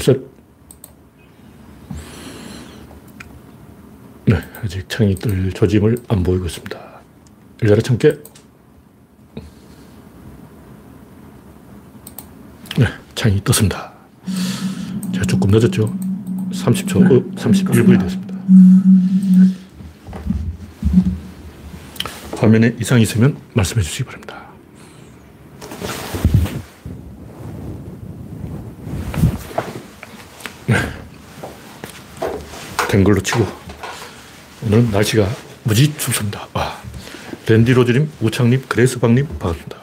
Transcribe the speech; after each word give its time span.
셋. 0.00 0.20
네, 4.26 4.36
아직 4.62 4.88
창이 4.88 5.14
뜰 5.16 5.52
조짐을 5.52 5.96
안 6.08 6.22
보이고 6.22 6.46
있습니다. 6.46 6.78
열자리 7.62 7.82
참깨. 7.82 8.12
네, 12.78 12.86
창이 13.14 13.42
떴습니다. 13.44 13.92
제가 15.12 15.26
조금 15.26 15.50
늦었죠. 15.50 15.94
30초, 16.52 16.96
어, 17.06 17.34
31분이 17.34 18.00
됐습니다. 18.00 18.34
화면에 22.36 22.74
이상이 22.80 23.02
있으면 23.02 23.36
말씀해 23.52 23.82
주시기 23.82 24.04
바랍니다. 24.04 24.48
네. 30.66 30.76
된 32.90 33.04
걸로 33.04 33.20
치고 33.20 33.46
오늘은 34.66 34.90
날씨가 34.90 35.28
무지 35.62 35.96
춥습니다. 35.96 36.48
아, 36.54 36.82
랜디 37.46 37.72
로즈님, 37.72 38.10
우창님, 38.20 38.64
그레스방님 38.68 39.28
반갑습니다. 39.38 39.76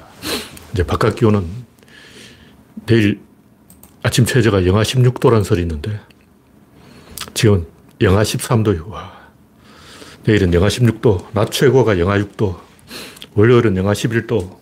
이제 0.73 0.83
바깥 0.83 1.15
기온은 1.15 1.47
내일 2.85 3.21
아침 4.03 4.25
최저가 4.25 4.65
영하 4.65 4.83
16도라는 4.83 5.45
설이 5.45 5.61
있는데 5.61 6.01
지금 7.33 7.65
영하 8.01 8.23
13도요. 8.23 8.89
와. 8.89 9.17
내일은 10.25 10.53
영하 10.53 10.67
16도, 10.67 11.31
낮 11.31 11.49
최고가 11.49 11.99
영하 11.99 12.17
6도, 12.17 12.59
월요일은 13.35 13.77
영하 13.77 13.93
11도, 13.93 14.57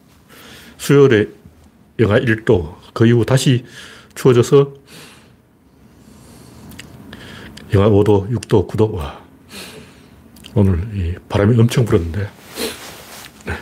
수요일에 0.78 1.30
영하 1.98 2.20
1도, 2.20 2.76
그 2.94 3.08
이후 3.08 3.26
다시 3.26 3.66
추워져서 4.14 4.74
영하 7.74 7.90
5도, 7.90 8.30
6도, 8.32 8.68
9도. 8.68 8.94
와. 8.94 9.24
오늘 10.54 11.20
바람이 11.28 11.60
엄청 11.60 11.86
불었는데. 11.86 12.30
네. 13.46 13.54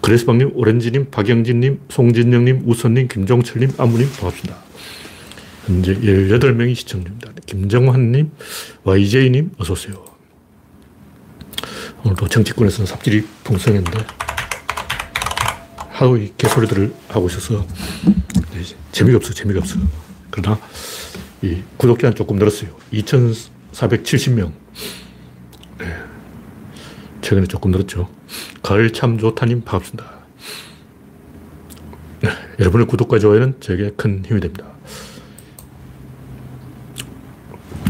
그레스방님, 0.00 0.52
오렌지님, 0.54 1.10
박영진님, 1.10 1.80
송진영님, 1.90 2.62
우선님, 2.66 3.08
김종철님, 3.08 3.72
아무님, 3.78 4.08
반갑습니다. 4.12 4.56
현재 5.66 5.94
18명이 5.94 6.74
시청 6.74 7.02
중입니다. 7.04 7.32
김정환님, 7.46 8.30
YJ님, 8.84 9.52
어서오세요. 9.58 10.04
오늘도 12.04 12.28
정치권에서는 12.28 12.86
삽질이 12.86 13.26
풍성했는데, 13.44 14.06
하루 15.90 16.18
이 16.18 16.32
개소리들을 16.36 16.94
하고 17.08 17.28
있어서 17.28 17.66
재미가 18.92 19.16
없어, 19.16 19.32
재미가 19.32 19.60
없어. 19.60 19.78
그러나 20.30 20.58
이 21.44 21.62
구독자는 21.76 22.14
조금 22.16 22.36
늘었어요. 22.36 22.70
2,470명. 22.90 24.50
네. 25.78 25.86
최근에 27.20 27.46
조금 27.46 27.70
늘었죠. 27.70 28.08
가을 28.62 28.94
참 28.94 29.18
좋다님 29.18 29.62
반갑습니다. 29.62 30.10
네. 32.22 32.30
여러분의 32.58 32.86
구독과 32.86 33.18
좋아요는 33.18 33.60
저에게 33.60 33.90
큰 33.94 34.24
힘이 34.24 34.40
됩니다. 34.40 34.64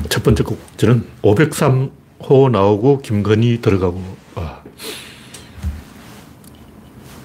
첫 0.08 0.24
번째 0.24 0.42
곡지는 0.42 1.06
503호 1.22 2.50
나오고 2.50 3.02
김건희 3.02 3.60
들어가고 3.60 4.16
와. 4.34 4.64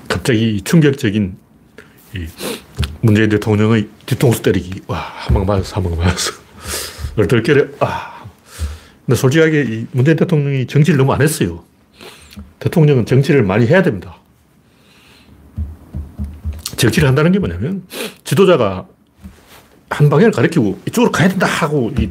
갑자기 0.07 0.61
충격적인 0.61 1.37
이 2.15 2.27
문재인 3.01 3.29
대통령의 3.29 3.87
뒤통수 4.05 4.41
때리기 4.41 4.81
와 4.87 4.97
한 5.27 5.33
방 5.33 5.45
맞았어 5.45 5.75
한 5.77 5.83
방 5.83 5.97
맞았어 5.97 6.33
얼떨결에 7.17 7.67
아 7.79 8.23
근데 9.05 9.15
솔직하게 9.19 9.61
이 9.63 9.87
문재인 9.91 10.17
대통령이 10.17 10.67
정치를 10.67 10.97
너무 10.97 11.13
안 11.13 11.21
했어요 11.21 11.63
대통령은 12.59 13.05
정치를 13.05 13.43
많이 13.43 13.65
해야 13.67 13.81
됩니다 13.81 14.17
정치를 16.77 17.07
한다는 17.07 17.31
게 17.31 17.39
뭐냐면 17.39 17.83
지도자가 18.23 18.87
한 19.89 20.09
방향을 20.09 20.31
가리키고 20.31 20.79
이쪽으로 20.87 21.11
가야 21.11 21.27
된다 21.27 21.45
하고 21.47 21.91
이 21.97 22.09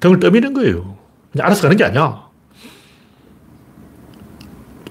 등을 0.00 0.20
떠미는 0.20 0.52
거예요. 0.52 0.98
그냥 1.32 1.46
알아서 1.46 1.62
가는 1.62 1.76
게 1.76 1.84
아니야. 1.84 2.24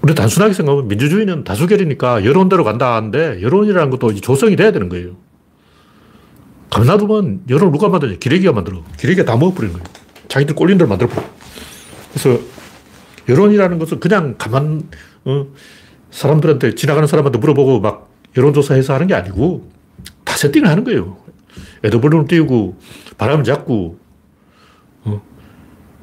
우리 0.02 0.14
단순하게 0.14 0.54
생각하면 0.54 0.88
민주주의는 0.88 1.44
다수결이니까 1.44 2.24
여론대로 2.24 2.64
간다 2.64 2.96
하는데 2.96 3.40
여론이라는 3.40 3.90
것도 3.90 4.14
조성이 4.16 4.56
돼야 4.56 4.72
되는 4.72 4.88
거예요. 4.88 5.16
가만 6.74 6.88
놔두면 6.88 7.42
여론을 7.48 7.72
누가 7.72 7.88
만드냐? 7.88 8.16
기레기가 8.18 8.52
만들어. 8.52 8.82
기레기가 8.98 9.24
다 9.24 9.36
먹어버리는 9.36 9.72
거예요. 9.74 9.86
자기들 10.28 10.56
꼴린 10.56 10.76
대로 10.76 10.88
만들어버려. 10.88 11.24
그래서 12.12 12.40
여론이라는 13.28 13.78
것은 13.78 14.00
그냥 14.00 14.34
가만, 14.36 14.88
어, 15.24 15.46
사람들한테, 16.10 16.74
지나가는 16.74 17.06
사람한테 17.06 17.38
물어보고 17.38 17.80
막 17.80 18.10
여론조사해서 18.36 18.92
하는 18.94 19.06
게 19.06 19.14
아니고 19.14 19.70
다 20.24 20.36
세팅을 20.36 20.68
하는 20.68 20.82
거예요. 20.84 21.16
에드벌룬을 21.84 22.26
띄우고 22.26 22.76
바람을 23.18 23.44
잡고 23.44 23.98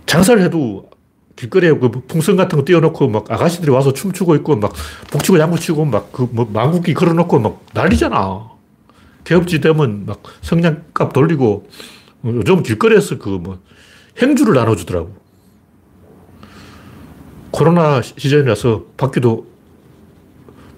장사를 0.06 0.42
해도 0.42 0.90
길거리에 1.36 1.72
그 1.74 1.90
풍선 2.08 2.36
같은 2.38 2.58
거 2.58 2.64
띄워놓고 2.66 3.08
막 3.10 3.30
아가씨들이 3.32 3.72
와서 3.72 3.92
춤추고 3.94 4.36
있고 4.36 4.56
막 4.58 4.74
북치고 5.10 5.40
양구치고 5.40 5.86
막 5.86 6.12
그 6.12 6.28
뭐 6.32 6.48
망국기 6.52 6.94
걸어놓고 6.94 7.40
막 7.40 7.66
난리잖아. 7.74 8.50
개업지 9.32 9.62
되면 9.62 10.06
막 10.06 10.22
성냥값 10.42 11.14
돌리고 11.14 11.66
요즘 12.26 12.64
길거리에서 12.64 13.18
그 13.18 13.30
뭐 13.30 13.60
행주를 14.22 14.54
나눠주더라고. 14.56 15.16
코로나 17.52 18.02
시즌이라서 18.02 18.84
밖에도 18.98 19.48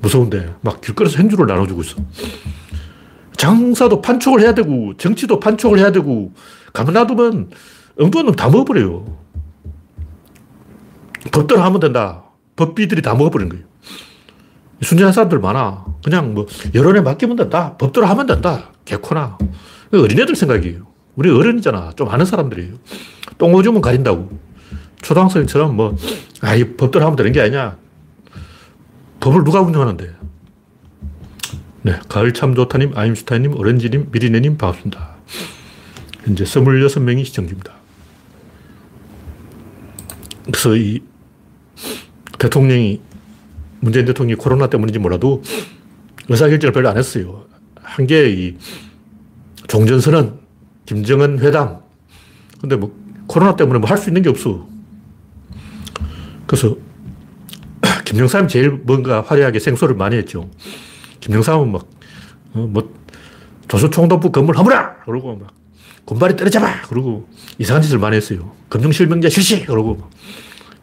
무서운데 0.01 0.53
막 0.61 0.81
길거리에서 0.81 1.17
행주를 1.17 1.47
나눠주고 1.47 1.81
있어. 1.81 1.95
장사도 3.35 4.01
판촉을 4.01 4.41
해야 4.41 4.53
되고 4.53 4.95
정치도 4.97 5.39
판촉을 5.39 5.79
해야 5.79 5.91
되고 5.91 6.31
가만 6.73 6.93
놔두면 6.93 7.49
엉뚱한 7.99 8.27
놈 8.27 8.35
다 8.35 8.49
먹어버려요. 8.49 9.17
법대로 11.31 11.61
하면 11.61 11.79
된다. 11.79 12.23
법비들이 12.55 13.01
다 13.01 13.15
먹어버린 13.15 13.49
거예요. 13.49 13.65
순진한 14.83 15.13
사람들 15.13 15.39
많아. 15.39 15.85
그냥 16.03 16.33
뭐 16.33 16.45
여론에 16.73 17.01
맡기면 17.01 17.35
된다. 17.35 17.77
법대로 17.77 18.05
하면 18.07 18.25
된다. 18.25 18.71
개코나. 18.85 19.37
어린애들 19.93 20.35
생각이에요. 20.35 20.87
우리 21.15 21.29
어른이잖아. 21.29 21.93
좀 21.95 22.09
아는 22.09 22.25
사람들이에요. 22.25 22.73
똥 23.37 23.53
오줌은 23.53 23.81
가린다고. 23.81 24.39
초등학생처럼 25.01 25.75
뭐, 25.75 25.95
아, 26.41 26.55
이 26.55 26.75
법대로 26.75 27.05
하면 27.05 27.15
되는 27.15 27.31
게 27.31 27.41
아니냐. 27.41 27.77
법을 29.19 29.43
누가 29.43 29.61
운영하는데. 29.61 30.15
네. 31.83 31.99
가을 32.07 32.33
참 32.33 32.55
좋다님, 32.55 32.97
아임슈타인님, 32.97 33.57
오렌지님, 33.57 34.07
미리네님 34.11 34.57
반갑습니다. 34.57 35.15
현재 36.23 36.45
26명이 36.45 37.25
시청 37.25 37.45
중입니다. 37.45 37.73
그래서 40.45 40.75
이 40.75 41.01
대통령이, 42.39 43.01
문재인 43.83 44.05
대통령이 44.05 44.37
코로나 44.37 44.67
때문인지 44.67 44.97
몰라도 44.99 45.43
의사결정을 46.29 46.71
별로 46.71 46.89
안 46.89 46.97
했어요. 46.97 47.45
한 47.75 48.07
게 48.07 48.29
이 48.31 48.55
종전선언, 49.67 50.39
김정은 50.85 51.39
회담. 51.39 51.79
근데 52.61 52.75
뭐 52.77 52.95
코로나 53.27 53.55
때문에 53.55 53.79
뭐 53.79 53.89
할 53.89 53.97
수 53.97 54.09
있는 54.09 54.21
게 54.21 54.29
없어. 54.29 54.67
그래서 56.47 56.75
김정삼이 58.05 58.47
제일 58.47 58.69
뭔가 58.71 59.21
화려하게 59.21 59.59
생소를 59.59 59.95
많이 59.95 60.15
했죠. 60.15 60.49
김정삼은 61.19 61.71
막, 61.71 61.87
어, 62.53 62.59
뭐, 62.69 62.93
조선총독부 63.67 64.31
건물 64.31 64.57
허물라! 64.57 64.97
그러고 65.05 65.35
막, 65.35 65.53
군발이 66.05 66.35
때려잡아! 66.35 66.81
그러고 66.87 67.27
이상한 67.59 67.81
짓을 67.81 67.97
많이 67.97 68.15
했어요. 68.15 68.51
금융실명제 68.69 69.29
실시! 69.29 69.65
그러고 69.65 69.95
막. 69.95 70.09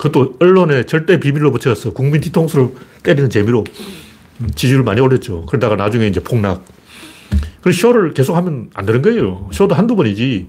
그것도 0.00 0.36
언론에 0.40 0.84
절대 0.84 1.20
비밀로 1.20 1.52
붙여서 1.52 1.92
국민 1.92 2.22
뒤통수를 2.22 2.70
때리는 3.02 3.28
재미로 3.28 3.64
지지율 4.54 4.82
많이 4.82 4.98
올렸죠. 4.98 5.44
그러다가 5.44 5.76
나중에 5.76 6.06
이제 6.06 6.20
폭락. 6.20 6.64
그 7.60 7.70
쇼를 7.70 8.14
계속 8.14 8.34
하면 8.34 8.70
안 8.72 8.86
되는 8.86 9.02
거예요. 9.02 9.50
쇼도 9.52 9.74
한두 9.74 9.96
번이지. 9.96 10.48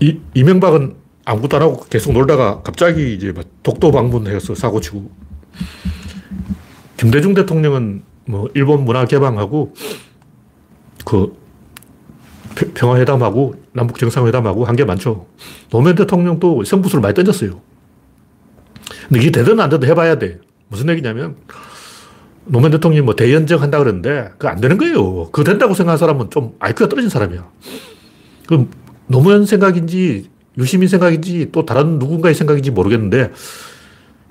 이, 0.00 0.18
이명박은 0.34 0.96
아무것도 1.24 1.56
안 1.56 1.62
하고 1.62 1.82
계속 1.88 2.12
놀다가 2.12 2.60
갑자기 2.60 3.14
이제 3.14 3.32
독도 3.62 3.90
방문해서 3.90 4.54
사고치고. 4.54 5.10
김대중 6.98 7.32
대통령은 7.32 8.02
뭐 8.26 8.50
일본 8.52 8.84
문화 8.84 9.06
개방하고 9.06 9.72
그 11.06 11.41
평화회담하고 12.54 13.54
남북 13.72 13.98
정상회담하고 13.98 14.64
한 14.64 14.76
게 14.76 14.84
많죠. 14.84 15.26
노무현 15.70 15.94
대통령도 15.96 16.64
성부수를 16.64 17.00
많이 17.02 17.14
던졌어요. 17.14 17.60
근데 19.08 19.20
이게 19.20 19.30
되든 19.30 19.58
안 19.60 19.68
되든 19.70 19.88
해봐야 19.88 20.18
돼. 20.18 20.38
무슨 20.68 20.88
얘기냐면 20.88 21.36
노무현 22.46 22.72
대통령이 22.72 23.02
뭐 23.02 23.14
대연정 23.14 23.62
한다 23.62 23.78
그러는데 23.78 24.30
그거 24.32 24.48
안 24.48 24.60
되는 24.60 24.78
거예요. 24.78 25.24
그거 25.26 25.44
된다고 25.44 25.74
생각하는 25.74 25.98
사람은 25.98 26.30
좀 26.30 26.54
IQ가 26.58 26.88
떨어진 26.88 27.08
사람이야. 27.10 27.48
그 28.48 28.68
노무현 29.06 29.46
생각인지 29.46 30.30
유시민 30.58 30.88
생각인지 30.88 31.50
또 31.52 31.64
다른 31.64 31.98
누군가의 31.98 32.34
생각인지 32.34 32.70
모르겠는데 32.70 33.32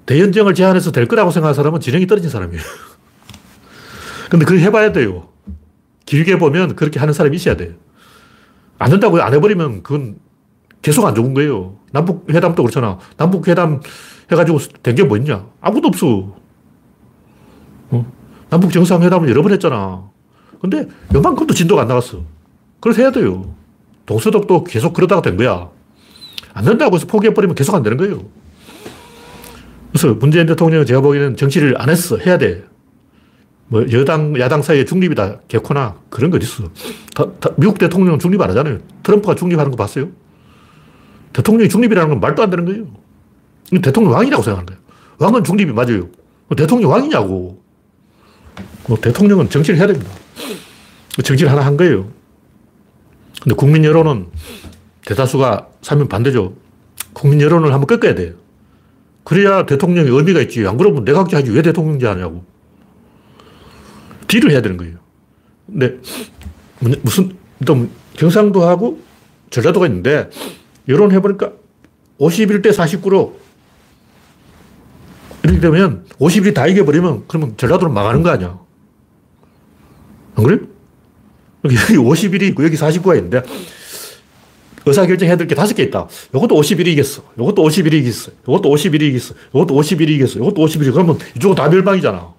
대연정을 0.05 0.53
제안해서 0.53 0.91
될 0.91 1.07
거라고 1.07 1.31
생각하는 1.31 1.55
사람은 1.55 1.79
지능이 1.79 2.07
떨어진 2.07 2.29
사람이에요. 2.29 2.61
근데 4.29 4.45
그걸 4.45 4.61
해봐야 4.61 4.91
돼요. 4.91 5.29
길게 6.05 6.37
보면 6.37 6.75
그렇게 6.75 6.99
하는 6.99 7.13
사람이 7.13 7.35
있어야 7.35 7.55
돼요. 7.55 7.73
안 8.81 8.89
된다고 8.89 9.21
안 9.21 9.33
해버리면 9.33 9.83
그건 9.83 10.15
계속 10.81 11.05
안 11.05 11.13
좋은 11.13 11.33
거예요. 11.33 11.75
남북회담도 11.91 12.63
그렇잖아. 12.63 12.97
남북회담 13.17 13.81
해가지고 14.31 14.59
된 14.81 14.95
게 14.95 15.03
뭐 15.03 15.17
있냐? 15.17 15.45
아무것도 15.61 15.87
없어. 15.89 16.35
어? 17.91 18.05
남북 18.49 18.71
정상회담을 18.71 19.29
여러 19.29 19.41
번 19.43 19.51
했잖아. 19.51 20.09
근데 20.59 20.87
요만큼도 21.13 21.53
진도가 21.53 21.83
안 21.83 21.87
나갔어. 21.87 22.23
그래서 22.79 23.01
해야 23.01 23.11
돼요. 23.11 23.53
동서독도 24.05 24.63
계속 24.63 24.93
그러다가 24.93 25.21
된 25.21 25.37
거야. 25.37 25.69
안 26.53 26.65
된다고 26.65 26.95
해서 26.95 27.05
포기해버리면 27.07 27.55
계속 27.55 27.75
안 27.75 27.83
되는 27.83 27.97
거예요. 27.97 28.21
그래서 29.91 30.13
문재인 30.15 30.47
대통령은 30.47 30.85
제가 30.85 31.01
보기에는 31.01 31.35
정치를 31.35 31.79
안 31.79 31.89
했어. 31.89 32.17
해야 32.17 32.37
돼. 32.37 32.63
뭐 33.71 33.85
여당, 33.93 34.37
야당 34.37 34.61
사이에 34.61 34.83
중립이다. 34.83 35.43
개코나. 35.47 35.95
그런 36.09 36.29
거 36.29 36.35
어딨어. 36.35 36.67
다, 37.15 37.25
다, 37.39 37.49
미국 37.55 37.77
대통령은 37.77 38.19
중립 38.19 38.41
안 38.41 38.49
하잖아요. 38.49 38.79
트럼프가 39.01 39.33
중립하는 39.35 39.71
거 39.71 39.77
봤어요? 39.77 40.09
대통령이 41.31 41.69
중립이라는 41.69 42.09
건 42.09 42.19
말도 42.19 42.43
안 42.43 42.49
되는 42.49 42.65
거예요. 42.65 42.87
대통령 43.81 44.11
왕이라고 44.11 44.43
생각하는 44.43 44.65
거예요. 44.65 44.81
왕은 45.19 45.45
중립이 45.45 45.71
맞아요. 45.71 46.09
뭐 46.47 46.57
대통령 46.57 46.91
왕이냐고. 46.91 47.63
뭐 48.89 48.97
대통령은 48.99 49.49
정치를 49.49 49.79
해야 49.79 49.87
됩니다. 49.87 50.11
정치를 51.23 51.49
하나 51.49 51.65
한 51.65 51.77
거예요. 51.77 52.09
근데 53.41 53.55
국민 53.55 53.85
여론은 53.85 54.27
대다수가 55.05 55.69
사면 55.81 56.09
반대죠. 56.09 56.55
국민 57.13 57.39
여론을 57.39 57.71
한번 57.71 57.87
꺾어야 57.87 58.15
돼요. 58.15 58.33
그래야 59.23 59.65
대통령이 59.65 60.09
의미가 60.09 60.41
있지. 60.41 60.67
안 60.67 60.75
그러면 60.75 61.05
내각제 61.05 61.37
하지 61.37 61.51
왜 61.51 61.61
대통령제 61.61 62.05
하냐고. 62.05 62.50
딜을 64.31 64.51
해야 64.51 64.61
되는 64.61 64.77
거예요. 64.77 64.95
근데 65.67 65.97
무슨 67.01 67.35
또 67.65 67.87
경상도 68.13 68.63
하고 68.63 69.01
전라도가 69.49 69.87
있는데 69.87 70.29
여론 70.87 71.11
해보니까 71.11 71.51
51대 72.19 72.71
49로 72.73 73.33
이렇게 75.43 75.59
되면 75.59 76.05
50일이 76.19 76.53
다 76.53 76.65
이겨버리면 76.67 77.25
그러면 77.27 77.57
전라도는 77.57 77.93
망하는 77.93 78.23
거 78.23 78.29
아니야. 78.29 78.57
안 80.35 80.43
그래요? 80.45 80.61
여기 81.65 81.75
51이 81.75 82.43
있고 82.49 82.63
여기 82.63 82.77
49가 82.77 83.17
있는데 83.17 83.41
의사결정 84.85 85.27
해야 85.27 85.35
될 85.37 85.45
게 85.47 85.53
다섯 85.55 85.73
개 85.75 85.83
있다. 85.83 86.07
이것도 86.33 86.55
51이 86.55 86.87
이겼어. 86.87 87.23
이것도 87.37 87.63
51이 87.63 87.93
이겼어. 87.93 88.31
이것도 88.47 88.69
51이 88.69 89.01
이겼어. 89.01 89.35
이것도 89.49 89.75
51이 89.75 90.09
이겼어. 90.09 90.39
이것도 90.39 90.65
51이 90.65 90.91
그러면 90.93 91.19
이쪽은 91.35 91.55
다 91.55 91.67
멸망이잖아. 91.69 92.33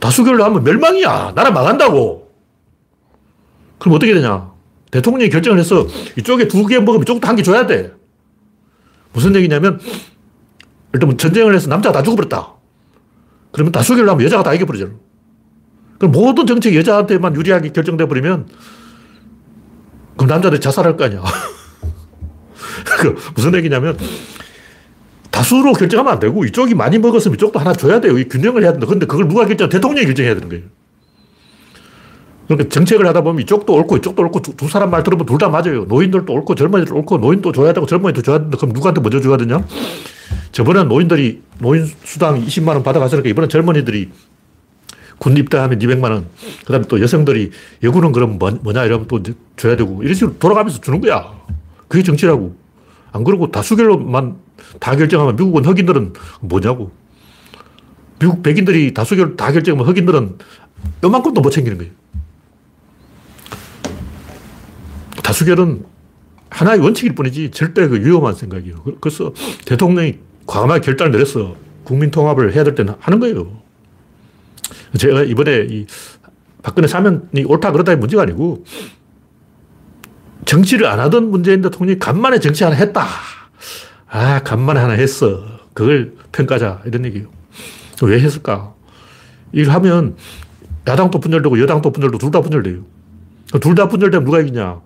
다수결로 0.00 0.44
하면 0.44 0.64
멸망이야. 0.64 1.32
나라 1.34 1.50
망한다고. 1.50 2.30
그럼 3.78 3.94
어떻게 3.94 4.12
되냐? 4.14 4.50
대통령이 4.90 5.30
결정을 5.30 5.58
해서 5.58 5.86
이쪽에 6.18 6.48
두 6.48 6.66
개 6.66 6.78
먹으면 6.78 7.02
이쪽도 7.02 7.26
한 7.28 7.36
개 7.36 7.42
줘야 7.42 7.66
돼. 7.66 7.92
무슨 9.12 9.34
얘기냐면, 9.36 9.80
일단 10.92 11.16
전쟁을 11.16 11.54
해서 11.54 11.68
남자가 11.68 11.98
다 11.98 12.02
죽어버렸다. 12.02 12.54
그러면 13.52 13.72
다수결로 13.72 14.10
하면 14.12 14.24
여자가 14.24 14.42
다 14.42 14.54
이겨버리잖아. 14.54 14.92
그럼 15.98 16.12
모든 16.12 16.46
정책이 16.46 16.76
여자한테만 16.78 17.34
유리하게 17.36 17.70
결정돼 17.72 18.06
버리면, 18.06 18.48
그럼 20.16 20.28
남자들이 20.28 20.60
자살할 20.60 20.96
거 20.96 21.04
아니야. 21.04 21.22
그 23.00 23.16
무슨 23.34 23.54
얘기냐면, 23.54 23.96
다수로 25.40 25.72
결정하면 25.72 26.12
안 26.12 26.18
되고 26.18 26.44
이쪽이 26.44 26.74
많이 26.74 26.98
먹었으면 26.98 27.36
이쪽도 27.36 27.58
하나 27.58 27.72
줘야 27.72 27.98
돼요. 28.00 28.18
이 28.18 28.24
균형을 28.28 28.62
해야 28.62 28.72
된다. 28.72 28.86
근데 28.86 29.06
그걸 29.06 29.26
누가 29.26 29.46
결정? 29.46 29.70
대통령이 29.70 30.04
결정해야 30.06 30.34
되는 30.34 30.48
거예요. 30.50 30.64
그러니까 32.46 32.68
정책을 32.68 33.06
하다 33.06 33.22
보면 33.22 33.40
이쪽도 33.42 33.72
옳고 33.72 33.96
이쪽도 33.98 34.22
옳고 34.22 34.42
두, 34.42 34.54
두 34.56 34.68
사람 34.68 34.90
말 34.90 35.02
들으면 35.02 35.24
둘 35.24 35.38
다 35.38 35.48
맞아요. 35.48 35.84
노인들도 35.86 36.30
옳고 36.30 36.54
젊은이도 36.56 36.94
옳고 36.94 37.18
노인도 37.18 37.52
줘야 37.52 37.72
되고 37.72 37.86
젊은이도 37.86 38.20
줘야 38.22 38.38
된다. 38.38 38.58
그럼 38.58 38.72
누구한테 38.74 39.00
먼저 39.00 39.20
줘야 39.20 39.38
되냐? 39.38 39.64
저번엔 40.52 40.88
노인들이 40.88 41.40
노인 41.58 41.86
수당 42.04 42.44
20만 42.44 42.68
원 42.68 42.82
받아갔으니까 42.82 43.28
이번엔 43.30 43.48
젊은이들이 43.48 44.10
군 45.18 45.36
입대하면 45.38 45.78
200만 45.78 46.10
원. 46.10 46.26
그 46.66 46.72
다음에 46.72 46.84
또 46.86 47.00
여성들이 47.00 47.50
여군은 47.82 48.12
그럼 48.12 48.38
뭐, 48.38 48.50
뭐냐 48.50 48.84
이러면 48.84 49.06
또 49.08 49.22
줘야 49.56 49.76
되고 49.76 50.02
이런 50.02 50.14
식으로 50.14 50.36
돌아가면서 50.38 50.80
주는 50.82 51.00
거야. 51.00 51.32
그게 51.88 52.02
정치라고. 52.02 52.56
안 53.12 53.24
그러고 53.24 53.50
다수결로만 53.50 54.36
다 54.78 54.96
결정하면 54.96 55.36
미국은 55.36 55.64
흑인들은 55.64 56.12
뭐냐고. 56.40 56.92
미국 58.18 58.42
백인들이 58.42 58.92
다수결 58.92 59.36
다 59.36 59.50
결정하면 59.50 59.88
흑인들은 59.88 60.38
요만큼도 61.02 61.40
못 61.40 61.50
챙기는 61.50 61.78
거예요. 61.78 61.92
다수결은 65.22 65.84
하나의 66.50 66.80
원칙일 66.80 67.14
뿐이지 67.14 67.50
절대 67.52 67.88
그 67.88 68.04
위험한 68.04 68.34
생각이에요. 68.34 68.84
그래서 69.00 69.32
대통령이 69.64 70.18
과감하게 70.46 70.80
결단을 70.80 71.12
내렸어. 71.12 71.56
국민 71.84 72.10
통합을 72.10 72.54
해야 72.54 72.64
될 72.64 72.74
때는 72.74 72.94
하는 73.00 73.20
거예요. 73.20 73.60
제가 74.98 75.22
이번에 75.22 75.66
이 75.70 75.86
박근혜 76.62 76.88
사면이 76.88 77.44
옳다 77.44 77.72
그러다의 77.72 77.98
문제가 77.98 78.22
아니고 78.22 78.64
정치를 80.44 80.86
안 80.86 81.00
하던 81.00 81.30
문재인 81.30 81.62
대통령이 81.62 81.98
간만에 81.98 82.40
정치 82.40 82.64
하나 82.64 82.76
했다. 82.76 83.06
아, 84.10 84.40
간만에 84.42 84.80
하나 84.80 84.92
했어. 84.94 85.44
그걸 85.74 86.14
평가자. 86.32 86.82
이런 86.84 87.04
얘기예요. 87.06 87.28
왜 88.02 88.18
했을까? 88.20 88.74
이걸 89.52 89.74
하면 89.74 90.16
야당도 90.86 91.20
분열되고 91.20 91.60
여당도 91.60 91.92
분열되고 91.92 92.18
둘 92.18 92.30
다 92.30 92.40
분열돼요. 92.40 92.82
둘 93.60 93.74
다 93.74 93.88
분열되면 93.88 94.24
누가 94.24 94.40
이기냐? 94.40 94.80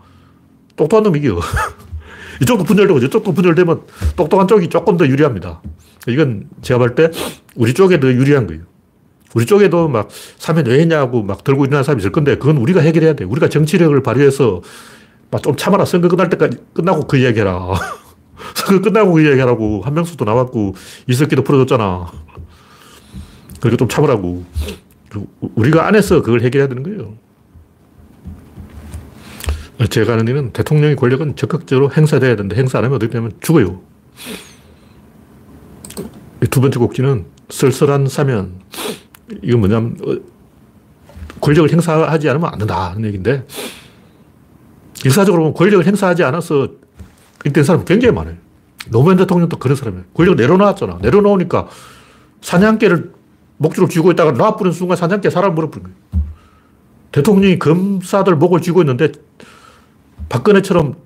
똑똑한 0.77 1.05
놈이 1.05 1.21
이겨. 1.21 1.39
이쪽도 2.43 2.65
분열되고 2.65 2.99
이쪽도 2.99 3.33
분열되면 3.33 3.83
똑똑한 4.17 4.49
쪽이 4.49 4.69
조금 4.69 4.97
더 4.97 5.07
유리합니다. 5.07 5.63
이건 6.09 6.49
제가 6.63 6.79
볼 6.79 6.95
때 6.97 7.11
우리 7.55 7.73
쪽에 7.73 8.01
더 8.01 8.09
유리한 8.09 8.47
거예요. 8.47 8.63
우리 9.35 9.47
쪽에도 9.47 9.89
막 9.89 10.09
사면 10.39 10.67
왜 10.67 10.81
했냐고 10.81 11.23
막 11.23 11.45
들고 11.45 11.65
일어나는 11.65 11.85
사람이 11.85 12.01
있을 12.01 12.11
건데 12.13 12.37
그건 12.37 12.57
우리가 12.57 12.81
해결해야 12.81 13.15
돼. 13.15 13.25
우리가 13.25 13.49
정치력을 13.49 14.03
발휘해서 14.03 14.63
좀 15.43 15.57
참아라. 15.57 15.85
선거 15.85 16.09
끝날 16.09 16.29
때까지 16.31 16.59
끝나고 16.75 17.07
그 17.07 17.17
이야기 17.17 17.41
해라. 17.41 17.73
선거 18.55 18.83
끝나고 18.83 19.13
그 19.13 19.23
이야기 19.23 19.41
하라고. 19.41 19.83
한명수도 19.83 20.25
나왔고, 20.25 20.75
이석기도 21.09 21.45
풀어줬잖아. 21.45 22.11
그러니까 23.61 23.77
좀 23.79 23.89
참으라고. 23.89 24.45
우리가 25.41 25.87
안에서 25.87 26.23
그걸 26.23 26.43
해결해야 26.43 26.69
되는 26.69 26.83
거예요. 26.83 27.15
제가 29.91 30.15
아는 30.15 30.29
일은 30.29 30.53
대통령의 30.53 30.97
권력은 30.97 31.37
적극적으로 31.37 31.91
행사돼야 31.93 32.37
되는데 32.37 32.57
행사 32.57 32.79
안 32.79 32.85
하면 32.85 32.97
어떻게 32.97 33.13
되면 33.13 33.33
죽어요. 33.41 33.81
두 36.51 36.61
번째 36.61 36.79
곡지는 36.79 37.27
쓸쓸한 37.49 38.09
사면. 38.09 38.61
이건 39.43 39.61
뭐냐면, 39.61 39.97
어, 40.07 40.17
권력을 41.41 41.71
행사하지 41.73 42.29
않으면 42.29 42.51
안 42.53 42.59
된다. 42.59 42.91
하는 42.91 43.05
얘기인데, 43.07 43.47
일사적으로 45.05 45.43
보면 45.45 45.55
권력을 45.55 45.87
행사하지 45.87 46.23
않아서 46.25 46.69
된 47.53 47.65
사람 47.65 47.85
굉장히 47.85 48.15
많아요. 48.15 48.37
노무현 48.91 49.17
대통령도 49.17 49.59
그런 49.59 49.77
사람이에요. 49.77 50.05
권력을 50.15 50.37
내려놓았잖아. 50.37 50.99
내려놓으니까 51.03 51.69
사냥개를 52.41 53.13
목줄을 53.57 53.89
쥐고 53.89 54.13
있다가 54.13 54.33
놔버린 54.33 54.73
순간 54.73 54.97
사냥개 54.97 55.31
사람 55.31 55.55
물어버린 55.55 55.85
거예요. 55.85 56.25
대통령이 57.13 57.59
검사들 57.59 58.37
목을 58.37 58.61
쥐고 58.61 58.83
있는데 58.83 59.13
박근혜처럼 60.29 60.97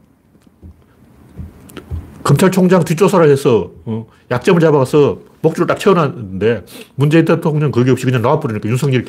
검찰총장 2.24 2.84
뒷조사를 2.84 3.28
해서 3.28 3.70
어, 3.84 4.06
약점을 4.30 4.60
잡아서 4.60 5.20
목줄을 5.42 5.66
딱 5.66 5.78
채워놨는데 5.78 6.64
문재인 6.94 7.24
대통령 7.24 7.70
거기 7.70 7.90
없이 7.90 8.04
그냥 8.04 8.22
나와버리니까 8.22 8.68
윤석열이 8.68 9.04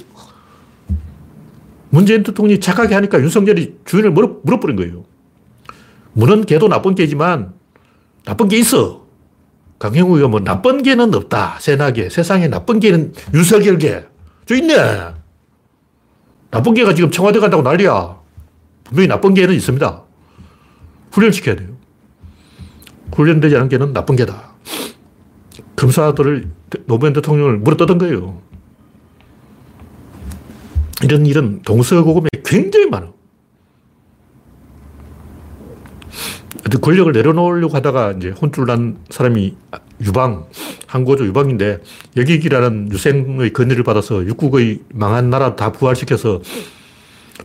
문재인 1.89 2.23
대통령이 2.23 2.59
착하게 2.59 2.95
하니까 2.95 3.19
윤석열이 3.19 3.79
주인을 3.85 4.11
물어, 4.11 4.37
물어버린 4.43 4.75
거예요. 4.75 5.05
문은 6.13 6.45
개도 6.45 6.67
나쁜 6.67 6.95
개지만 6.95 7.53
나쁜 8.25 8.47
게 8.47 8.57
있어. 8.57 9.05
강형우가 9.79 10.27
뭐 10.27 10.39
나쁜 10.41 10.83
개는 10.83 11.13
없다. 11.13 11.57
세나게. 11.59 12.09
세상에 12.09 12.47
나쁜 12.47 12.79
개는 12.79 13.13
윤석열 13.33 13.77
개. 13.77 14.03
저 14.45 14.55
있네. 14.55 14.75
나쁜 16.51 16.73
개가 16.73 16.93
지금 16.93 17.11
청와대 17.11 17.39
간다고 17.39 17.63
난리야. 17.63 18.19
분명히 18.83 19.07
나쁜 19.07 19.33
개는 19.33 19.55
있습니다. 19.55 20.03
훈련시켜야 21.11 21.55
돼요. 21.55 21.69
훈련되지 23.13 23.55
않은 23.55 23.69
개는 23.69 23.93
나쁜 23.93 24.15
개다. 24.15 24.53
검사들을 25.75 26.49
노무현 26.85 27.13
대통령을 27.13 27.57
물어뜯은 27.59 27.97
거예요. 27.99 28.41
이런 31.03 31.25
일은 31.25 31.61
동서고금에 31.61 32.27
굉장히 32.43 32.87
많아. 32.87 33.11
권력을 36.81 37.11
내려놓으려고 37.11 37.75
하다가 37.75 38.13
이제 38.13 38.29
혼쭐 38.29 38.65
난 38.65 38.97
사람이 39.09 39.55
유방, 40.01 40.45
한고조 40.87 41.25
유방인데 41.25 41.79
여기기라는 42.17 42.91
유생의 42.91 43.53
건의를 43.53 43.83
받아서 43.83 44.25
육국의 44.25 44.81
망한 44.93 45.29
나라 45.29 45.55
다 45.55 45.71
부활시켜서 45.71 46.41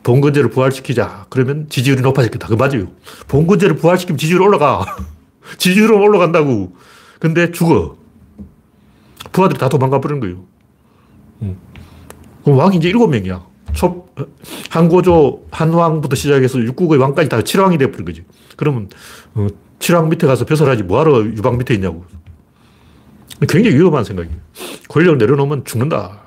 봉건제를 0.02 0.50
부활시키자. 0.50 1.26
그러면 1.30 1.66
지지율이 1.68 2.02
높아지겠다. 2.02 2.49
그 2.49 2.54
맞아요. 2.54 2.88
봉건제를 3.28 3.76
부활시키면 3.76 4.18
지지율 4.18 4.42
올라가. 4.42 4.85
지지율은 5.59 6.00
올라간다고. 6.00 6.75
근데 7.21 7.50
죽어. 7.52 7.97
부하들이 9.33 9.59
다 9.59 9.68
도망가 9.68 10.00
버리는 10.00 10.21
거예요. 10.21 10.44
음. 11.42 11.56
그럼 12.42 12.59
왕이 12.59 12.76
이제 12.76 12.88
일곱 12.88 13.09
명이야. 13.09 13.44
초, 13.75 14.07
한고조, 14.71 15.47
한왕부터 15.50 16.16
시작해서 16.16 16.61
육국의 16.61 16.99
왕까지 16.99 17.28
다 17.28 17.43
칠왕이 17.43 17.78
되어버린 17.78 18.04
거지. 18.04 18.25
그러면, 18.57 18.88
어, 19.35 19.47
칠왕 19.78 20.09
밑에 20.09 20.26
가서 20.26 20.45
벼슬하지 20.45 20.85
뭐하러 20.85 21.25
유방 21.25 21.59
밑에 21.59 21.75
있냐고. 21.75 22.04
굉장히 23.49 23.76
위험한 23.76 24.04
생각이에요. 24.04 24.37
권력을 24.88 25.19
내려놓으면 25.19 25.64
죽는다. 25.64 26.21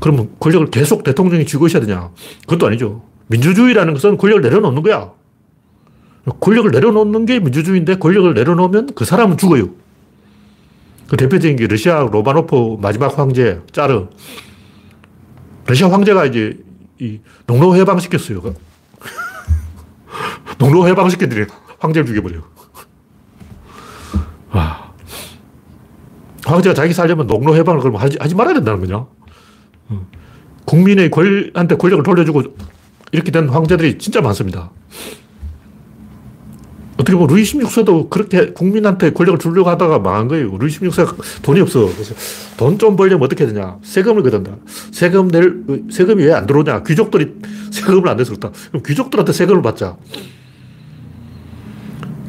그러면 0.00 0.30
권력을 0.40 0.66
계속 0.70 1.04
대통령이 1.04 1.46
쥐고 1.46 1.66
있어야 1.66 1.82
되냐? 1.82 2.10
그것도 2.42 2.66
아니죠. 2.66 3.02
민주주의라는 3.28 3.94
것은 3.94 4.16
권력을 4.16 4.42
내려놓는 4.42 4.82
거야. 4.82 5.12
권력을 6.40 6.70
내려놓는 6.70 7.26
게 7.26 7.38
민주주의인데 7.40 7.96
권력을 7.96 8.32
내려놓으면 8.34 8.90
그 8.94 9.04
사람은 9.04 9.36
죽어요. 9.36 9.70
그 11.08 11.16
대표적인 11.16 11.56
게 11.56 11.66
러시아 11.66 12.06
로마노프 12.10 12.78
마지막 12.80 13.18
황제, 13.18 13.60
짜르. 13.72 14.06
러시아 15.70 15.88
황제가 15.88 16.26
이제 16.26 16.58
이 16.98 17.20
농로 17.46 17.76
해방시켰어요. 17.76 18.42
농로 20.58 20.88
해방시켰더니 20.88 21.46
황제를 21.78 22.08
죽여버려요. 22.08 22.42
와. 24.50 24.92
황제가 26.44 26.74
자기 26.74 26.92
살려면 26.92 27.28
농로 27.28 27.54
해방을 27.54 27.80
그러면 27.80 28.00
하지, 28.00 28.16
하지 28.18 28.34
말아야 28.34 28.54
된다는 28.54 28.80
거냐? 28.80 29.06
국민의 30.64 31.10
권, 31.10 31.52
한테 31.54 31.76
권력을 31.76 32.02
돌려주고 32.02 32.42
이렇게 33.12 33.30
된 33.30 33.48
황제들이 33.48 33.98
진짜 33.98 34.20
많습니다. 34.20 34.72
어떻게 37.00 37.16
보면 37.16 37.34
루이 37.34 37.42
16세도 37.44 38.10
그렇게 38.10 38.52
국민한테 38.52 39.12
권력을 39.12 39.38
주려고 39.38 39.70
하다가 39.70 40.00
망한 40.00 40.28
거예요. 40.28 40.54
루이 40.58 40.68
16세가 40.70 41.42
돈이 41.42 41.60
없어. 41.62 41.86
그래서 41.86 42.14
돈 42.58 42.76
좀 42.78 42.94
벌려면 42.96 43.24
어떻게 43.24 43.46
되냐. 43.46 43.78
세금을 43.82 44.22
걷는다. 44.22 44.52
세금 44.92 45.28
낼, 45.28 45.54
세금이 45.90 46.24
왜 46.24 46.32
안 46.34 46.46
들어오냐. 46.46 46.82
귀족들이 46.82 47.32
세금을 47.72 48.08
안 48.08 48.16
내서 48.18 48.30
그렇다. 48.34 48.50
그럼 48.68 48.82
귀족들한테 48.86 49.32
세금을 49.32 49.62
받자. 49.62 49.96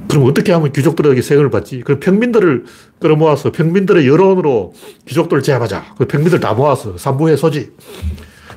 그럼 0.09 0.25
어떻게 0.25 0.51
하면 0.51 0.71
귀족들에게 0.73 1.21
세금을 1.21 1.49
받지? 1.49 1.81
그럼 1.81 1.99
평민들을 1.99 2.65
끌어모아서 2.99 3.51
평민들의 3.51 4.07
여론으로 4.07 4.73
귀족들을 5.07 5.41
제압하자. 5.43 5.95
그 5.97 6.05
평민들 6.05 6.39
다 6.39 6.53
모아서 6.53 6.97
삼부의 6.97 7.37
소지. 7.37 7.71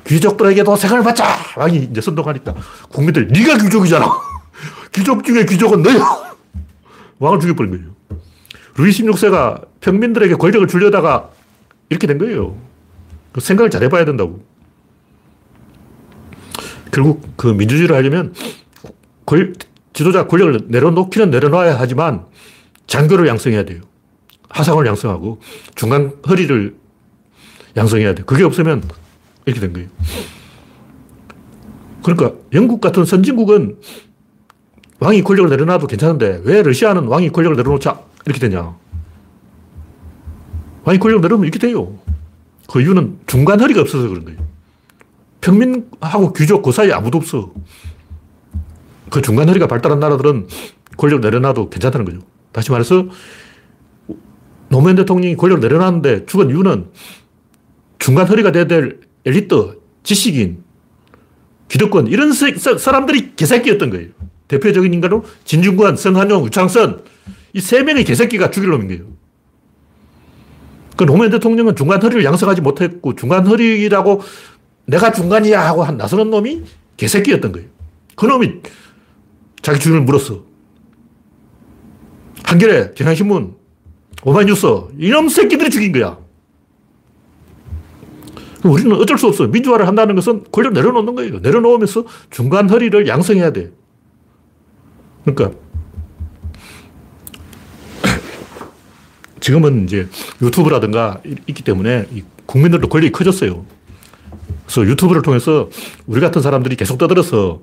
귀족들에게도 0.07 0.75
세금을 0.75 1.03
받자! 1.03 1.25
왕이 1.57 1.87
이제 1.91 1.99
선동하니까 2.01 2.53
국민들, 2.89 3.27
네가 3.29 3.57
귀족이잖아! 3.57 4.05
귀족 4.95 5.25
중에 5.25 5.45
귀족은 5.45 5.83
너야! 5.83 6.35
왕을 7.19 7.39
죽여버린 7.41 7.71
거예요. 7.71 7.95
루이 8.77 8.89
16세가 8.91 9.67
평민들에게 9.81 10.35
권력을 10.35 10.65
주려다가 10.67 11.31
이렇게 11.89 12.07
된 12.07 12.17
거예요. 12.17 12.57
그 13.33 13.41
생각을 13.41 13.69
잘 13.69 13.83
해봐야 13.83 14.05
된다고. 14.05 14.43
결국 16.91 17.35
그 17.35 17.47
민주주의를 17.47 17.93
하려면 17.95 18.33
권, 19.25 19.53
지도자 19.91 20.27
권력을 20.27 20.61
내려놓기는 20.67 21.29
내려놔야 21.29 21.77
하지만 21.77 22.25
장교를 22.87 23.27
양성해야 23.27 23.65
돼요. 23.65 23.81
하상을 24.49 24.85
양성하고 24.85 25.41
중간 25.75 26.13
허리를 26.27 26.75
양성해야 27.75 28.15
돼요. 28.15 28.25
그게 28.25 28.45
없으면 28.45 28.83
이렇게 29.45 29.59
된 29.59 29.73
거예요. 29.73 29.89
그러니까 32.01 32.39
영국 32.53 32.79
같은 32.79 33.03
선진국은 33.03 33.77
왕이 34.99 35.23
권력을 35.23 35.49
내려놔도 35.49 35.87
괜찮은데 35.87 36.41
왜 36.43 36.61
러시아는 36.61 37.05
왕이 37.05 37.31
권력을 37.31 37.57
내려놓자 37.57 37.99
이렇게 38.25 38.39
되냐. 38.39 38.75
왕이 40.85 40.99
권력을 40.99 41.21
내려놓으면 41.21 41.47
이렇게 41.47 41.59
돼요. 41.59 41.97
그 42.71 42.81
이유는 42.81 43.19
중간 43.27 43.59
허리가 43.59 43.81
없어서 43.81 44.07
그런 44.07 44.25
거예요. 44.25 44.39
평민하고 45.41 46.33
귀족 46.33 46.63
그 46.63 46.71
사이에 46.71 46.93
아무도 46.93 47.17
없어. 47.17 47.51
그 49.09 49.21
중간 49.21 49.47
허리가 49.49 49.67
발달한 49.67 49.99
나라들은 49.99 50.47
권력을 50.97 51.21
내려놔도 51.21 51.69
괜찮다는 51.69 52.05
거죠. 52.05 52.19
다시 52.51 52.71
말해서 52.71 53.07
노무현 54.69 54.95
대통령이 54.95 55.35
권력을 55.35 55.61
내려놨는데 55.61 56.25
죽은 56.25 56.49
이유는 56.49 56.89
중간 57.99 58.27
허리가 58.27 58.51
돼야 58.51 58.65
될 58.65 59.01
엘리트, 59.25 59.79
지식인, 60.03 60.63
기득권 61.67 62.07
이런 62.07 62.31
사 62.33 62.91
람들이 62.91 63.35
개새끼였던 63.35 63.89
거예요. 63.89 64.09
대표적인 64.47 64.93
인간으로 64.93 65.25
진중권, 65.43 65.97
성한용, 65.97 66.45
유창선 66.45 67.03
이 67.53 67.61
세 67.61 67.83
명의 67.83 68.03
개새끼가 68.03 68.51
죽일 68.51 68.69
놈인 68.69 68.87
거예요. 68.89 69.05
그 70.97 71.05
노무현 71.05 71.31
대통령은 71.31 71.75
중간 71.75 72.01
허리를 72.01 72.23
양성하지 72.23 72.61
못했고 72.61 73.15
중간 73.15 73.47
허리라고 73.47 74.21
내가 74.85 75.11
중간이야 75.11 75.65
하고 75.65 75.83
한 75.83 75.97
나서는 75.97 76.29
놈이 76.29 76.63
개새끼였던 76.97 77.51
거예요. 77.53 77.67
그 78.15 78.25
놈이 78.25 78.61
자기 79.61 79.79
주인을 79.79 80.01
물었어. 80.01 80.43
한겨레, 82.43 82.91
경향신문, 82.95 83.55
오마이뉴스 84.23 84.67
이놈 84.99 85.29
새끼들이 85.29 85.69
죽인 85.69 85.91
거야. 85.91 86.17
우리는 88.63 88.91
어쩔 88.93 89.17
수 89.17 89.27
없어. 89.27 89.47
민주화를 89.47 89.87
한다는 89.87 90.15
것은 90.15 90.43
권력 90.51 90.73
내려놓는 90.73 91.15
거예요. 91.15 91.39
내려놓으면서 91.39 92.05
중간 92.31 92.69
허리를 92.69 93.07
양성해야 93.07 93.51
돼. 93.51 93.71
그러니까 95.25 95.57
지금은 99.39 99.83
이제 99.83 100.07
유튜브라든가 100.41 101.21
있기 101.47 101.63
때문에 101.63 102.07
국민들도 102.45 102.87
권력이 102.89 103.11
커졌어요. 103.11 103.65
그래서 104.65 104.89
유튜브를 104.89 105.21
통해서 105.21 105.69
우리 106.07 106.21
같은 106.21 106.41
사람들이 106.41 106.75
계속 106.75 106.97
떠들어서 106.97 107.61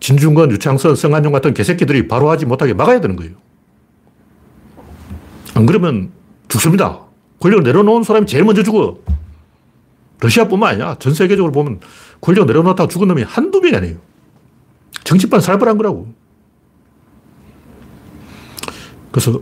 진중권, 0.00 0.50
유창선, 0.50 0.96
성한용 0.96 1.32
같은 1.32 1.54
개새끼들이 1.54 2.08
바로 2.08 2.30
하지 2.30 2.44
못하게 2.44 2.74
막아야 2.74 3.00
되는 3.00 3.16
거예요. 3.16 3.32
안 5.54 5.66
그러면 5.66 6.10
죽습니다. 6.48 7.00
권력을 7.40 7.62
내려놓은 7.62 8.02
사람이 8.02 8.26
제일 8.26 8.44
먼저 8.44 8.62
죽어. 8.62 8.98
러시아뿐만 10.20 10.74
아니야. 10.74 10.96
전 10.98 11.14
세계적으로 11.14 11.52
보면 11.52 11.80
권력 12.20 12.46
내려놓다가 12.46 12.88
죽은 12.88 13.08
놈이 13.08 13.22
한두 13.22 13.60
명이 13.60 13.76
아니에요. 13.76 13.96
정치판 15.04 15.40
살벌한 15.40 15.76
거라고. 15.76 16.12
그래서 19.14 19.40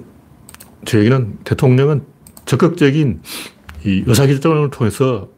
제 0.84 0.98
얘기는 0.98 1.38
대통령은 1.44 2.04
적극적인 2.44 3.22
이 3.86 4.04
의사결정을 4.06 4.68
통해서 4.68 5.30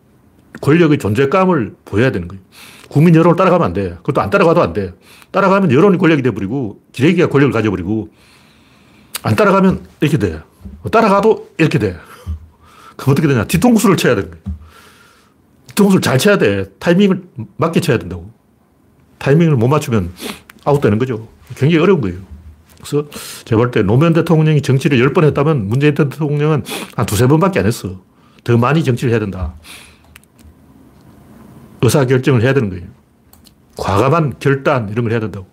권력의 0.61 0.99
존재감을 0.99 1.77
보여야 1.85 2.11
되는 2.11 2.27
거예요. 2.27 2.43
국민 2.89 3.15
여론을 3.15 3.37
따라가면 3.37 3.65
안 3.65 3.73
돼. 3.73 3.91
그것도 3.91 4.21
안 4.21 4.31
따라가도 4.31 4.61
안 4.61 4.73
돼. 4.73 4.93
따라가면 5.31 5.71
여론이 5.71 5.99
권력이 5.99 6.23
돼버리고, 6.23 6.83
기레기가 6.91 7.29
권력을 7.29 7.53
가져버리고, 7.53 8.09
안 9.23 9.37
따라가면 9.37 9.87
이렇게 10.01 10.19
돼. 10.19 10.41
따라가도 10.91 11.51
이렇게 11.59 11.79
돼. 11.79 11.97
그럼 12.97 13.13
어떻게 13.13 13.29
되냐. 13.29 13.45
뒤통수를 13.45 13.97
쳐야 13.97 14.17
되는 14.17 14.31
거예요. 14.33 14.45
뒤통수를 15.69 16.03
잘 16.03 16.19
쳐야 16.19 16.39
돼. 16.39 16.73
타이밍을 16.81 17.23
맞게 17.57 17.81
쳐야 17.81 17.99
된다고. 17.99 18.33
타이밍을 19.19 19.55
못 19.55 19.69
맞추면 19.69 20.11
아웃되는 20.65 20.99
거죠. 20.99 21.29
굉장히 21.55 21.81
어려운 21.81 22.01
거예요. 22.01 22.34
그래서 22.85 23.09
제가 23.45 23.61
볼 23.61 23.71
때 23.71 23.83
노무현 23.83 24.13
대통령이 24.13 24.61
정치를 24.63 24.99
10번 24.99 25.25
했다면 25.25 25.69
문재인 25.69 25.95
대통령은 25.95 26.63
한 26.95 27.07
두세 27.07 27.27
번밖에 27.27 27.61
안 27.61 27.67
했어. 27.67 28.01
더 28.45 28.57
많이 28.59 28.85
정치를 28.85 29.11
해야 29.11 29.19
된다. 29.19 29.55
의사결정을 31.81 32.43
해야 32.43 32.53
되는 32.55 32.69
거예요. 32.71 32.85
과감한 33.77 34.35
결단 34.39 34.89
이런 34.91 35.05
걸 35.05 35.13
해야 35.13 35.21
된다고. 35.21 35.47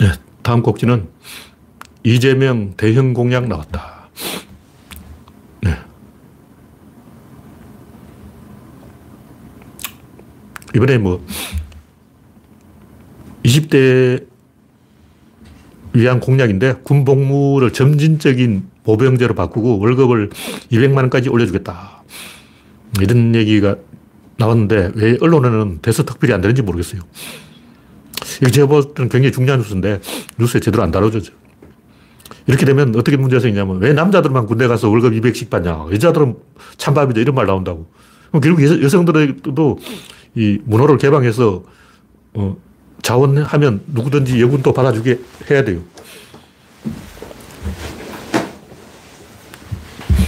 네, 0.00 0.12
다음 0.42 0.62
곡지는 0.62 1.08
이재명 2.04 2.74
대형 2.76 3.14
공약 3.14 3.48
나왔다. 3.48 4.08
네. 5.62 5.76
이번에 10.74 10.98
뭐 10.98 11.24
20대 13.44 14.26
위한 15.98 16.20
공약인데 16.20 16.76
군복무를 16.82 17.72
점진적인 17.72 18.64
보병제로 18.84 19.34
바꾸고 19.34 19.78
월급을 19.78 20.30
200만 20.70 20.96
원까지 20.96 21.28
올려주겠다. 21.28 22.02
이런 23.00 23.34
얘기가 23.34 23.76
나왔는데 24.36 24.92
왜 24.94 25.16
언론에는 25.20 25.78
대서특필이 25.82 26.32
안 26.32 26.40
되는지 26.40 26.62
모르겠어요. 26.62 27.02
이거 28.40 28.50
제가 28.50 28.66
볼 28.66 28.94
때는 28.94 29.08
굉장히 29.08 29.32
중요한 29.32 29.60
뉴스인데 29.60 30.00
뉴스에 30.38 30.60
제대로 30.60 30.82
안 30.82 30.90
다뤄져죠. 30.90 31.32
이렇게 32.46 32.64
되면 32.64 32.94
어떻게 32.96 33.16
문제가 33.16 33.40
생기냐면 33.40 33.78
왜 33.80 33.92
남자들만 33.92 34.46
군대 34.46 34.66
가서 34.66 34.88
월급 34.88 35.12
200씩 35.12 35.50
받냐. 35.50 35.88
여자들은 35.92 36.36
찬밥이다. 36.78 37.20
이런 37.20 37.34
말 37.34 37.46
나온다고. 37.46 37.90
그럼 38.30 38.40
결국 38.40 38.82
여, 38.82 38.88
성들도 38.88 39.78
이 40.34 40.58
문호를 40.64 40.98
개방해서 40.98 41.64
어, 42.34 42.56
자원하면 43.02 43.82
누구든지 43.86 44.40
여군도 44.40 44.72
받아주게 44.72 45.20
해야 45.50 45.64
돼요. 45.64 45.82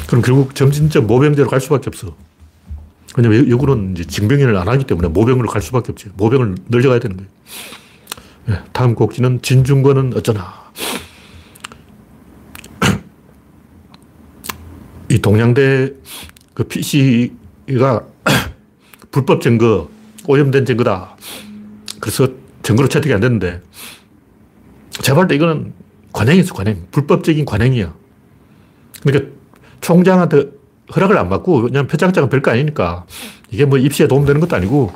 그럼 0.06 0.22
결국 0.22 0.54
점진적 0.54 1.06
모병제로 1.06 1.48
갈 1.48 1.60
수밖에 1.60 1.88
없어. 1.88 2.14
왜냐면 3.16 3.48
여군은 3.48 3.92
이제 3.92 4.04
징병인을 4.04 4.54
안 4.56 4.68
하기 4.68 4.84
때문에 4.84 5.08
모병으로 5.08 5.48
갈 5.48 5.62
수밖에 5.62 5.92
없지. 5.92 6.10
모병을 6.16 6.56
늘려가야 6.68 6.98
되는 7.00 7.16
거예요. 7.16 7.30
네, 8.46 8.58
다음 8.72 8.94
곡지는 8.94 9.42
진중권은 9.42 10.12
어쩌나. 10.16 10.54
이 15.10 15.18
동양대 15.20 15.92
그 16.54 16.64
PC가 16.64 18.06
불법 19.10 19.42
증거, 19.42 19.90
오염된 20.26 20.66
증거다. 20.66 21.16
그래서 22.00 22.28
증거로 22.70 22.88
채택이 22.88 23.12
안 23.12 23.20
됐는데, 23.20 23.62
제발 25.02 25.26
때 25.26 25.34
이거는 25.34 25.72
관행이었어, 26.12 26.54
관행. 26.54 26.86
불법적인 26.92 27.44
관행이야. 27.44 27.92
그러니까 29.02 29.30
총장한테 29.80 30.50
허락을 30.94 31.18
안 31.18 31.28
받고, 31.28 31.62
그냥 31.62 31.88
표창장은 31.88 32.28
별거 32.28 32.52
아니니까, 32.52 33.06
이게 33.50 33.64
뭐 33.64 33.78
입시에 33.78 34.06
도움되는 34.06 34.40
것도 34.40 34.54
아니고, 34.54 34.92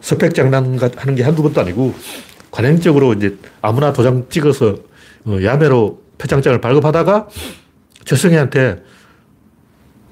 스펙 0.00 0.34
장난 0.34 0.78
하는 0.78 1.14
게 1.14 1.22
한두 1.22 1.42
번도 1.42 1.60
아니고, 1.60 1.94
관행적으로 2.50 3.14
이제 3.14 3.38
아무나 3.62 3.92
도장 3.94 4.26
찍어서 4.28 4.76
어, 5.24 5.38
야매로 5.42 6.02
표창장을 6.18 6.60
발급하다가 6.60 7.28
최승희한테 8.04 8.82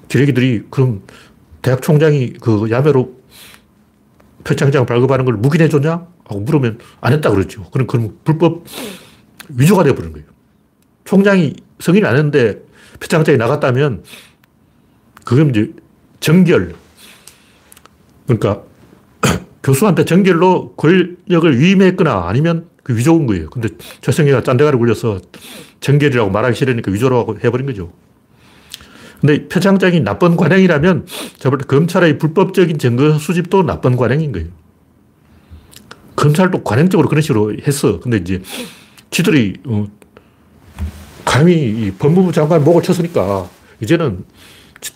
기레기들이 0.07 0.63
그럼 0.71 1.03
대학 1.61 1.81
총장이 1.81 2.33
그 2.41 2.67
야매로 2.71 3.13
표창장 4.43 4.87
발급하는 4.87 5.25
걸 5.25 5.35
묵인해 5.35 5.69
줬냐? 5.69 6.07
하고 6.31 6.41
물으면 6.41 6.79
안 7.01 7.13
했다 7.13 7.29
그랬죠. 7.29 7.63
그럼 7.71 7.87
그럼 7.87 8.17
불법 8.23 8.65
위조가 9.49 9.83
되어버린 9.83 10.13
거예요. 10.13 10.25
총장이 11.03 11.53
승인을 11.79 12.07
안 12.07 12.15
했는데 12.15 12.61
표창장이 12.99 13.37
나갔다면 13.37 14.03
그건 15.25 15.49
이제 15.49 15.73
정결. 16.19 16.73
그러니까 18.25 18.63
교수한테 19.63 20.05
정결로 20.05 20.73
권력을 20.75 21.59
위임했거나 21.59 22.27
아니면 22.27 22.69
그 22.83 22.95
위조인 22.95 23.27
거예요. 23.27 23.49
근데 23.49 23.69
최승희가 24.01 24.43
짠대가리 24.43 24.77
굴려서 24.77 25.19
정결이라고 25.81 26.29
말하기 26.31 26.55
싫으니까 26.55 26.91
위조라고 26.91 27.39
해버린 27.43 27.65
거죠. 27.67 27.91
근데 29.19 29.47
표창장이 29.47 29.99
나쁜 29.99 30.35
관행이라면 30.35 31.05
저볼 31.37 31.59
검찰의 31.59 32.17
불법적인 32.17 32.79
증거 32.79 33.19
수집도 33.19 33.63
나쁜 33.63 33.95
관행인 33.95 34.31
거예요. 34.31 34.47
검찰도 36.21 36.63
관행적으로 36.63 37.09
그런 37.09 37.23
식으로 37.23 37.55
했어. 37.65 37.99
근데 37.99 38.17
이제 38.17 38.41
지들이 39.09 39.55
어, 39.65 39.87
감히 41.25 41.91
법무부 41.97 42.31
장관 42.31 42.63
목을 42.63 42.83
쳤으니까 42.83 43.49
이제는 43.81 44.23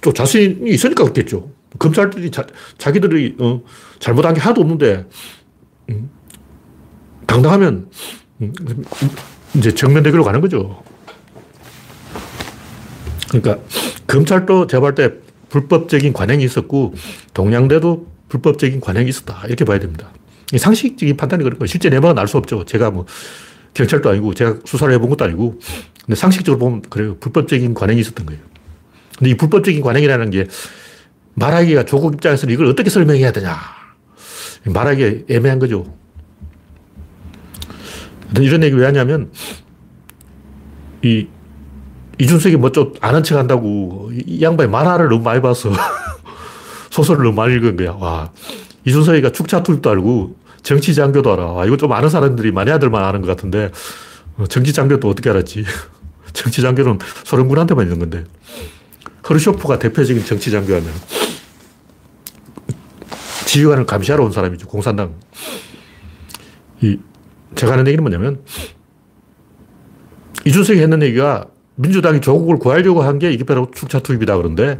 또 0.02 0.14
자신이 0.14 0.70
있으니까 0.70 1.04
그렇겠죠. 1.04 1.50
검찰들이 1.80 2.30
자, 2.30 2.46
자기들이 2.78 3.38
어, 3.40 3.62
잘못한 3.98 4.36
게 4.36 4.40
하나도 4.40 4.62
없는데 4.62 5.08
음, 5.90 6.10
당당하면 7.26 7.90
음, 8.42 8.54
이제 9.56 9.74
정면 9.74 10.04
대결로 10.04 10.24
가는 10.24 10.40
거죠. 10.42 10.84
그러니까 13.30 13.58
검찰도 14.06 14.68
제가 14.68 14.82
볼 14.82 14.94
때 14.96 15.12
불법적인 15.50 16.14
관행이 16.14 16.44
있었고 16.44 16.94
동양대도 17.34 18.08
불법적인 18.30 18.80
관행이 18.80 19.10
있었다. 19.10 19.42
이렇게 19.48 19.66
봐야 19.66 19.80
됩니다. 19.80 20.12
상식적인 20.58 21.18
판단이 21.18 21.44
그런 21.44 21.58
거예요. 21.60 21.68
실제 21.68 21.90
내막은 21.90 22.18
알 22.20 22.28
수 22.28 22.38
없죠. 22.38 22.66
제가 22.66 22.92
뭐 22.92 23.06
경찰도 23.74 24.10
아니고 24.10 24.34
제가 24.34 24.60
수사를 24.66 24.94
해본 24.94 25.10
것도 25.10 25.26
아니고 25.26 25.60
근데 26.06 26.16
상식적으로 26.16 26.60
보면 26.60 26.82
그래요. 26.84 27.18
불법적인 27.20 27.74
관행이 27.74 28.00
있었던 28.02 28.26
거예요. 28.26 28.42
근데 29.18 29.32
이 29.32 29.38
불법적인 29.38 29.82
관행이라는 29.82 30.30
게 30.30 30.48
말하기가 31.36 31.86
조국 31.86 32.14
입장에서는 32.14 32.54
이걸 32.54 32.68
어떻게 32.68 32.90
설명해야 32.90 33.32
되냐. 33.32 33.58
말하기 34.66 35.26
애매한 35.30 35.60
거죠. 35.60 35.94
이런 38.40 38.64
얘기 38.64 38.76
왜 38.76 38.86
하냐면 38.86 39.32
이 41.04 41.28
이준석이 42.18 42.56
뭐 42.58 42.72
좀 42.72 42.94
아는 43.02 43.24
척 43.24 43.38
한다고 43.38 44.10
이 44.14 44.42
양반이 44.42 44.70
만화를 44.70 45.10
너무 45.10 45.24
많이 45.24 45.42
봐서 45.42 45.72
소설을 46.92 47.24
너무 47.26 47.36
많이 47.36 47.56
읽은 47.56 47.76
거야. 47.76 47.92
와. 47.92 48.32
이준석이가 48.86 49.32
축차 49.32 49.64
투입도 49.64 49.90
알고 49.90 50.36
정치 50.64 50.94
장교도 50.96 51.34
알아. 51.34 51.46
와, 51.46 51.66
이거 51.66 51.78
좀 51.78 51.92
아는 51.92 52.10
사람들이 52.10 52.52
마니아들만 52.52 53.04
아는 53.04 53.22
것 53.22 53.28
같은데 53.28 53.72
어, 54.38 54.46
정치 54.48 54.74
장교도 54.74 55.10
어떻게 55.10 55.30
알았지? 55.30 55.64
정치 56.34 56.62
장교는 56.62 57.00
소련군한테만 57.24 57.86
있는 57.86 58.00
건데. 58.00 58.24
허르쇼프가 59.28 59.80
대표적인 59.80 60.24
정치 60.26 60.52
장교하면 60.52 60.92
지휘관을 63.48 63.86
감시하러 63.86 64.24
온 64.24 64.32
사람이죠. 64.32 64.68
공산당. 64.68 65.16
이, 66.82 66.98
제가 67.56 67.72
하는 67.74 67.88
얘기는 67.88 68.04
뭐냐면 68.04 68.42
이준석이 70.46 70.80
했는 70.80 71.02
얘기가 71.02 71.48
민주당이 71.76 72.22
조국을 72.22 72.58
구하려고 72.60 73.02
한 73.02 73.18
게 73.18 73.32
이게 73.32 73.44
바로 73.44 73.72
축차 73.74 74.00
투입이다 74.00 74.38
그런데 74.38 74.80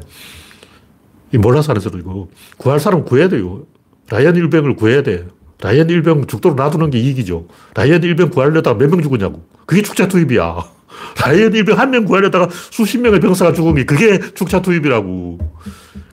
몰라서 1.34 1.72
하는 1.72 1.82
소리고 1.82 2.30
구할 2.58 2.80
사람 2.80 3.04
구해야 3.04 3.28
돼요. 3.30 3.66
라이언 4.10 4.36
일병을 4.36 4.76
구해야 4.76 5.04
돼. 5.04 5.28
라이언 5.62 5.90
일병 5.90 6.28
죽도록 6.28 6.58
놔두는 6.58 6.90
게 6.92 7.00
이익이죠. 7.00 7.48
라이언 7.74 8.04
일병 8.04 8.30
구하려다가 8.30 8.78
몇 8.78 8.90
명 8.90 9.02
죽었냐고. 9.02 9.46
그게 9.66 9.82
축차 9.82 10.08
투입이야. 10.08 10.58
라이언 11.22 11.54
일병 11.54 11.80
한 11.80 11.92
명 11.92 12.06
구하려다가 12.06 12.50
수십 12.52 13.00
명의 13.00 13.20
병사가 13.20 13.54
죽은 13.54 13.76
게 13.76 13.86
그게 13.86 14.20
축차 14.34 14.62
투입이라고. 14.62 15.40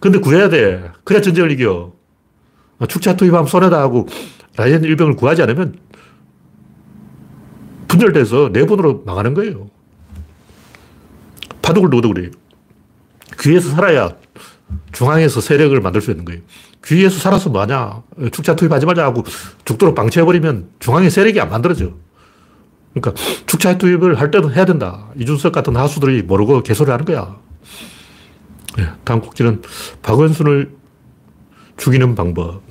근데 0.00 0.18
구해야 0.18 0.48
돼. 0.48 0.90
그래야 1.04 1.20
전쟁을 1.20 1.50
이겨. 1.52 1.92
축차 2.88 3.14
투입하면 3.16 3.46
손해다 3.46 3.78
하고 3.80 4.08
라이언 4.56 4.82
일병을 4.84 5.14
구하지 5.16 5.42
않으면 5.42 5.76
분열돼서 7.88 8.50
내분으로 8.52 9.02
망하는 9.04 9.34
거예요. 9.34 9.68
바둑을 11.60 11.90
두도 11.90 12.12
그래요. 12.12 12.30
귀에서 13.40 13.70
살아야 13.70 14.16
중앙에서 14.92 15.40
세력을 15.40 15.78
만들 15.80 16.00
수 16.00 16.10
있는 16.10 16.24
거예요. 16.24 16.40
귀에서 16.84 17.18
살아서 17.18 17.50
뭐하냐. 17.50 18.02
축차 18.32 18.56
투입하지 18.56 18.86
말자 18.86 19.04
하고 19.04 19.24
죽도록 19.64 19.94
방치해버리면 19.94 20.70
중앙에 20.78 21.10
세력이 21.10 21.40
안 21.40 21.50
만들어져. 21.50 21.92
그러니까 22.92 23.22
축차 23.46 23.78
투입을 23.78 24.20
할 24.20 24.30
때는 24.30 24.54
해야 24.54 24.64
된다. 24.64 25.08
이준석 25.16 25.52
같은 25.52 25.76
하수들이 25.76 26.22
모르고 26.22 26.62
개소리 26.62 26.90
하는 26.90 27.04
거야. 27.04 27.36
네, 28.76 28.86
다음 29.04 29.20
꼭지는 29.20 29.62
박원순을 30.02 30.72
죽이는 31.76 32.14
방법. 32.14 32.62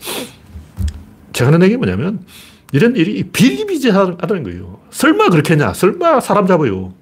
제가 1.33 1.51
하는 1.51 1.65
얘기 1.65 1.77
뭐냐면 1.77 2.25
이런 2.71 2.95
일이 2.95 3.23
비리비재하다는 3.23 4.43
거예요. 4.43 4.79
설마 4.91 5.29
그렇겠냐? 5.29 5.73
설마 5.73 6.19
사람 6.19 6.47
잡아요. 6.47 6.93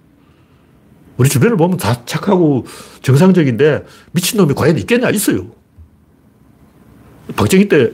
우리 1.19 1.27
주변을 1.27 1.57
보면 1.57 1.77
다 1.77 2.05
착하고 2.05 2.65
정상적인데 3.01 3.85
미친놈이 4.13 4.53
과연 4.53 4.77
있겠냐? 4.77 5.09
있어요. 5.09 5.47
박정희 7.35 7.67
때 7.67 7.91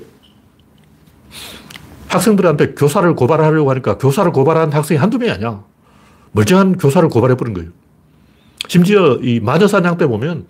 학생들한테 2.08 2.76
교사를 2.76 3.16
고발하려고 3.16 3.72
하니까 3.72 3.98
교사를 3.98 4.32
고발한 4.32 4.72
학생이 4.72 5.00
한두 5.00 5.18
명이 5.18 5.32
아니야. 5.32 5.64
멀쩡한 6.34 6.78
교사를 6.78 7.10
고발해버린 7.10 7.56
거예요. 7.56 7.72
심지어 8.68 9.18
이 9.24 9.40
마녀사냥 9.40 9.98
때 9.98 10.06
보면 10.06 10.46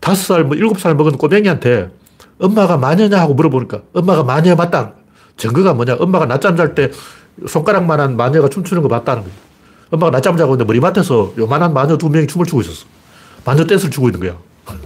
다섯 0.00 0.34
살, 0.34 0.44
뭐 0.44 0.56
일곱 0.56 0.80
살 0.80 0.94
먹은 0.94 1.18
꼬맹이한테 1.18 1.90
엄마가 2.38 2.78
마녀냐 2.78 3.20
하고 3.20 3.34
물어보니까 3.34 3.82
엄마가 3.92 4.24
마녀 4.24 4.56
맞다. 4.56 4.94
증거가 5.36 5.74
뭐냐. 5.74 5.96
엄마가 6.00 6.24
낮잠 6.24 6.56
잘 6.56 6.74
때 6.74 6.90
손가락만한 7.46 8.16
마녀가 8.16 8.48
춤추는 8.48 8.82
거 8.82 8.88
맞다는 8.88 9.22
거예요. 9.22 9.49
엄마가 9.90 10.10
낮잠 10.10 10.36
자고 10.36 10.54
있는데 10.54 10.64
머리맡에서 10.66 11.34
요만한 11.38 11.74
마녀 11.74 11.96
두 11.96 12.08
명이 12.08 12.26
춤을 12.26 12.46
추고 12.46 12.60
있었어. 12.60 12.86
마녀 13.44 13.64
댄스를 13.64 13.90
추고 13.90 14.08
있는 14.08 14.20
거야. 14.20 14.36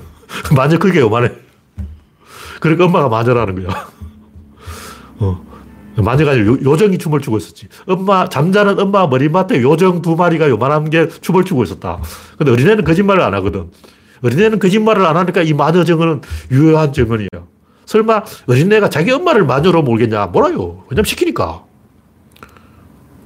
마녀 0.57 0.79
크게 0.79 1.01
요만해. 1.01 1.33
그러니까 2.61 2.87
엄마가 2.87 3.09
마녀라는 3.09 3.65
거야. 3.67 3.87
어. 5.19 5.55
마녀가 5.97 6.33
아니라 6.33 6.47
요, 6.47 6.77
정이 6.77 6.99
춤을 6.99 7.21
추고 7.21 7.37
있었지. 7.37 7.69
엄마, 7.87 8.29
잠자는 8.29 8.81
엄마 8.81 9.07
머리맡에 9.07 9.63
요정 9.63 10.03
두 10.03 10.17
마리가 10.17 10.49
요만한 10.49 10.91
게 10.91 11.09
춤을 11.09 11.45
추고 11.45 11.63
있었다. 11.63 12.01
근데 12.37 12.51
어린애는 12.51 12.83
거짓말을 12.85 13.23
안 13.23 13.35
하거든. 13.35 13.71
어린애는 14.23 14.59
거짓말을 14.59 15.07
안 15.07 15.17
하니까 15.17 15.43
이 15.43 15.53
마녀 15.53 15.85
증언은 15.85 16.23
유효한 16.51 16.93
증언이야. 16.93 17.29
설마 17.87 18.25
어린애가 18.49 18.89
자기 18.91 19.13
엄마를 19.13 19.45
마녀로 19.45 19.83
몰겠냐? 19.83 20.27
몰라요. 20.29 20.85
왜냐면 20.89 21.05
시키니까. 21.05 21.63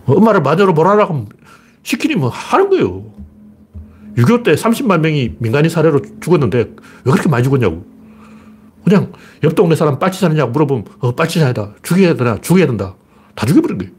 엄마를 0.05 0.43
마녀로 0.43 0.73
몰아라고 0.73 1.27
시키면 1.83 2.31
하는 2.31 2.71
거예요. 2.71 3.13
6.25 4.17 4.45
때 4.45 4.55
30만 4.55 5.01
명이 5.01 5.37
민간인 5.39 5.71
사례로 5.71 6.03
죽었는데 6.21 6.59
왜 6.59 7.13
그렇게 7.13 7.29
많이 7.29 7.45
죽었냐고. 7.45 7.85
그냥 8.85 9.13
옆 9.45 9.55
동네 9.55 9.77
사람 9.77 9.99
빨치산이냐고 9.99 10.51
물어보면 10.51 10.85
어, 11.01 11.15
빨치산이다. 11.15 11.75
죽여야 11.83 12.15
되나? 12.15 12.41
죽여야 12.41 12.67
된다. 12.67 12.95
다 13.35 13.47
죽여버린 13.47 13.79
거예요. 13.79 13.93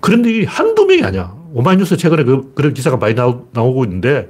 그런 0.00 0.24
일이 0.24 0.44
한두 0.44 0.86
명이 0.86 1.02
아니야. 1.02 1.34
오마이뉴스 1.52 1.96
최근에 1.96 2.24
그, 2.24 2.52
그런 2.54 2.74
기사가 2.74 2.96
많이 2.96 3.14
나오, 3.14 3.48
나오고 3.52 3.84
있는데 3.84 4.28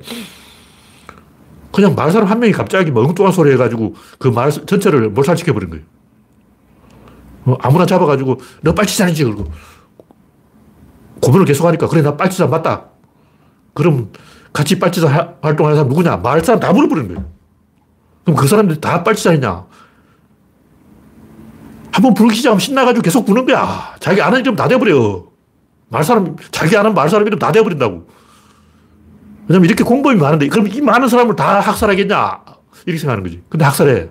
그냥 1.72 1.94
말 1.94 2.10
사람 2.12 2.28
한 2.28 2.38
명이 2.38 2.52
갑자기 2.52 2.90
뭐 2.90 3.04
엉뚱한 3.04 3.32
소리 3.32 3.52
해가지고 3.52 3.94
그말 4.18 4.50
전체를 4.50 5.10
몰살시켜버린 5.10 5.70
거예요. 5.70 5.84
어, 7.46 7.56
아무나 7.60 7.86
잡아가지고 7.86 8.40
너 8.62 8.74
빨치산이지. 8.74 9.24
그러고 9.24 9.50
고문을 11.24 11.46
계속하니까 11.46 11.88
그래 11.88 12.02
나 12.02 12.16
빨치산 12.16 12.50
맞다. 12.50 12.84
그럼 13.72 14.12
같이 14.52 14.78
빨치산 14.78 15.36
활동하는 15.40 15.76
사람 15.76 15.88
누구냐? 15.88 16.18
말 16.18 16.44
사람 16.44 16.60
다 16.60 16.72
물어버리는 16.72 17.14
거예요. 17.14 17.30
그럼 18.24 18.36
그 18.36 18.46
사람들이 18.46 18.80
다 18.80 19.02
빨치산이냐? 19.02 19.66
한번 21.92 22.14
불기자하면 22.14 22.58
신나가지고 22.58 23.02
계속 23.02 23.24
부는 23.24 23.46
거야. 23.46 23.94
자기 24.00 24.20
아는 24.20 24.40
이름 24.40 24.56
다 24.56 24.66
돼버려. 24.66 25.24
말 25.88 26.02
사람, 26.02 26.36
자기 26.50 26.76
아는 26.76 26.92
말 26.94 27.08
사람 27.08 27.26
이름 27.26 27.38
다 27.38 27.52
돼버린다고. 27.52 28.08
왜냐면 29.46 29.66
이렇게 29.66 29.84
공범이 29.84 30.16
많은데, 30.16 30.48
그럼 30.48 30.66
이 30.66 30.80
많은 30.80 31.06
사람을 31.08 31.36
다 31.36 31.60
학살하겠냐? 31.60 32.42
이렇게 32.86 32.98
생각하는 32.98 33.22
거지. 33.22 33.42
근데 33.48 33.64
학살해. 33.64 34.08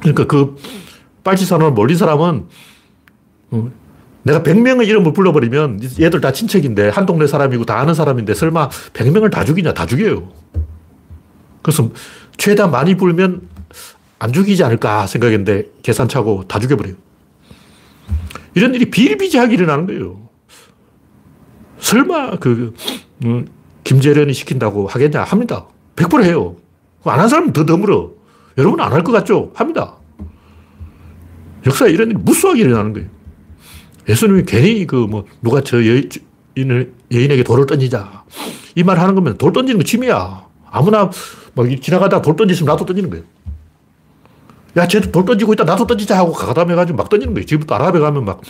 그러니까 0.00 0.26
그 0.26 0.56
빨치산을 1.22 1.72
몰린 1.72 1.96
사람은 1.96 2.48
어, 3.50 3.70
내가 4.28 4.42
100명의 4.42 4.86
이름을 4.88 5.14
불러버리면 5.14 5.80
얘들 5.98 6.20
다 6.20 6.32
친척인데 6.32 6.90
한 6.90 7.06
동네 7.06 7.26
사람이고 7.26 7.64
다 7.64 7.78
아는 7.80 7.94
사람인데 7.94 8.34
설마 8.34 8.68
100명을 8.92 9.30
다 9.30 9.42
죽이냐? 9.42 9.72
다 9.72 9.86
죽여요. 9.86 10.28
그래서 11.62 11.90
최대한 12.36 12.70
많이 12.70 12.94
불면 12.94 13.48
안 14.18 14.32
죽이지 14.34 14.62
않을까 14.64 15.06
생각했는데 15.06 15.68
계산차고 15.82 16.44
다 16.46 16.58
죽여버려요. 16.58 16.94
이런 18.54 18.74
일이 18.74 18.90
비일비재하게 18.90 19.54
일어나는 19.54 19.86
거예요. 19.86 20.28
설마 21.78 22.36
그 22.36 22.74
음, 23.24 23.46
김재련이 23.84 24.34
시킨다고 24.34 24.88
하겠냐? 24.88 25.22
합니다. 25.22 25.66
100% 25.96 26.24
해요. 26.24 26.56
안 27.04 27.18
한 27.18 27.28
사람은 27.30 27.54
더 27.54 27.64
드물어. 27.64 28.10
여러분 28.58 28.78
안 28.80 28.92
할 28.92 29.02
것 29.04 29.12
같죠? 29.12 29.52
합니다. 29.54 29.94
역사에 31.66 31.90
이런 31.90 32.10
일이 32.10 32.18
무수하게 32.18 32.60
일어나는 32.60 32.92
거예요. 32.92 33.08
예수님이 34.08 34.44
괜히 34.44 34.86
그 34.86 35.06
뭐 35.06 35.24
누가 35.42 35.60
저 35.62 35.78
여인을, 35.78 36.92
여인에게 37.12 37.42
돌을 37.44 37.66
던지자. 37.66 38.24
이 38.76 38.82
말 38.82 38.98
하는 38.98 39.14
거면 39.14 39.38
돌 39.38 39.52
던지는 39.52 39.78
거 39.78 39.84
취미야. 39.84 40.46
아무나 40.70 41.10
막 41.54 41.66
지나가다 41.82 42.22
돌 42.22 42.36
던지시면 42.36 42.72
나도 42.72 42.84
던지는 42.86 43.10
거예요. 43.10 43.24
야, 44.76 44.86
쟤도 44.86 45.10
돌 45.10 45.24
던지고 45.24 45.52
있다. 45.54 45.64
나도 45.64 45.86
던지자 45.86 46.16
하고 46.16 46.32
가담해가지고 46.32 46.96
막 46.96 47.08
던지는 47.08 47.34
거예요. 47.34 47.46
지금부터 47.46 47.74
아랍에 47.74 47.98
가면 47.98 48.24
막, 48.24 48.40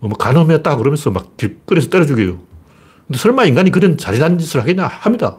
뭐 0.00 0.10
간음했다 0.10 0.76
그러면서 0.76 1.10
막 1.10 1.36
길거리에서 1.36 1.88
때려 1.90 2.04
죽여요. 2.06 2.38
근데 3.06 3.18
설마 3.18 3.44
인간이 3.44 3.70
그런 3.70 3.96
잔인한 3.96 4.38
짓을 4.38 4.60
하겠냐? 4.62 4.86
합니다. 4.86 5.38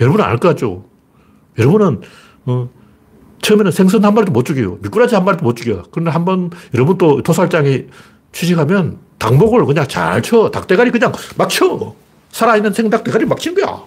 여러분은 0.00 0.24
알 0.24 0.36
것 0.38 0.48
같죠? 0.48 0.84
여러분은, 1.58 2.02
어, 2.46 2.68
처음에는 3.40 3.72
생선 3.72 4.04
한 4.04 4.12
마리도 4.14 4.32
못 4.32 4.44
죽여요. 4.44 4.78
미꾸라지 4.82 5.14
한 5.14 5.24
마리도 5.24 5.44
못 5.44 5.56
죽여. 5.56 5.82
그런데 5.90 6.10
한 6.10 6.24
번 6.26 6.50
여러분 6.74 6.98
또 6.98 7.22
토살장에 7.22 7.86
취직하면 8.32 8.98
닭목을 9.18 9.64
그냥 9.66 9.86
잘 9.88 10.22
쳐. 10.22 10.50
닭대가리 10.50 10.90
그냥 10.90 11.12
막 11.36 11.48
쳐. 11.48 11.94
살아있는 12.30 12.72
생닭 12.72 13.04
대가리 13.04 13.24
막 13.26 13.38
치는 13.38 13.62
거야. 13.62 13.82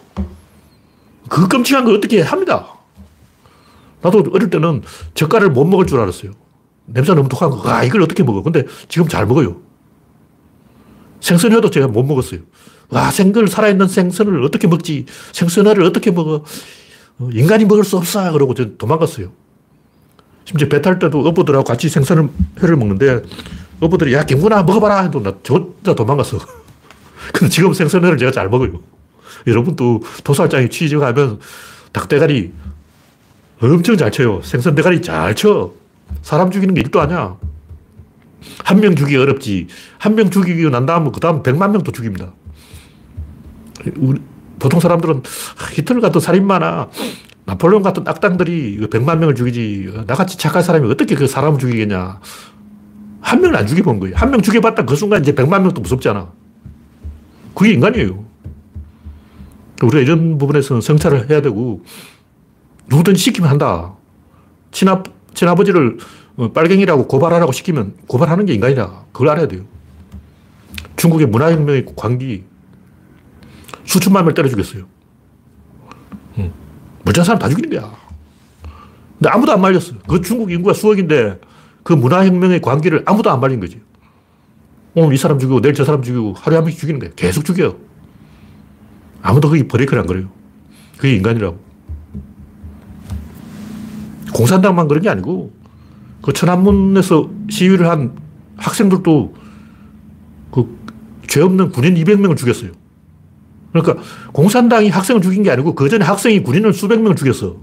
그 1.30 1.48
끔찍한 1.48 1.86
걸 1.86 1.96
어떻게 1.96 2.22
합니다. 2.22 2.68
나도 4.02 4.24
어릴 4.34 4.50
때는 4.50 4.84
젓갈을 5.16 5.50
못 5.50 5.64
먹을 5.66 5.88
줄 5.88 6.00
알았어요. 6.00 6.32
냄새가 6.86 7.16
너무 7.16 7.30
독한 7.30 7.50
거. 7.50 7.70
아, 7.70 7.84
이걸 7.84 8.02
어떻게 8.02 8.22
먹어. 8.24 8.44
근데 8.44 8.66
지금 8.90 9.08
잘 9.08 9.26
먹어요. 9.26 9.62
생선회도 11.22 11.70
제가 11.70 11.88
못 11.88 12.04
먹었어요. 12.04 12.42
와, 12.90 13.10
생걸 13.10 13.48
살아있는 13.48 13.88
생선을 13.88 14.44
어떻게 14.44 14.68
먹지? 14.68 15.06
생선회를 15.32 15.84
어떻게 15.86 16.12
먹어? 16.12 16.44
어, 17.20 17.30
인간이 17.32 17.64
먹을 17.64 17.86
수 17.86 17.96
없어. 17.96 18.30
그러고 18.34 18.54
저 18.54 18.76
도망갔어요. 18.78 19.32
심지어 20.44 20.68
배 20.68 20.82
탈 20.82 21.00
때도 21.00 21.26
어부들하고 21.26 21.64
같이 21.64 21.88
생선을, 21.88 22.28
회를 22.62 22.76
먹는데 22.76 23.22
어부들이 23.84 24.14
야, 24.14 24.24
김구나 24.24 24.64
먹어봐라. 24.64 25.02
해도 25.04 25.22
나 25.22 25.34
혼자 25.50 25.94
도망갔어. 25.94 26.40
근데 27.34 27.50
지금 27.50 27.74
생선회를 27.74 28.18
제가 28.18 28.32
잘 28.32 28.50
먹어요. 28.50 28.80
여러분도 29.48 30.02
도살장에 30.24 30.70
취직하면 30.70 31.40
닭대가리 31.92 32.52
엄청 33.62 33.98
잘 33.98 34.12
쳐요. 34.12 34.42
생선 34.44 34.76
대가리 34.76 35.02
잘 35.02 35.36
쳐. 35.36 35.72
사람 36.22 36.52
죽이는 36.52 36.74
게 36.76 36.82
일도 36.82 37.02
아니야. 37.02 37.36
한 38.66 38.80
명 38.80 38.96
죽이기 38.96 39.16
어렵지. 39.18 39.68
한 39.98 40.16
명 40.16 40.30
죽이고 40.30 40.70
난 40.70 40.86
다음에 40.86 41.10
그 41.14 41.20
다음 41.20 41.42
100만 41.44 41.72
명도 41.72 41.92
죽입니다. 41.92 42.34
우리, 43.98 44.20
보통 44.60 44.80
사람들은 44.80 45.24
히틀러 45.74 46.02
같은 46.02 46.22
살인마나 46.22 46.90
나폴레옹 47.46 47.84
같은 47.84 48.08
악당들이 48.08 48.80
100만 48.90 49.18
명을 49.18 49.36
죽이지. 49.36 50.04
나같이 50.08 50.38
착한 50.38 50.62
사람이 50.64 50.90
어떻게 50.90 51.16
그 51.16 51.28
사람을 51.28 51.60
죽이겠냐. 51.60 52.20
한 53.24 53.42
명을 53.42 53.56
안 53.56 53.66
죽여본 53.68 54.00
거예요. 54.00 54.16
한 54.16 54.30
명 54.32 54.42
죽여봤다 54.42 54.86
그 54.86 54.96
순간 54.96 55.22
이제 55.22 55.34
100만 55.34 55.62
명도 55.62 55.82
무섭지 55.82 56.10
않아. 56.10 56.32
그게 57.56 57.72
인간이에요. 57.74 58.24
우리가 59.82 60.00
이런 60.00 60.38
부분에서는 60.38 60.82
성찰을 60.82 61.30
해야 61.30 61.42
되고, 61.42 61.84
누구든지 62.88 63.20
시키면 63.22 63.50
한다. 63.50 63.94
친아, 64.72 65.04
친아버지를 65.34 65.98
어, 66.36 66.52
빨갱이라고 66.52 67.08
고발하라고 67.08 67.52
시키면 67.52 67.96
고발하는 68.08 68.46
게 68.46 68.54
인간이다. 68.54 69.06
그걸 69.12 69.30
알아야 69.30 69.48
돼요. 69.48 69.64
중국의 70.96 71.28
문화혁명의 71.28 71.86
광기 71.96 72.44
수천만 73.86 74.24
명을 74.24 74.34
때려 74.34 74.50
죽였어요. 74.50 74.86
응. 76.40 76.52
멀쩡한 77.04 77.26
사람 77.26 77.40
다 77.40 77.50
죽이는 77.50 77.70
거야. 77.70 77.94
근데 79.20 79.30
아무도 79.30 79.52
안 79.52 79.62
말렸어. 79.62 79.94
그 80.08 80.22
중국 80.22 80.52
인구가 80.52 80.74
수억인데 80.74 81.40
그 81.84 81.94
문화혁명의 81.94 82.62
광기를 82.62 83.04
아무도 83.06 83.30
안 83.30 83.40
말린 83.40 83.60
거지. 83.60 83.82
오늘 84.96 85.14
이 85.14 85.18
사람 85.18 85.40
죽이고 85.40 85.62
내일 85.62 85.74
저 85.74 85.84
사람 85.84 86.02
죽이고 86.02 86.34
하루에 86.34 86.58
한 86.58 86.66
명씩 86.66 86.80
죽이는 86.80 87.00
거야. 87.00 87.10
계속 87.16 87.44
죽여. 87.46 87.76
아무도 89.22 89.50
거기 89.50 89.68
브레이크를 89.68 90.02
안 90.02 90.08
걸어요. 90.08 90.30
그게 90.98 91.16
인간이라고. 91.16 91.58
공산당만 94.34 94.88
그런 94.88 95.04
게 95.04 95.10
아니고 95.10 95.52
그 96.22 96.34
천안문에서 96.34 97.30
시위를 97.50 97.90
한 97.90 98.16
학생들도 98.58 99.34
그 100.52 100.84
죄 101.28 101.42
없는 101.42 101.72
군인 101.72 101.96
200명을 101.96 102.38
죽였어요. 102.38 102.72
그러니까 103.72 104.04
공산당이 104.34 104.90
학생을 104.90 105.20
죽인 105.22 105.42
게 105.42 105.50
아니고 105.50 105.74
그 105.74 105.90
전에 105.90 106.06
학생이 106.06 106.44
군인을 106.44 106.74
수백 106.74 107.02
명을 107.02 107.16
죽였어. 107.16 107.56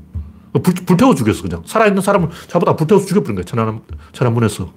불, 0.53 0.75
불태워 0.75 1.15
죽였어, 1.15 1.43
그냥. 1.43 1.63
살아있는 1.67 2.03
사람을 2.03 2.29
잡아다 2.49 2.77
불태워서 2.77 3.07
죽여버린 3.07 3.37
거야, 3.37 3.45
천안, 3.45 3.81
천안문에서. 4.13 4.73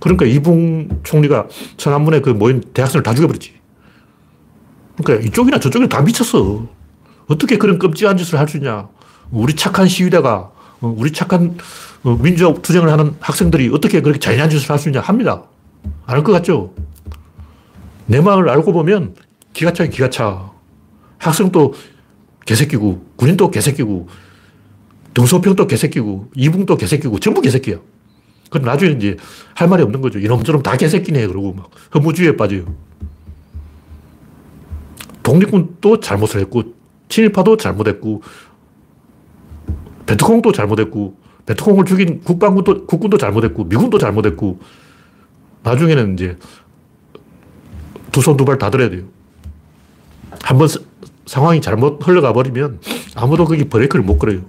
그러니까 0.00 0.24
이붕 0.26 1.00
총리가 1.04 1.46
천안문에 1.76 2.20
그 2.20 2.30
모인 2.30 2.60
대학생을 2.74 3.02
다 3.02 3.14
죽여버렸지. 3.14 3.54
그러니까 4.96 5.26
이쪽이나 5.28 5.58
저쪽이나 5.60 5.88
다 5.88 6.00
미쳤어. 6.02 6.66
어떻게 7.28 7.56
그런 7.56 7.78
끔찍한 7.78 8.16
짓을 8.16 8.38
할 8.38 8.48
수 8.48 8.56
있냐. 8.56 8.88
우리 9.30 9.54
착한 9.54 9.86
시위대가 9.88 10.50
어, 10.80 10.94
우리 10.98 11.12
착한 11.12 11.56
어, 12.02 12.18
민주화 12.20 12.52
투쟁을 12.54 12.90
하는 12.90 13.14
학생들이 13.20 13.70
어떻게 13.72 14.00
그렇게 14.00 14.18
잔인한 14.18 14.50
짓을 14.50 14.68
할 14.70 14.78
수 14.78 14.88
있냐 14.88 15.00
합니다. 15.00 15.44
안 16.06 16.16
할 16.16 16.24
것 16.24 16.32
같죠? 16.32 16.74
내 18.06 18.20
마음을 18.20 18.48
알고 18.48 18.72
보면 18.72 19.14
기가 19.52 19.72
차요, 19.72 19.88
기가 19.88 20.10
차. 20.10 20.50
학생도 21.18 21.74
개새끼고, 22.44 23.06
군인도 23.16 23.50
개새끼고, 23.50 24.08
등소평도 25.14 25.66
개새끼고, 25.66 26.30
이붕도 26.34 26.76
개새끼고, 26.76 27.18
전부 27.20 27.40
개새끼야. 27.40 27.78
그럼 28.50 28.66
나중에 28.66 28.92
이제 28.92 29.16
할 29.54 29.68
말이 29.68 29.82
없는 29.82 30.00
거죠. 30.00 30.18
이놈저놈 30.18 30.62
다 30.62 30.76
개새끼네. 30.76 31.26
그러고 31.26 31.52
막 31.54 31.70
허무주의에 31.94 32.36
빠져요. 32.36 32.64
독립군도 35.22 36.00
잘못을 36.00 36.40
했고, 36.40 36.62
친일파도 37.08 37.56
잘못했고, 37.56 38.22
베트콩도 40.06 40.52
잘못했고, 40.52 41.16
베트콩을 41.46 41.84
죽인 41.84 42.20
국방군도, 42.22 42.86
국군도 42.86 43.18
잘못했고, 43.18 43.64
미군도 43.64 43.98
잘못했고, 43.98 44.58
나중에는 45.62 46.14
이제 46.14 46.36
두 48.10 48.20
손 48.20 48.36
두 48.36 48.44
발 48.44 48.58
다 48.58 48.70
들어야 48.70 48.90
돼요. 48.90 49.04
한번 50.42 50.68
상황이 51.26 51.60
잘못 51.60 52.06
흘러가 52.06 52.32
버리면 52.32 52.80
아무도 53.14 53.44
거기 53.44 53.64
브레이크를 53.64 54.04
못 54.04 54.18
걸어요. 54.18 54.40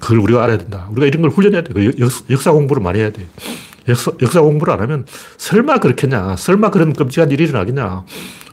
그걸 0.00 0.18
우리가 0.18 0.42
알아야 0.42 0.58
된다. 0.58 0.88
우리가 0.90 1.06
이런 1.06 1.22
걸 1.22 1.30
훈련해야 1.30 1.62
돼. 1.62 1.72
그 1.72 1.92
역사 2.30 2.50
공부를 2.52 2.82
많이 2.82 2.98
해야 2.98 3.10
돼. 3.10 3.26
역사, 3.88 4.10
역사 4.20 4.40
공부를 4.40 4.72
안 4.74 4.80
하면 4.80 5.06
설마 5.36 5.78
그렇겠냐. 5.78 6.36
설마 6.36 6.70
그런 6.70 6.92
끔찍한 6.92 7.30
일이 7.30 7.44
일어나겠냐. 7.44 8.04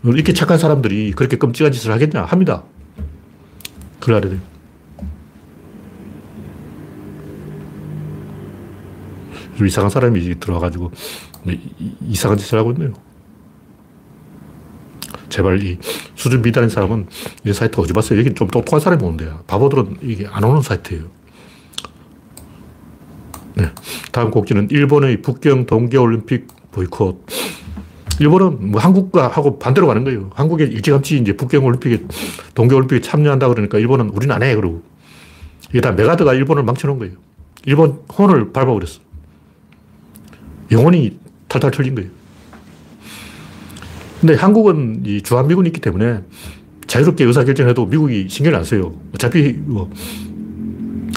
이렇게 0.03 0.33
착한 0.33 0.57
사람들이 0.57 1.13
그렇게 1.13 1.38
끔찍한 1.38 1.71
짓을 1.71 1.91
하겠냐. 1.91 2.23
합니다. 2.25 2.63
그걸 3.99 4.15
알아야 4.15 4.31
돼요. 4.31 4.41
이상한 9.65 9.89
사람이 9.89 10.39
들어와가지고 10.39 10.91
이상한 12.01 12.38
짓을 12.38 12.60
하고 12.60 12.71
있네요. 12.73 12.93
제발 15.29 15.63
이 15.63 15.79
수준 16.15 16.41
비단인 16.41 16.69
사람은 16.69 17.07
이 17.45 17.53
사이트 17.53 17.79
오지 17.79 17.93
마세요. 17.93 18.19
여기 18.19 18.33
좀 18.33 18.47
똑똑한 18.47 18.79
사람이 18.79 19.03
오는데요. 19.03 19.43
바보들은 19.47 19.97
이게 20.03 20.27
안 20.29 20.43
오는 20.43 20.62
사이트예요. 20.62 21.16
네. 23.58 23.72
다음 24.12 24.30
곡지는 24.30 24.70
일본의 24.70 25.24
북경 25.24 25.65
동계올림픽 25.65 26.48
보이콧. 26.72 27.26
일본은 28.20 28.72
뭐 28.72 28.82
한국과 28.82 29.28
하고 29.28 29.58
반대로 29.58 29.88
가는 29.88 30.04
거예요. 30.04 30.30
한국에 30.36 30.65
일찌감치 30.65 31.17
이제 31.17 31.36
북경올림픽에 31.36 32.06
동계올림픽에 32.54 33.02
참여한다 33.02 33.48
그러니까 33.50 33.80
일본은 33.80 34.10
우리는 34.10 34.34
안 34.34 34.43
해. 34.43 34.56
그러고. 34.56 34.84
이게 35.70 35.82
다 35.82 35.91
메가드가 35.91 36.34
일본을 36.34 36.63
망쳐놓은 36.63 37.00
거예요. 37.00 37.15
일본 37.65 38.00
혼을 38.17 38.54
밟아버렸어. 38.54 39.00
영혼이 40.72 41.17
탈탈 41.48 41.72
털린 41.72 41.96
거예요. 41.96 42.10
근데 44.22 44.36
한국은 44.36 45.04
이 45.06 45.22
주한미군이 45.22 45.70
있기 45.70 45.82
때문에 45.82 46.22
자유롭게 46.88 47.24
의사결정해도 47.24 47.86
미국이 47.86 48.28
신경을 48.30 48.58
안 48.58 48.63
써요. 48.63 48.93
어차피 49.13 49.54
뭐 49.54 49.91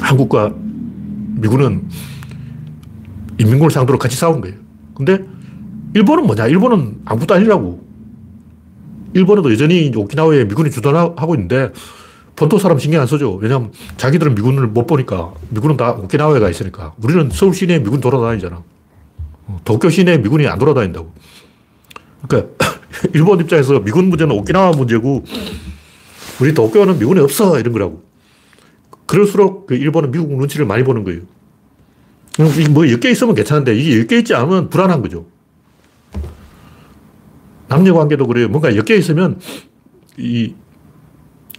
한국과 0.01 0.53
미군은 1.37 1.89
인민군을 3.41 3.71
상대로 3.71 3.99
같이 3.99 4.17
싸운 4.17 4.41
거예요. 4.41 4.57
근데 4.95 5.25
일본은 5.95 6.27
뭐냐? 6.27 6.47
일본은 6.47 7.01
아무것도 7.05 7.35
아니라고. 7.35 7.89
일본에도 9.15 9.51
여전히 9.51 9.91
오키나와에 9.95 10.45
미군이 10.45 10.71
주둔하고 10.71 11.35
있는데 11.35 11.73
본토 12.37 12.59
사람 12.59 12.79
신경 12.79 13.01
안 13.01 13.07
써줘. 13.07 13.31
왜냐면 13.41 13.73
자기들은 13.97 14.35
미군을 14.35 14.69
못 14.69 14.87
보니까 14.87 15.33
미군은 15.49 15.77
다 15.77 15.93
오키나와에 15.93 16.39
가 16.39 16.51
있으니까. 16.51 16.93
우리는 17.03 17.31
서울 17.33 17.55
시내에 17.55 17.81
미군 17.81 18.01
돌아다니잖아. 18.01 18.63
어, 19.47 19.61
도쿄 19.65 19.89
시내에 19.89 20.19
미군이 20.19 20.47
안 20.47 20.59
돌아다닌다고. 20.59 21.13
그러니까 22.29 22.55
일본 23.15 23.41
입장에서 23.41 23.81
미군 23.81 24.11
문제는 24.11 24.37
오키나와 24.37 24.73
문제고 24.73 25.25
우리 26.41 26.55
도쿄는 26.55 26.99
미군이 26.99 27.21
없어 27.21 27.59
이런 27.59 27.73
거라고. 27.73 28.03
그럴수록 29.07 29.67
그 29.67 29.75
일본은 29.75 30.11
미국 30.11 30.31
눈치를 30.37 30.67
많이 30.67 30.85
보는 30.85 31.05
거예요. 31.05 31.23
뭐 32.71 32.85
10개 32.85 33.11
있으면 33.11 33.35
괜찮은데 33.35 33.75
이게 33.75 34.03
10개 34.03 34.21
있지 34.21 34.35
않으면 34.35 34.71
불안한 34.71 35.03
거죠. 35.03 35.27
남녀 37.69 37.95
관계도 37.95 38.27
그래요. 38.27 38.49
뭔가 38.49 38.71
10개 38.71 38.99
있으면 38.99 39.41
이 40.17 40.55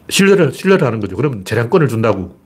신뢰를, 0.09 0.51
신뢰를 0.51 0.85
하는 0.85 0.99
거죠. 0.99 1.15
그러면 1.15 1.45
재량권을 1.45 1.87
준다고. 1.87 2.37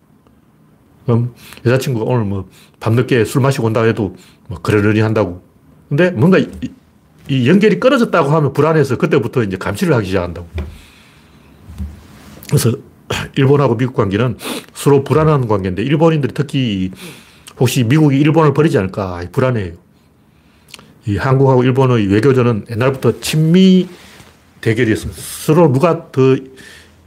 그럼 1.05 1.33
여자친구가 1.65 2.05
오늘 2.05 2.25
뭐 2.25 2.49
밤늦게 2.79 3.25
술 3.25 3.41
마시고 3.41 3.67
온다 3.67 3.81
해도 3.83 4.15
뭐 4.47 4.59
그러려니 4.59 4.99
한다고. 4.99 5.41
근데 5.89 6.11
뭔가 6.11 6.37
이, 6.37 6.47
이 7.29 7.49
연결이 7.49 7.79
끊어졌다고 7.79 8.29
하면 8.29 8.53
불안해서 8.53 8.97
그때부터 8.97 9.43
이제 9.43 9.57
감시를 9.57 9.93
하기 9.95 10.07
시작한다고. 10.07 10.47
그래서 12.49 12.71
일본하고 13.37 13.77
미국 13.77 13.95
관계는 13.95 14.37
서로 14.73 15.03
불안한 15.03 15.47
관계인데 15.47 15.83
일본인들이 15.83 16.33
특히 16.33 16.91
혹시 17.59 17.83
미국이 17.83 18.19
일본을 18.19 18.53
버리지 18.53 18.77
않을까 18.77 19.23
불안해요. 19.31 19.73
이 21.07 21.17
한국하고 21.17 21.63
일본의 21.63 22.07
외교전은 22.07 22.65
옛날부터 22.71 23.19
친미 23.19 23.87
대결이었습니다. 24.61 25.21
서로 25.21 25.71
누가 25.71 26.11
더 26.11 26.35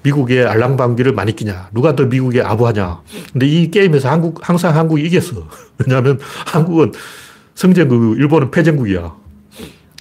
미국의 0.03 0.47
알랑방귀를 0.47 1.13
많이 1.13 1.35
끼냐, 1.35 1.71
누가 1.73 1.97
더 1.97 2.05
미국에 2.05 2.41
아부하냐. 2.41 3.03
근데 3.33 3.47
이 3.47 3.71
게임에서 3.71 4.09
한국, 4.09 4.49
항상 4.49 4.77
한국이 4.77 5.03
이겼어. 5.03 5.49
왜냐하면 5.79 6.21
한국은 6.47 6.93
성전국, 7.55 8.19
일본은 8.19 8.51
패전국이야. 8.51 9.15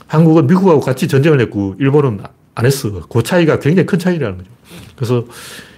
한국은 0.07 0.47
미국하고 0.47 0.79
같이 0.79 1.07
전쟁을 1.07 1.41
했고, 1.41 1.75
일본은 1.79 2.21
안 2.53 2.65
했어. 2.65 3.07
그 3.07 3.23
차이가 3.23 3.59
굉장히 3.59 3.85
큰 3.87 3.99
차이라는 3.99 4.37
거죠. 4.37 4.49
그래서 4.95 5.25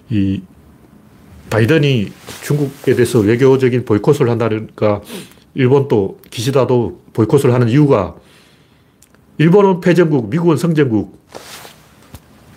이 0.10 0.42
바이든이 1.50 2.12
중국에 2.44 2.96
대해서 2.96 3.20
외교적인 3.20 3.86
보이콧을 3.86 4.30
한다니까 4.30 5.02
일본도 5.56 6.20
기시다도 6.30 7.02
보이콧을 7.14 7.54
하는 7.54 7.70
이유가 7.70 8.16
일본은 9.40 9.80
패전국, 9.80 10.30
미국은 10.30 10.58
성전국. 10.58 11.18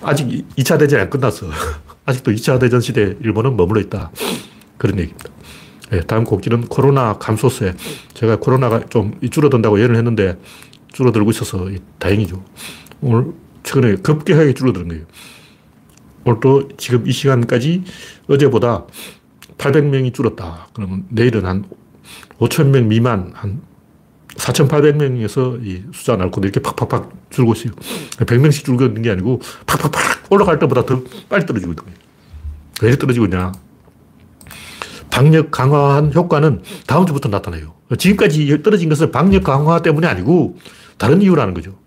아직 0.03 0.27
2차 0.57 0.81
대전이 0.81 1.03
안 1.03 1.11
끝났어. 1.11 1.47
아직도 2.05 2.33
2차 2.33 2.59
대전 2.59 2.81
시대에 2.81 3.15
일본은 3.21 3.57
머물러 3.57 3.81
있다. 3.81 4.11
그런 4.79 4.99
얘기입니다. 4.99 5.31
네, 5.91 6.01
다음 6.01 6.25
곡지는 6.25 6.63
코로나 6.63 7.19
감소세. 7.19 7.75
제가 8.15 8.37
코로나가 8.41 8.81
좀 8.89 9.13
줄어든다고 9.31 9.79
예언을 9.79 9.95
했는데 9.95 10.37
줄어들고 10.93 11.31
있어서 11.31 11.69
다행이죠. 12.01 12.43
오늘 13.01 13.33
최근에 13.63 13.97
급격하게 13.97 14.55
줄어드는 14.55 14.89
거예요. 14.89 15.05
오늘도 16.25 16.77
지금 16.77 17.07
이 17.07 17.13
시간까지 17.13 17.85
어제보다 18.29 18.87
800명이 19.59 20.15
줄었다. 20.15 20.69
그러면 20.73 21.05
내일은 21.09 21.47
한 21.47 21.65
5,000명 22.39 22.85
미만, 22.87 23.33
한 23.35 23.63
4,800명에서 24.37 25.65
이 25.65 25.85
숫자 25.93 26.17
날고 26.17 26.41
이렇게 26.43 26.61
팍팍팍 26.61 27.31
줄고 27.31 27.53
있어요. 27.53 27.73
100명씩 28.19 28.65
줄고 28.65 28.85
있는 28.85 29.03
게 29.03 29.11
아니고 29.11 29.41
팍팍팍 29.67 30.31
올라갈 30.31 30.59
때보다 30.59 30.85
더 30.87 31.03
빨리 31.29 31.45
떨어지고 31.45 31.73
있는 31.73 31.85
거예요. 31.85 31.97
왜 32.83 32.97
떨어지고 32.97 33.27
있냐? 33.27 33.53
방역 35.11 35.51
강화한 35.51 36.13
효과는 36.13 36.63
다음 36.87 37.05
주부터 37.05 37.29
나타나요. 37.29 37.75
지금까지 37.99 38.63
떨어진 38.63 38.89
것은 38.89 39.13
방역 39.13 39.45
강화 39.45 39.83
때문이 39.83 40.07
아니고 40.07 40.57
다른 40.97 41.21
이유라는 41.21 41.53
거죠. 41.53 41.79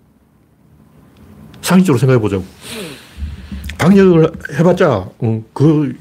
상식적으로 1.61 1.97
생각해 1.99 2.19
보자고. 2.19 2.45
방역을 3.85 4.31
해봤자, 4.57 5.11
어, 5.19 5.43
그, 5.53 5.95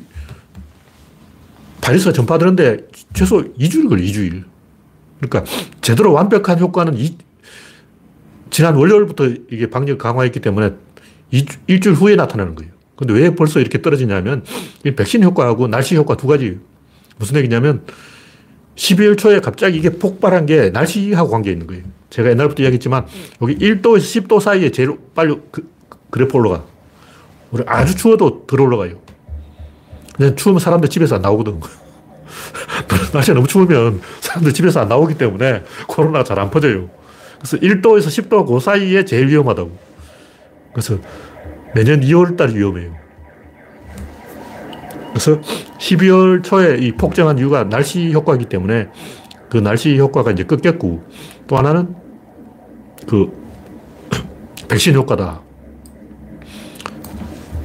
바이러스가 1.83 2.15
전파되는데 2.15 2.79
최소 3.13 3.43
2주일 3.59 3.91
걸려, 3.91 4.03
2주일. 4.03 4.45
그러니까 5.21 5.45
제대로 5.83 6.15
완벽한 6.15 6.59
효과는 6.59 6.97
이, 6.97 7.19
지난 8.49 8.75
월요일부터 8.77 9.27
이게 9.51 9.69
방역 9.69 9.99
강화했기 9.99 10.41
때문에 10.41 10.73
이, 11.31 11.45
일주일 11.67 11.95
후에 11.95 12.17
나타나는 12.17 12.55
거예요. 12.55 12.73
근데 12.97 13.13
왜 13.13 13.35
벌써 13.35 13.61
이렇게 13.61 13.83
떨어지냐면 13.83 14.45
이 14.87 14.93
백신 14.93 15.23
효과하고 15.23 15.69
날씨 15.69 15.95
효과 15.95 16.17
두 16.17 16.27
가지. 16.27 16.59
무슨 17.19 17.37
얘기냐면 17.37 17.83
12월 18.77 19.19
초에 19.19 19.41
갑자기 19.41 19.77
이게 19.77 19.91
폭발한 19.91 20.47
게 20.47 20.71
날씨하고 20.71 21.29
관계 21.29 21.53
있는 21.53 21.67
거예요. 21.67 21.83
제가 22.09 22.31
옛날부터 22.31 22.63
이야기했지만 22.63 23.07
여기 23.43 23.57
1도에서 23.57 23.99
10도 23.99 24.41
사이에 24.41 24.71
제일 24.71 24.97
빨리 25.15 25.37
그, 25.51 25.69
그래프 26.11 26.39
올라가. 26.39 26.74
우리 27.55 27.63
아주 27.69 27.95
추워도 27.95 28.47
덜 28.49 28.63
올라가요. 28.63 28.97
그냥 30.17 30.35
추우면 30.35 30.59
사람들 30.59 30.89
집에서 30.89 31.15
안 31.15 31.23
나오거든. 31.23 31.61
날씨가 33.15 33.35
너무 33.35 33.47
추우면 33.47 34.01
사람들 34.21 34.53
집에서 34.53 34.81
안 34.81 34.89
나오기 34.89 35.15
때문에 35.15 35.63
코로나가 35.87 36.25
잘 36.25 36.41
안 36.41 36.51
퍼져요. 36.51 36.91
그래서 37.39 37.57
1도에서 37.59 38.09
10도 38.09 38.45
그 38.47 38.59
사이에 38.59 39.05
제일 39.05 39.29
위험하다고. 39.29 39.71
그래서 40.73 40.99
내년 41.77 42.01
2월 42.01 42.37
달 42.37 42.51
위험해요. 42.51 42.93
그래서 45.11 45.41
12월 45.79 46.43
초에 46.43 46.79
이 46.79 46.91
폭증한 46.91 47.39
이유가 47.39 47.63
날씨 47.63 48.13
효과이기 48.13 48.47
때문에 48.47 48.89
그 49.49 49.59
날씨 49.59 49.97
효과가 49.97 50.33
이제 50.33 50.43
꺾였고 50.43 51.05
또 51.47 51.57
하나는 51.57 51.95
그 53.07 53.31
백신 54.67 54.97
효과다. 54.97 55.44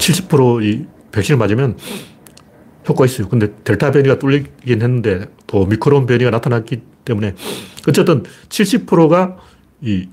70%이 0.10 0.86
백신을 1.12 1.38
맞으면 1.38 1.78
효과 2.88 3.06
있어요. 3.06 3.30
근데 3.30 3.54
델타 3.64 3.92
변이가 3.92 4.20
뚫리긴 4.20 4.82
했는데 4.82 5.26
또 5.48 5.66
미크론 5.66 6.06
변이가 6.06 6.32
나타났기 6.32 6.82
때문에 7.06 7.36
어쨌든 7.88 8.24
70%가 8.50 9.38
이 9.82 10.08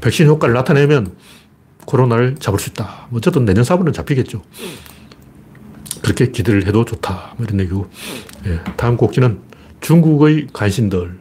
백신 0.00 0.26
효과를 0.26 0.54
나타내면 0.54 1.16
코로나를 1.84 2.36
잡을 2.36 2.58
수 2.58 2.70
있다. 2.70 3.08
어쨌든 3.12 3.44
내년 3.44 3.64
4분은 3.64 3.92
잡히겠죠. 3.92 4.42
그렇게 6.02 6.30
기대를 6.30 6.66
해도 6.66 6.84
좋다. 6.84 7.34
뭐 7.36 7.46
이런 7.46 7.60
얘기고. 7.60 7.90
예, 8.46 8.60
다음 8.76 8.96
곡지는 8.96 9.40
중국의 9.80 10.48
간신들. 10.52 11.18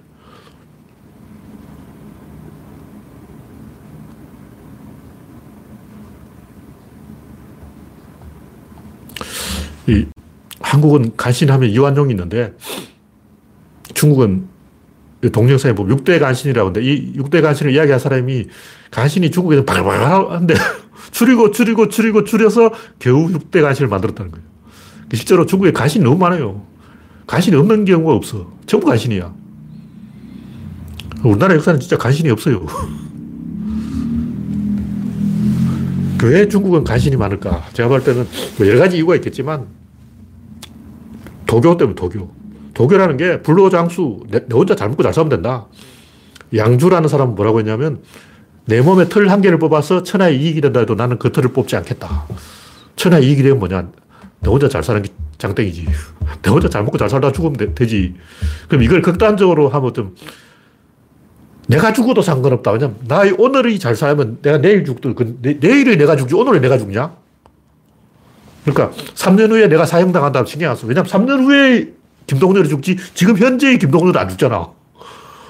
이 9.87 10.05
한국은 10.59 11.15
간신하면 11.17 11.69
이완용이 11.69 12.11
있는데 12.11 12.53
중국은 13.93 14.47
동영상에 15.31 15.73
보면 15.75 15.97
6대 15.97 16.19
간신이라고 16.19 16.69
하는데 16.69 16.85
이 16.85 17.13
6대 17.17 17.41
간신을 17.41 17.73
이야기한 17.73 17.99
사람이 17.99 18.47
간신이 18.91 19.31
중국에서 19.31 19.63
바글바글한데 19.65 20.53
줄이고 21.11 21.51
줄이고 21.51 21.87
줄이고 21.89 22.23
줄여서 22.23 22.71
겨우 22.99 23.27
6대 23.29 23.61
간신을 23.61 23.89
만들었다는 23.89 24.31
거예요. 24.31 24.45
실제로 25.13 25.45
중국에 25.45 25.71
간신이 25.71 26.03
너무 26.03 26.17
많아요. 26.17 26.65
간신이 27.27 27.55
없는 27.55 27.85
경우가 27.85 28.13
없어. 28.13 28.51
전부 28.65 28.87
간신이야. 28.87 29.33
우리나라 31.23 31.55
역사는 31.55 31.79
진짜 31.79 31.97
간신이 31.97 32.29
없어요. 32.31 32.65
왜 36.23 36.47
중국은 36.47 36.83
간신이 36.83 37.15
많을까? 37.17 37.65
제가 37.73 37.89
볼 37.89 38.03
때는 38.03 38.25
뭐 38.57 38.67
여러 38.67 38.79
가지 38.79 38.97
이유가 38.97 39.15
있겠지만 39.15 39.67
도교 41.53 41.77
때문에 41.77 41.93
도교. 41.93 42.31
도교라는 42.73 43.17
게 43.17 43.43
불로장수, 43.43 44.23
내, 44.31 44.39
내 44.47 44.55
혼자 44.55 44.75
잘 44.75 44.89
먹고 44.89 45.03
잘 45.03 45.13
살면 45.13 45.29
된다. 45.29 45.67
양주라는 46.55 47.07
사람은 47.07 47.35
뭐라고 47.35 47.59
했냐면 47.59 48.01
내 48.65 48.81
몸에 48.81 49.07
털 49.07 49.29
한 49.29 49.41
개를 49.41 49.59
뽑아서 49.59 50.01
천하의 50.01 50.41
이익이 50.41 50.61
된다 50.61 50.79
해도 50.79 50.95
나는 50.95 51.19
그 51.19 51.31
털을 51.31 51.53
뽑지 51.53 51.75
않겠다. 51.75 52.25
천하의 52.95 53.27
이익이 53.27 53.43
되면 53.43 53.59
뭐냐? 53.59 53.87
내 54.39 54.49
혼자 54.49 54.67
잘 54.67 54.81
사는 54.81 54.99
게 55.03 55.09
장땡이지. 55.37 55.85
내 56.41 56.49
혼자 56.49 56.67
잘 56.69 56.83
먹고 56.83 56.97
잘 56.97 57.07
살다 57.07 57.31
죽으면 57.31 57.75
되, 57.75 57.85
지 57.85 58.15
그럼 58.67 58.81
이걸 58.81 59.03
극단적으로 59.03 59.69
하면 59.69 59.93
좀 59.93 60.15
내가 61.67 61.93
죽어도 61.93 62.23
상관없다. 62.23 62.71
왜냐면 62.71 62.95
나 63.07 63.21
오늘이 63.37 63.77
잘 63.77 63.95
살면 63.95 64.39
내가 64.41 64.57
내일 64.57 64.83
죽도 64.85 65.13
그 65.13 65.37
내, 65.39 65.51
일이 65.51 65.97
내가 65.97 66.15
죽지 66.15 66.33
오늘이 66.33 66.61
내가 66.61 66.79
죽냐? 66.79 67.15
그러니까 68.65 68.91
3년 69.15 69.51
후에 69.51 69.67
내가 69.67 69.85
사형당한다면 69.85 70.45
신경 70.45 70.71
안 70.71 70.75
써. 70.75 70.87
왜냐면 70.87 71.09
3년 71.09 71.43
후에 71.45 71.93
김동률이 72.27 72.69
죽지 72.69 72.97
지금 73.13 73.37
현재의 73.37 73.77
김동률은 73.79 74.19
안 74.19 74.29
죽잖아. 74.29 74.69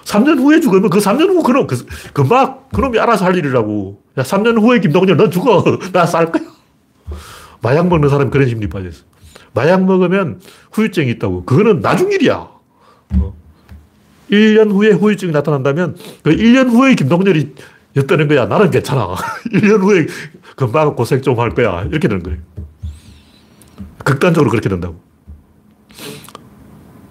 3년 0.06 0.40
후에 0.40 0.60
죽으면 0.60 0.90
그 0.90 1.00
3년 1.00 1.30
후 1.30 1.44
그놈, 1.44 1.68
그, 1.68 1.86
금방 2.14 2.60
그놈이 2.74 3.00
알아서 3.00 3.26
할 3.26 3.38
일이라고. 3.38 4.02
야, 4.18 4.24
3년 4.24 4.60
후에 4.62 4.80
김동률 4.80 5.16
넌 5.18 5.32
죽어. 5.32 5.64
나 5.94 6.06
쌀 6.06 6.32
거야. 6.32 6.44
마약 7.62 7.88
먹는 7.88 8.10
사람이 8.10 8.30
그런 8.32 8.48
심리 8.50 8.68
빠졌어. 8.68 9.04
마약 9.54 9.84
먹으면 9.86 10.42
후유증이 10.72 11.10
있다고. 11.12 11.46
그거는 11.46 11.80
나중 11.82 12.12
일이야. 12.12 12.36
어. 13.16 13.34
1년 14.32 14.72
후에 14.72 14.90
후유증이 14.92 15.32
나타난다면 15.32 15.96
그 16.24 16.32
1년 16.32 16.70
후에 16.72 16.96
김동률이 16.96 17.54
였다는 17.96 18.28
거야. 18.28 18.48
나는 18.48 18.72
괜찮아. 18.72 19.14
1년 19.54 19.80
후에 19.82 20.08
금방 20.56 20.96
고생 20.96 21.22
좀 21.22 21.40
할 21.40 21.52
거야. 21.52 21.84
이렇게 21.84 22.08
되는 22.08 22.24
거예요. 22.24 22.40
극단적으로 24.04 24.50
그렇게 24.50 24.70
된다고. 24.70 25.00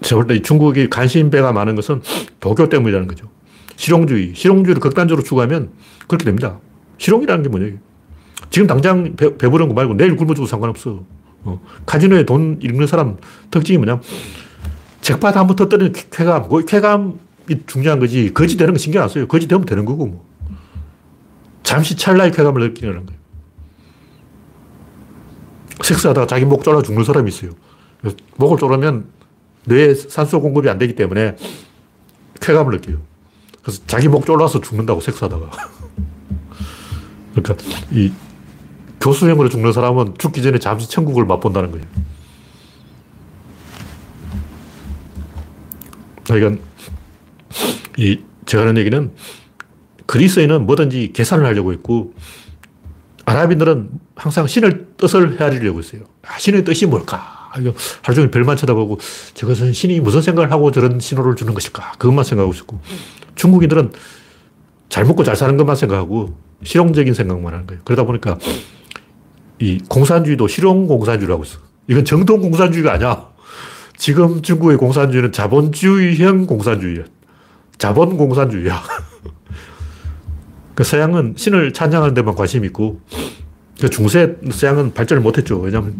제가 0.01 0.23
볼때 0.23 0.41
중국이 0.41 0.89
관심배가 0.89 1.53
많은 1.53 1.75
것은 1.75 2.01
도교 2.39 2.69
때문이라는 2.69 3.07
거죠. 3.07 3.29
실용주의. 3.75 4.33
실용주의를 4.35 4.79
극단적으로 4.79 5.23
추구하면 5.23 5.71
그렇게 6.07 6.25
됩니다. 6.25 6.59
실용이라는 6.97 7.43
게 7.43 7.49
뭐냐. 7.49 7.77
지금 8.49 8.67
당장 8.67 9.15
배, 9.15 9.35
배부른 9.37 9.69
거 9.69 9.73
말고 9.73 9.95
내일 9.95 10.15
굶어 10.15 10.33
죽어도 10.33 10.45
상관없어. 10.45 11.03
어. 11.45 11.61
카지노에 11.85 12.25
돈 12.25 12.59
읽는 12.61 12.87
사람 12.87 13.17
특징이 13.49 13.77
뭐냐. 13.77 14.01
책밭 15.01 15.35
한번 15.35 15.55
터뜨리는 15.55 15.91
쾌감. 16.11 16.47
그 16.47 16.65
쾌감이 16.65 17.15
중요한 17.65 17.99
거지. 17.99 18.33
거지 18.33 18.57
되는 18.57 18.73
거 18.73 18.77
신경 18.77 19.03
안 19.03 19.09
써요. 19.09 19.27
거지 19.27 19.47
되면 19.47 19.65
되는 19.65 19.85
거고 19.85 20.05
뭐. 20.05 20.25
잠시 21.63 21.95
찰나의 21.95 22.31
쾌감을 22.31 22.61
느끼는 22.61 23.05
거예요. 23.05 23.22
섹스하다가 25.83 26.27
자기 26.27 26.45
목 26.45 26.63
졸라 26.63 26.81
죽는 26.81 27.03
사람이 27.03 27.29
있어요. 27.29 27.51
목을 28.37 28.57
졸으면 28.57 29.05
뇌에 29.65 29.93
산소 29.95 30.41
공급이 30.41 30.69
안 30.69 30.77
되기 30.77 30.95
때문에 30.95 31.35
쾌감을 32.41 32.73
느껴요. 32.77 33.01
그래서 33.61 33.81
자기 33.87 34.07
목 34.07 34.25
졸라서 34.25 34.61
죽는다고 34.61 35.01
섹스하다가. 35.01 35.51
그러니까 37.35 37.55
이 37.91 38.11
교수형으로 38.99 39.49
죽는 39.49 39.73
사람은 39.73 40.15
죽기 40.17 40.41
전에 40.41 40.59
잠시 40.59 40.89
천국을 40.89 41.25
맛본다는 41.25 41.71
거예요. 41.71 41.85
그러니까 46.25 46.61
이 47.97 48.19
제가 48.45 48.63
하는 48.63 48.77
얘기는 48.77 49.11
그리스인은 50.05 50.65
뭐든지 50.65 51.11
계산을 51.13 51.45
하려고 51.45 51.73
했고 51.73 52.13
아랍인들은 53.25 53.89
항상 54.15 54.47
신을 54.47 54.95
뜻을 54.97 55.39
헤아리려고 55.39 55.79
했어요. 55.79 56.01
아, 56.23 56.37
신의 56.37 56.63
뜻이 56.63 56.85
뭘까? 56.85 57.49
하루 58.01 58.15
종일 58.15 58.31
별만 58.31 58.57
쳐다보고 58.57 58.99
저것은 59.33 59.73
신이 59.73 59.99
무슨 59.99 60.21
생각을 60.21 60.51
하고 60.51 60.71
저런 60.71 60.99
신호를 60.99 61.35
주는 61.35 61.53
것일까? 61.53 61.93
그것만 61.93 62.23
생각하고 62.23 62.53
있었고 62.53 62.79
중국인들은 63.35 63.91
잘 64.89 65.05
먹고 65.05 65.23
잘 65.23 65.35
사는 65.35 65.55
것만 65.57 65.75
생각하고 65.75 66.35
실용적인 66.63 67.13
생각만 67.13 67.53
하는 67.53 67.67
거예요. 67.67 67.81
그러다 67.85 68.03
보니까 68.03 68.37
이 69.59 69.79
공산주의도 69.87 70.47
실용 70.47 70.87
공산주의라고 70.87 71.43
있어. 71.43 71.59
이건 71.87 72.05
정통 72.05 72.41
공산주의가 72.41 72.93
아니야. 72.93 73.27
지금 73.97 74.41
중국의 74.41 74.77
공산주의는 74.77 75.31
자본주의형 75.31 76.47
공산주의야. 76.47 77.05
자본 77.77 78.17
공산주의야. 78.17 78.81
그 80.75 80.83
서양은 80.83 81.35
신을 81.37 81.73
찬양하는 81.73 82.13
데만 82.15 82.35
관심이 82.35 82.67
있고, 82.67 83.01
그 83.79 83.89
중세 83.89 84.37
서양은 84.51 84.93
발전을 84.93 85.21
못했죠. 85.21 85.59
왜냐하면 85.59 85.95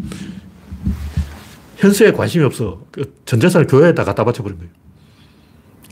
현세에 1.76 2.12
관심이 2.12 2.44
없어. 2.44 2.82
그전 2.90 3.40
재산을 3.40 3.66
교회에다 3.66 4.04
갖다 4.04 4.24
바쳐버린 4.24 4.58
거예요. 4.58 4.72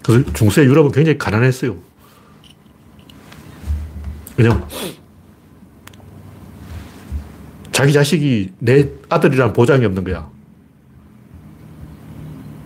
그래서 0.02 0.32
중세 0.32 0.64
유럽은 0.64 0.90
굉장히 0.92 1.18
가난했어요. 1.18 1.76
왜냐면 4.36 4.66
자기 7.72 7.92
자식이 7.92 8.52
내 8.58 8.88
아들이란 9.08 9.52
보장이 9.52 9.84
없는 9.84 10.04
거야. 10.04 10.30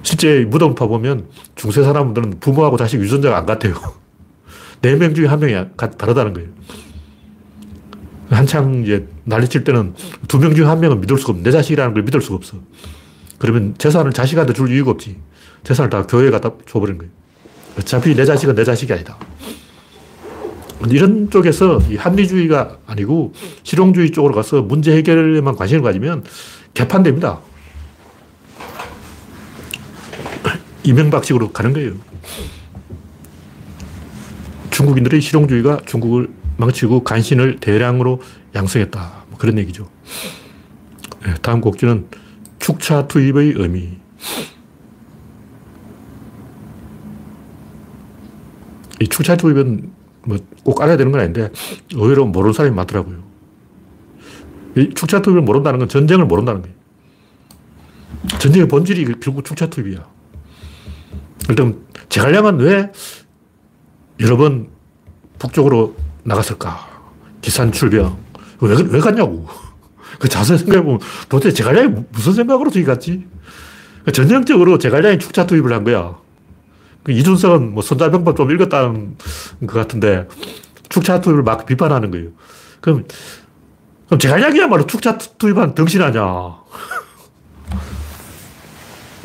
실제 0.02 0.44
무덤 0.44 0.74
파보면 0.74 1.29
중세 1.57 1.83
사람들은 1.83 2.38
부모하고 2.38 2.76
자식 2.76 3.00
유전자가 3.00 3.38
안 3.38 3.46
같아요. 3.46 3.74
네 4.83 4.94
명 4.94 5.14
중에 5.14 5.26
한 5.26 5.40
명이 5.40 5.55
다르다는 5.98 6.33
거예요. 6.33 6.48
한창 8.31 8.83
이제 8.83 9.07
난리칠 9.25 9.65
때는 9.65 9.95
두 10.29 10.39
명 10.39 10.55
중에 10.55 10.65
한 10.67 10.81
명은 10.81 11.01
믿을 11.01 11.19
수가 11.19 11.33
없어. 11.33 11.43
내 11.43 11.51
자식이라는 11.51 11.95
걸 11.95 12.03
믿을 12.03 12.21
수가 12.21 12.37
없어. 12.37 12.57
그러면 13.39 13.75
재산을 13.79 14.12
자식한테 14.12 14.53
줄 14.53 14.71
이유가 14.73 14.91
없지. 14.93 15.17
재산을 15.65 15.91
다 15.91 16.07
교회에 16.07 16.31
갖다 16.31 16.51
줘버린 16.69 16.99
거예요. 16.99 17.12
어차피 17.79 18.15
내 18.15 18.25
자식은 18.25 18.55
내 18.55 18.65
자식이 18.65 18.93
아니다. 18.93 19.19
이런 20.89 21.31
쪽에서 21.31 21.81
합리주의가 21.99 22.79
아니고 22.87 23.33
실용주의 23.62 24.11
쪽으로 24.12 24.35
가서 24.35 24.62
문제 24.62 24.97
해결에만 24.97 25.57
관심을 25.57 25.83
가지면 25.83 26.25
개판됩니다. 26.75 27.41
이명박식으로 30.85 31.51
가는 31.53 31.73
거예요. 31.73 31.95
중국인들의 34.71 35.21
실용주의가 35.21 35.81
중국을 35.87 36.29
망치고 36.57 37.05
간신을 37.05 37.59
대량으로 37.61 38.21
양성했다. 38.55 39.25
뭐 39.29 39.38
그런 39.38 39.59
얘기죠. 39.59 39.88
네, 41.25 41.35
다음 41.42 41.61
곡지는 41.61 42.07
축차 42.59 43.07
투입의 43.07 43.55
의미. 43.57 43.99
이 49.01 49.09
축차 49.09 49.37
투입은 49.37 49.92
뭐 50.27 50.38
꼭 50.66 50.83
알아야 50.83 50.97
되는 50.97 51.12
건 51.12 51.21
아닌데 51.21 51.49
의외로 51.95 52.27
모르는 52.27 52.53
사람이 52.53 52.75
많더라고요. 52.75 53.23
이 54.77 54.90
축차 54.95 55.23
투입을 55.23 55.42
모른다는 55.42 55.79
건 55.79 55.88
전쟁을 55.88 56.27
모른다는 56.27 56.62
거예요. 56.62 56.77
전쟁의 58.41 58.66
본질이 58.66 59.05
결국 59.20 59.45
축차 59.45 59.70
투입이야. 59.70 60.05
일단 61.49 61.87
제갈량은 62.09 62.59
왜 62.59 62.91
여러 64.18 64.37
번 64.37 64.68
북쪽으로 65.39 65.95
나갔을까? 66.27 66.87
기산 67.41 67.72
출병. 67.72 68.18
왜, 68.61 68.77
왜 68.89 69.01
갔냐고. 69.01 69.49
그 70.18 70.29
자세히 70.29 70.59
생각해보면 70.59 71.01
도대체 71.29 71.55
제갈량이 71.55 72.05
무슨 72.11 72.33
생각으로 72.33 72.70
저기 72.70 72.85
갔지? 72.85 73.27
그 74.05 74.12
전형적으로 74.12 74.79
제갈량이 74.79 75.18
축차 75.18 75.47
투입을 75.47 75.72
한 75.72 75.85
거야. 75.85 76.16
그 77.03 77.12
이준석은 77.12 77.72
뭐 77.72 77.83
손자병법 77.83 78.37
좀 78.37 78.51
읽었다는 78.51 79.16
것 79.66 79.74
같은데 79.74 80.27
축차 80.89 81.20
투입을 81.20 81.43
막 81.43 81.66
비판하는 81.66 82.11
거예요. 82.11 82.31
그럼, 82.81 83.05
그럼 84.07 84.18
제갈량이야말로 84.18 84.87
축차 84.87 85.18
투입한 85.18 85.74
덩신 85.74 86.03
아냐. 86.03 86.22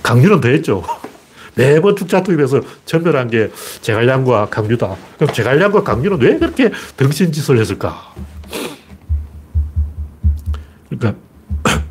강렬은 0.03 0.41
더했죠. 0.41 0.83
매번 1.61 1.95
축차 1.95 2.23
투입해서 2.23 2.61
전멸한 2.85 3.29
게 3.29 3.51
제갈량과 3.81 4.47
강유다. 4.49 4.95
그럼 5.17 5.31
제갈량과 5.31 5.83
강유는 5.83 6.19
왜 6.19 6.39
그렇게 6.39 6.71
덩신짓을 6.97 7.59
했을까? 7.59 8.15
그러니까 10.89 11.21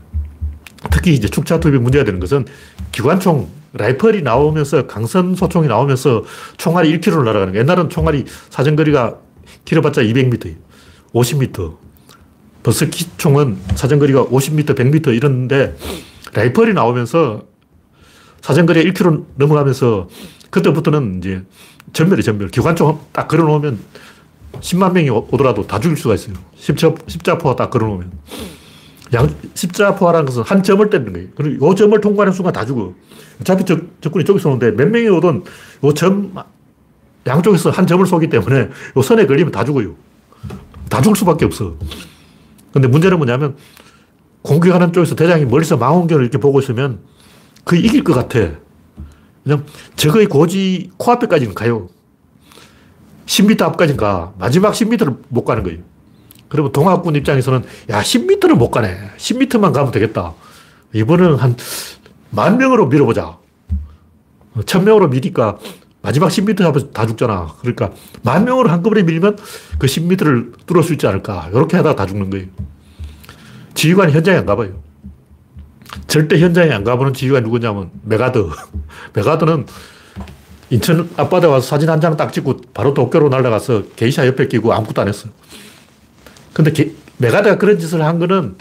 특히 0.91 1.15
이제 1.15 1.29
축차 1.29 1.61
투입이 1.61 1.79
문제가 1.79 2.05
되는 2.05 2.19
것은 2.19 2.47
기관총 2.91 3.49
라이플이 3.75 4.23
나오면서 4.23 4.89
강선 4.89 5.37
소총이 5.37 5.69
나오면서 5.69 6.25
총알이 6.57 6.99
1km를 6.99 7.25
날아가는 7.25 7.53
거예요. 7.53 7.61
옛날은 7.61 7.91
총알이 7.91 8.25
사정거리가 8.49 9.19
길어봤자 9.65 10.03
200m, 10.03 10.57
50m. 11.15 11.77
버스키 12.65 13.09
총은 13.17 13.57
사정거리가 13.77 14.25
50m, 14.25 14.75
100m 14.75 15.15
이런데 15.15 15.77
라이플이 16.35 16.75
나오면서 16.75 17.50
사정거리가 18.43 18.91
1km 18.91 19.25
넘어가면서 19.37 20.09
그때부터는 20.51 21.19
이제 21.19 21.43
전멸이 21.93 22.23
전멸. 22.23 22.49
기관총 22.49 23.01
딱 23.13 23.29
걸어놓으면 23.29 23.79
10만 24.61 24.93
명이 24.93 25.11
오더라도 25.11 25.67
다 25.67 25.79
죽일 25.79 25.97
수가 25.97 26.15
있어요. 26.15 26.35
십자, 26.57 26.93
십자포가 27.07 27.57
딱 27.57 27.71
걸어놓으면. 27.71 28.11
양, 29.15 29.35
십자포화라는 29.55 30.27
것은 30.27 30.43
한 30.43 30.63
점을 30.63 30.89
때리는 30.89 31.13
거예요. 31.13 31.29
그리고 31.35 31.73
이 31.73 31.77
점을 31.77 32.01
통과하는 32.01 32.33
순간 32.33 32.53
다 32.53 32.65
죽어. 32.65 32.93
어차피 33.41 33.65
적, 33.65 33.81
적군이 34.01 34.25
저기서 34.25 34.51
오는데 34.51 34.71
몇 34.73 34.89
명이 34.89 35.09
오든 35.09 35.45
이 35.83 35.95
점, 35.95 36.35
양쪽에서 37.27 37.71
한 37.71 37.87
점을 37.87 38.05
쏘기 38.07 38.29
때문에 38.29 38.69
이 38.97 39.03
선에 39.03 39.27
걸리면 39.27 39.53
다 39.53 39.65
죽어요. 39.65 39.95
다 40.89 41.01
죽을 41.01 41.17
수밖에 41.17 41.45
없어. 41.45 41.75
근데 42.73 42.87
문제는 42.87 43.19
뭐냐면 43.19 43.57
공격하는 44.43 44.93
쪽에서 44.93 45.17
대장이 45.17 45.45
멀리서 45.45 45.77
망원경을 45.77 46.25
이렇게 46.25 46.39
보고 46.39 46.61
있으면 46.61 47.01
그 47.65 47.77
이길 47.77 48.05
것 48.05 48.15
같아. 48.15 48.51
그냥 49.45 49.65
적의 49.97 50.27
고지 50.27 50.91
코앞에까지는 50.97 51.55
가요. 51.55 51.89
10m 53.27 53.63
앞까지는 53.63 53.97
가. 53.97 54.33
마지막 54.39 54.73
10m를 54.73 55.19
못 55.29 55.45
가는 55.45 55.63
거예요. 55.63 55.79
그러면 56.49 56.73
동학군 56.73 57.15
입장에서는 57.17 57.63
야, 57.91 58.01
10m를 58.01 58.55
못 58.55 58.71
가네. 58.71 59.13
10m만 59.17 59.73
가면 59.73 59.93
되겠다. 59.93 60.35
이번은 60.93 61.37
한만 61.37 62.59
명으로 62.59 62.89
밀어보자. 62.89 63.39
천 64.67 64.85
명으로 64.85 65.09
미니까 65.09 65.59
마지막 66.03 66.29
10m 66.29 66.59
잡아서 66.59 66.91
다 66.91 67.07
죽잖아. 67.07 67.55
그러니까 67.61 67.93
만 68.23 68.45
명으로 68.45 68.69
한꺼번에 68.69 69.05
밀면 69.05 69.39
그 69.79 69.87
10m를 69.87 70.67
뚫을 70.67 70.83
수 70.83 70.93
있지 70.93 71.07
않을까. 71.07 71.51
이렇게 71.53 71.77
하다가 71.77 71.95
다 71.95 72.07
죽는 72.07 72.31
거예요. 72.31 72.47
지휘관이 73.75 74.13
현장에 74.13 74.39
안 74.39 74.47
가봐요. 74.47 74.83
절대 76.07 76.39
현장에 76.39 76.71
안 76.73 76.85
가보는 76.85 77.15
지휘관이 77.15 77.45
누구냐면 77.45 77.91
맥아더. 78.05 78.49
맥아더는 79.15 79.67
인천 80.71 81.11
앞바다에 81.17 81.51
와서 81.51 81.67
사진 81.67 81.89
한 81.91 82.01
장 82.01 82.17
딱 82.17 82.33
찍고 82.33 82.61
바로 82.75 82.95
도쿄로 82.95 83.29
날아가서 83.29 83.85
게이샤 83.97 84.27
옆에 84.27 84.47
끼고 84.47 84.73
아무것도 84.73 85.01
안 85.03 85.09
했어. 85.09 85.29
근데 86.53 86.73
게, 86.73 86.93
맥아더가 87.19 87.59
그런 87.59 87.79
짓을 87.79 88.03
한 88.05 88.19
거는 88.19 88.57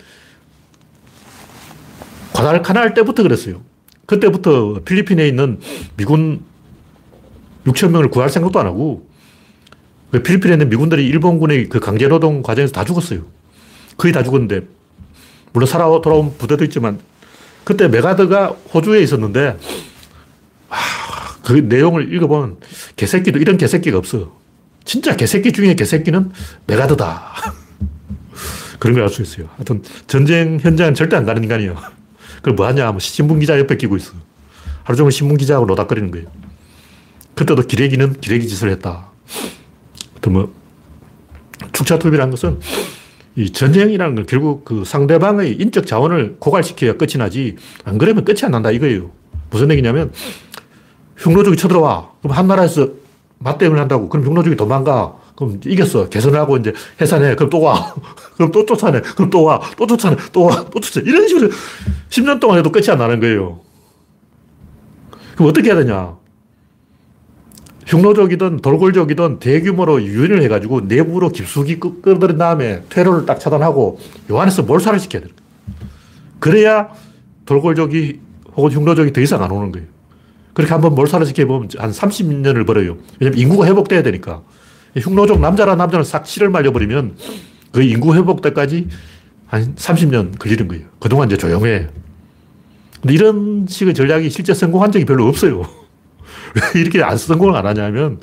과달카날 2.34 2.94
때부터 2.94 3.24
그랬어요. 3.24 3.62
그때부터 4.06 4.82
필리핀에 4.86 5.28
있는 5.28 5.60
미군 5.98 6.42
6천 7.66 7.90
명을 7.92 8.10
구할 8.10 8.30
생각도 8.30 8.60
안 8.60 8.66
하고 8.66 9.08
그 10.12 10.24
필리핀에 10.24 10.54
있는 10.54 10.70
미군들이 10.70 11.06
일본군의 11.06 11.70
그 11.70 11.80
강제노동 11.80 12.42
과정에서 12.42 12.74
다 12.74 12.84
죽었어요. 12.84 13.22
거의 13.98 14.14
다 14.14 14.24
죽었는데 14.24 14.62
물론 15.54 15.68
살아 15.68 15.86
돌아온 16.02 16.36
부대도 16.38 16.64
있지만 16.66 17.00
그때 17.70 17.88
메가드가 17.88 18.48
호주에 18.74 19.00
있었는데 19.04 19.60
그 21.46 21.54
내용을 21.54 22.12
읽어보면 22.16 22.58
개새끼도 22.96 23.38
이런 23.38 23.58
개새끼가 23.58 23.96
없어. 23.96 24.36
진짜 24.86 25.16
개새끼 25.16 25.52
중에 25.52 25.76
개새끼는 25.76 26.32
메가드다. 26.66 27.54
그런 28.80 28.96
걸 28.96 29.04
알 29.04 29.10
수 29.10 29.22
있어요. 29.22 29.50
하여튼 29.56 29.84
전쟁 30.08 30.60
현장은 30.60 30.96
절대 30.96 31.16
안 31.16 31.28
가는 31.28 31.44
인간이에요. 31.44 31.78
그걸 32.38 32.56
뭐 32.56 32.66
하냐 32.66 32.88
하면 32.88 33.00
신문 33.00 33.40
기자 33.40 33.60
옆에 33.60 33.78
끼고 33.78 33.98
있어. 33.98 34.14
하루 34.82 34.98
종일 34.98 35.12
신문 35.12 35.38
기자하고 35.38 35.68
노닥거리는 35.68 36.10
거예요. 36.10 36.26
그때도 37.36 37.68
기레기는 37.68 38.20
기레기 38.20 38.48
짓을 38.48 38.72
했다. 38.72 39.12
또 40.22 40.32
뭐, 40.32 40.52
축차 41.72 42.00
투입이라는 42.00 42.32
것은 42.32 42.60
이 43.40 43.52
전쟁이라는 43.52 44.16
건 44.16 44.26
결국 44.26 44.66
그 44.66 44.84
상대방의 44.84 45.54
인적 45.54 45.88
자원을 45.88 46.36
고갈시켜야 46.40 46.98
끝이 46.98 47.14
나지 47.18 47.56
안 47.86 47.98
그러면 47.98 48.26
끝이 48.26 48.40
안 48.44 48.52
난다 48.52 48.70
이거예요. 48.70 49.12
무슨 49.50 49.72
얘기냐면 49.72 50.12
흉노족이 51.16 51.56
쳐들어와. 51.56 52.12
그럼 52.22 52.36
한 52.36 52.48
나라에서 52.48 52.90
맞대응을 53.38 53.80
한다고. 53.80 54.10
그럼 54.10 54.26
흉노족이 54.26 54.58
도망가. 54.58 55.16
그럼 55.38 55.62
이겼어. 55.66 56.10
개선을 56.10 56.38
하고 56.38 56.58
이제 56.58 56.74
해산해. 57.00 57.36
그럼 57.36 57.50
또 57.50 57.62
와. 57.62 57.96
그럼 58.36 58.52
또 58.52 58.66
쫓아내. 58.66 59.00
그럼 59.00 59.30
또 59.30 59.44
와. 59.44 59.62
또 59.78 59.88
쫓아내. 59.88 60.18
또 60.34 60.44
와. 60.44 60.66
또 60.70 60.82
쫓아내. 60.82 61.10
이런 61.10 61.26
식으로 61.26 61.50
10년 62.10 62.42
동안 62.42 62.60
해도 62.60 62.70
끝이 62.74 62.90
안 62.90 62.98
나는 62.98 63.22
거예요. 63.22 63.62
그럼 65.36 65.50
어떻게 65.50 65.70
해야 65.70 65.78
되냐? 65.78 66.18
흉노족이든 67.90 68.58
돌골족이든 68.58 69.40
대규모로 69.40 70.04
유인을 70.04 70.44
해가지고 70.44 70.82
내부로 70.82 71.30
깊숙이 71.30 71.80
끌어들인 71.80 72.38
다음에 72.38 72.84
퇴로를 72.90 73.26
딱 73.26 73.40
차단하고 73.40 74.00
요 74.30 74.40
안에서 74.40 74.62
몰살을 74.62 75.00
시켜야 75.00 75.24
돼요. 75.24 75.32
그래야 76.40 76.90
돌골족이 77.46 78.20
혹은 78.56 78.72
흉노족이 78.72 79.12
더 79.12 79.22
이상 79.22 79.42
안 79.44 79.50
오는 79.50 79.72
거예요. 79.72 79.88
그렇게 80.54 80.72
한번 80.72 80.94
몰살을 80.94 81.26
시켜보면 81.26 81.70
한 81.78 81.90
30년을 81.90 82.68
벌어요. 82.68 82.98
왜냐면 83.20 83.40
인구가 83.40 83.66
회복돼야 83.66 84.04
되니까. 84.04 84.44
흉노족 84.96 85.40
남자라 85.40 85.76
남자는 85.76 86.04
싹 86.04 86.28
실을 86.28 86.50
말려버리면 86.50 87.16
그 87.72 87.82
인구 87.82 88.14
회복 88.16 88.42
때까지 88.42 88.88
한 89.48 89.74
30년 89.74 90.38
걸리는 90.38 90.68
거예요. 90.68 90.86
그동안 91.00 91.28
이제 91.28 91.38
조용해. 91.38 91.88
근데 93.02 93.14
이런 93.14 93.66
식의 93.68 93.96
전략이 93.96 94.30
실제 94.30 94.54
성공한 94.54 94.92
적이 94.92 95.06
별로 95.06 95.28
없어요. 95.28 95.79
왜 96.56 96.62
이렇게 96.82 97.02
안 97.04 97.18
성공을 97.18 97.56
안 97.56 97.66
하냐면, 97.66 98.20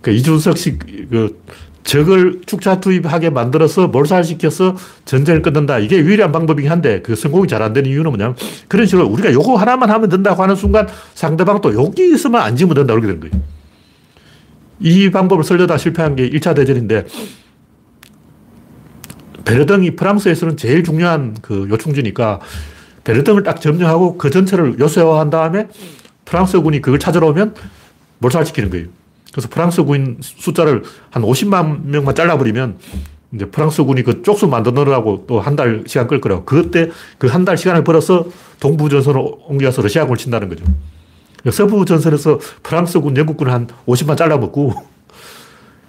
그 0.00 0.10
이준석식 0.10 1.10
그 1.10 1.40
적을 1.84 2.40
축차 2.46 2.80
투입하게 2.80 3.30
만들어서 3.30 3.88
몰살시켜서 3.88 4.76
전쟁을 5.04 5.42
끊는다. 5.42 5.78
이게 5.78 5.98
유일한 5.98 6.30
방법이긴 6.32 6.70
한데 6.70 7.02
그 7.02 7.16
성공이 7.16 7.48
잘 7.48 7.62
안 7.62 7.72
되는 7.72 7.90
이유는 7.90 8.10
뭐냐면 8.10 8.36
그런 8.68 8.86
식으로 8.86 9.06
우리가 9.08 9.32
요거 9.32 9.56
하나만 9.56 9.90
하면 9.90 10.08
된다고 10.08 10.42
하는 10.42 10.54
순간 10.56 10.88
상대방도 11.14 11.74
여기 11.74 12.12
있으면 12.12 12.40
안 12.40 12.56
지면 12.56 12.74
된다. 12.74 12.94
그렇게 12.94 13.06
되는 13.08 13.20
거예요. 13.20 13.44
이 14.80 15.10
방법을 15.10 15.44
쓰려다 15.44 15.76
실패한 15.76 16.16
게 16.16 16.28
1차 16.30 16.54
대전인데 16.56 17.06
베르등이 19.44 19.96
프랑스에서는 19.96 20.56
제일 20.56 20.84
중요한 20.84 21.36
그 21.42 21.68
요충지니까 21.70 22.40
베르등을 23.04 23.42
딱 23.42 23.60
점령하고 23.60 24.18
그 24.18 24.30
전체를 24.30 24.78
요새화한 24.78 25.30
다음에 25.30 25.68
프랑스군이 26.24 26.80
그걸 26.80 26.98
찾으러 26.98 27.28
오면 27.28 27.54
몰살시키는 28.18 28.70
거예요. 28.70 28.86
그래서 29.32 29.48
프랑스 29.48 29.82
군 29.84 30.18
숫자를 30.20 30.82
한 31.10 31.22
50만 31.22 31.84
명만 31.86 32.14
잘라버리면 32.14 32.78
이제 33.34 33.46
프랑스군이 33.46 34.02
그 34.02 34.22
쪽수 34.22 34.46
만드느라고 34.46 35.24
또 35.26 35.40
한 35.40 35.56
달 35.56 35.84
시간 35.86 36.06
끌 36.06 36.20
거라고. 36.20 36.44
그때 36.44 36.90
그 37.18 37.26
한 37.28 37.44
달 37.44 37.56
시간을 37.56 37.82
벌어서 37.84 38.26
동부 38.60 38.88
전선으로 38.90 39.44
옮겨서 39.48 39.80
러시아군을 39.82 40.18
친다는 40.18 40.48
거죠. 40.48 40.64
서부 41.50 41.84
전선에서 41.84 42.38
프랑스군, 42.62 43.16
영국군을 43.16 43.52
한 43.52 43.66
50만 43.86 44.16
잘라먹고 44.16 44.74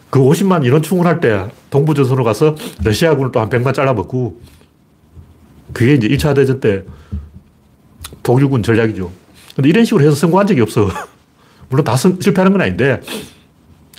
그 0.09 0.19
50만 0.19 0.65
인원 0.65 0.81
충원할 0.81 1.19
때 1.19 1.47
동부 1.69 1.93
전선으로 1.93 2.23
가서 2.23 2.55
러시아군을 2.84 3.31
또 3.31 3.39
한 3.41 3.49
100만 3.49 3.73
잘라먹고 3.73 4.39
그게 5.73 5.95
이제 5.95 6.07
1차 6.07 6.34
대전 6.34 6.59
때 6.59 6.84
독일군 8.23 8.63
전략이죠. 8.63 9.11
근데 9.56 9.70
이런 9.70 9.86
식으로 9.86 10.04
해서 10.04 10.16
성공한 10.16 10.47
적이 10.47 10.62
없어. 10.62 10.89
물론 11.70 11.84
다 11.84 11.95
실패하는 11.95 12.51
건 12.51 12.62
아닌데 12.62 12.99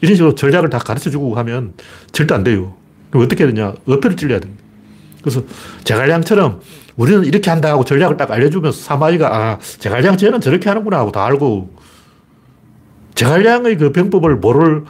이런 0.03 0.17
식으로 0.17 0.35
전략을 0.35 0.71
다 0.71 0.79
가르쳐 0.79 1.11
주고 1.11 1.35
하면 1.37 1.75
절대 2.13 2.35
안 2.35 2.45
돼요. 2.45 2.75
그럼 3.11 3.25
어떻게 3.25 3.45
해야 3.45 3.53
되냐? 3.53 3.75
어패를 3.87 4.17
찔려야 4.17 4.41
됩니다. 4.41 4.63
그래서 5.23 5.43
제갈량처럼 5.85 6.61
우리는 6.97 7.25
이렇게 7.25 7.51
한다 7.51 7.71
하고 7.71 7.85
전략을 7.85 8.17
딱 8.17 8.31
알려주면서 8.31 8.79
사마이가 8.79 9.35
아, 9.35 9.59
제갈량 9.79 10.17
쟤는 10.17 10.41
저렇게 10.41 10.69
하는구나 10.69 10.99
하고 10.99 11.11
다 11.13 11.25
알고 11.25 11.75
제갈량의 13.15 13.79
그 13.79 13.93
병법을 13.93 14.37
모를 14.37 14.85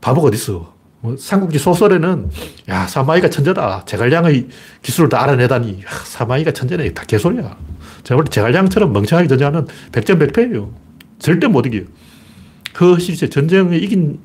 바보가 0.00 0.28
어딨어. 0.28 0.74
뭐 1.00 1.16
삼국지 1.16 1.58
소설에는 1.58 2.30
야, 2.68 2.86
사마이가 2.86 3.30
천재다. 3.30 3.84
제갈량의 3.86 4.48
기술을 4.82 5.08
다 5.08 5.22
알아내다니. 5.22 5.82
야, 5.84 5.90
사마이가 6.04 6.52
천재네. 6.52 6.92
다 6.92 7.04
개소리야. 7.06 7.56
제가 8.08 8.16
볼 8.16 8.24
때 8.24 8.30
제갈량처럼 8.30 8.90
멍청하게 8.94 9.28
전쟁하면 9.28 9.66
백전백패예요. 9.92 10.72
절대 11.18 11.46
못 11.46 11.66
이겨요. 11.66 11.82
그 12.72 12.98
실제 12.98 13.28
전쟁에 13.28 13.76
이긴 13.76 14.18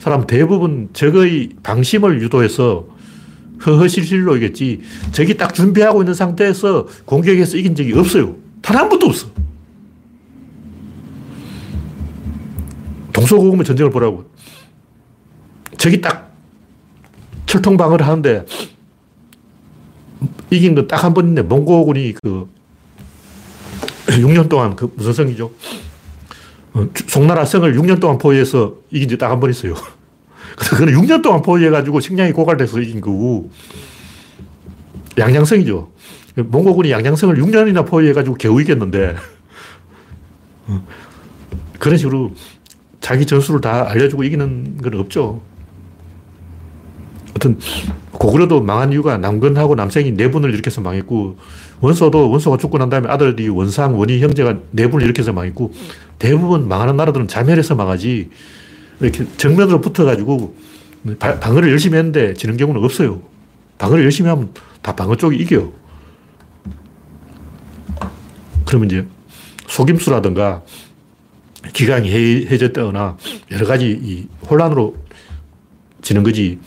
사람 0.00 0.26
대부분 0.26 0.88
적의 0.92 1.50
방심을 1.62 2.20
유도해서 2.20 2.88
허허실실로 3.64 4.36
이겼지 4.38 4.80
적이 5.12 5.36
딱 5.36 5.54
준비하고 5.54 6.02
있는 6.02 6.14
상태에서 6.14 6.88
공격해서 7.04 7.56
이긴 7.58 7.76
적이 7.76 7.92
없어요. 7.94 8.34
단 8.60 8.76
한 8.76 8.88
번도 8.88 9.06
없어. 9.06 9.28
동서고금의 13.12 13.64
전쟁을 13.64 13.92
보라고. 13.92 14.28
적이 15.76 16.00
딱 16.00 16.32
철통방어를 17.46 18.04
하는데 18.04 18.44
이긴 20.50 20.74
건 20.74 20.88
딱 20.88 21.04
한 21.04 21.14
번인데 21.14 21.42
몽고군이 21.42 22.14
그 22.20 22.48
6년 24.16 24.48
동안 24.48 24.74
그 24.74 24.90
무슨 24.94 25.12
성이죠? 25.12 25.50
어, 26.74 26.86
송나라 27.06 27.44
성을 27.44 27.72
6년 27.74 28.00
동안 28.00 28.18
포위해서 28.18 28.76
이긴 28.90 29.08
지딱한 29.08 29.40
번 29.40 29.50
있어요. 29.50 29.74
그거는 30.56 30.94
6년 30.94 31.22
동안 31.22 31.42
포위해가지고 31.42 32.00
식량이 32.00 32.32
고갈돼서 32.32 32.80
이긴 32.80 33.00
거고, 33.00 33.50
양양성이죠. 35.16 35.92
몽고군이 36.36 36.90
양양성을 36.90 37.36
6년이나 37.36 37.86
포위해가지고 37.86 38.36
겨우 38.36 38.60
이겼는데, 38.60 39.16
어, 40.66 40.86
그런 41.78 41.96
식으로 41.98 42.32
자기 43.00 43.26
전술을 43.26 43.60
다 43.60 43.88
알려주고 43.88 44.24
이기는 44.24 44.78
건 44.78 44.94
없죠. 44.94 45.42
어떤 47.38 47.58
고구려도 48.12 48.60
망한 48.60 48.92
이유가 48.92 49.16
남근하고 49.16 49.76
남생이 49.76 50.12
네 50.12 50.30
분을 50.30 50.52
일으켜서 50.52 50.80
망했고 50.80 51.38
원소도 51.80 52.30
원소가 52.30 52.56
죽고 52.58 52.78
난 52.78 52.90
다음에 52.90 53.08
아들이 53.08 53.48
원상, 53.48 53.98
원희 53.98 54.20
형제가 54.20 54.58
네 54.72 54.90
분을 54.90 55.04
일으켜서 55.04 55.32
망했고 55.32 55.72
대부분 56.18 56.68
망하는 56.68 56.96
나라들은 56.96 57.28
자멸해서 57.28 57.76
망하지 57.76 58.28
이렇게 59.00 59.24
정면으로 59.36 59.80
붙어가지고 59.80 60.56
방어를 61.18 61.70
열심히 61.70 61.96
했는데 61.96 62.34
지는 62.34 62.56
경우는 62.56 62.82
없어요. 62.82 63.22
방어를 63.78 64.02
열심히 64.02 64.28
하면 64.28 64.52
다 64.82 64.94
방어 64.94 65.16
쪽이 65.16 65.36
이겨. 65.36 65.72
그러면 68.66 68.90
이제 68.90 69.06
속임수라든가 69.68 70.62
기강이 71.72 72.10
해졌다거나 72.10 73.16
여러 73.52 73.66
가지 73.66 74.28
혼란으로 74.50 74.96
지는 76.02 76.24
거지 76.24 76.58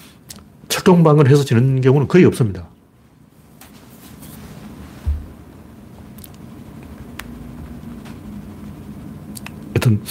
철동방을 0.72 1.30
해서 1.30 1.44
지는 1.44 1.82
경우는 1.82 2.08
거의 2.08 2.26
없습니다. 2.26 2.68
하여튼 9.74 10.02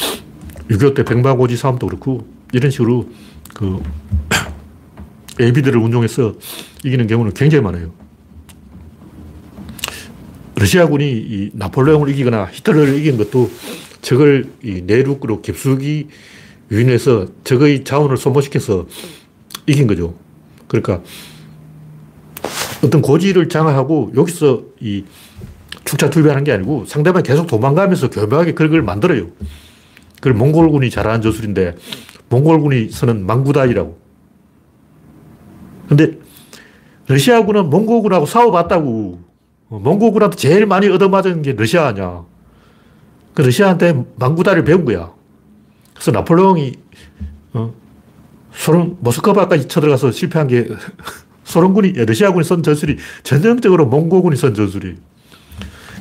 6.25 0.68 0.94
때 0.94 1.04
백마고지 1.04 1.56
싸움도 1.56 1.86
그렇고 1.86 2.26
이런 2.52 2.70
식으로 2.70 3.08
그 3.54 3.82
AB들을 5.40 5.80
운용해서 5.80 6.34
이기는 6.84 7.06
경우는 7.06 7.32
굉장히 7.32 7.64
많아요. 7.64 7.92
러시아군이 10.56 11.10
이 11.10 11.50
나폴레옹을 11.54 12.10
이기거나 12.10 12.50
히틀러를 12.52 12.98
이긴 12.98 13.16
것도 13.16 13.50
적을 14.02 14.52
이 14.62 14.82
내륙으로 14.82 15.40
깊숙이 15.40 16.08
유인해서 16.70 17.28
적의 17.44 17.84
자원을 17.84 18.18
소모시켜서 18.18 18.86
이긴 19.66 19.86
거죠. 19.86 20.14
그러니까 20.70 21.02
어떤 22.84 23.02
고지를 23.02 23.48
장악하고 23.48 24.12
여기서 24.16 24.62
이 24.78 25.04
축차 25.84 26.08
투입하는 26.08 26.44
게 26.44 26.52
아니고 26.52 26.84
상대방이 26.86 27.24
계속 27.24 27.48
도망가면서 27.48 28.08
교묘하게 28.08 28.54
그걸 28.54 28.80
만들어요. 28.82 29.26
그걸 30.16 30.34
몽골군이 30.34 30.90
잘하는 30.90 31.22
저술인데 31.22 31.74
몽골군이 32.28 32.90
쓰는 32.90 33.26
망구다이라고. 33.26 33.98
근데 35.88 36.18
러시아군은 37.08 37.68
몽골군하고 37.68 38.26
싸워봤다고. 38.26 39.18
몽골군한테 39.68 40.36
제일 40.36 40.66
많이 40.66 40.88
얻어맞은 40.88 41.42
게 41.42 41.54
러시아 41.54 41.88
아니야. 41.88 42.24
그 43.34 43.42
러시아한테 43.42 44.04
망구다를 44.16 44.62
배운 44.62 44.84
거야. 44.84 45.12
그래서 45.94 46.12
나폴레옹이 46.12 46.74
어, 47.54 47.74
소련, 48.52 48.96
모스크바까지 49.00 49.68
쳐들어가서 49.68 50.12
실패한 50.12 50.48
게 50.48 50.68
소련군이, 51.44 51.92
러시아군이 51.92 52.44
쓴 52.44 52.62
전술이 52.62 52.96
전형적으로 53.22 53.86
몽고군이 53.86 54.36
쓴 54.36 54.54
전술이 54.54 54.96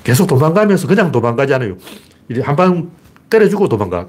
계속 0.04 0.28
도망가면서 0.28 0.88
그냥 0.88 1.12
도망가지 1.12 1.54
않아요. 1.54 1.76
한 2.44 2.56
방 2.56 2.92
때려주고 3.30 3.68
도망가. 3.70 4.08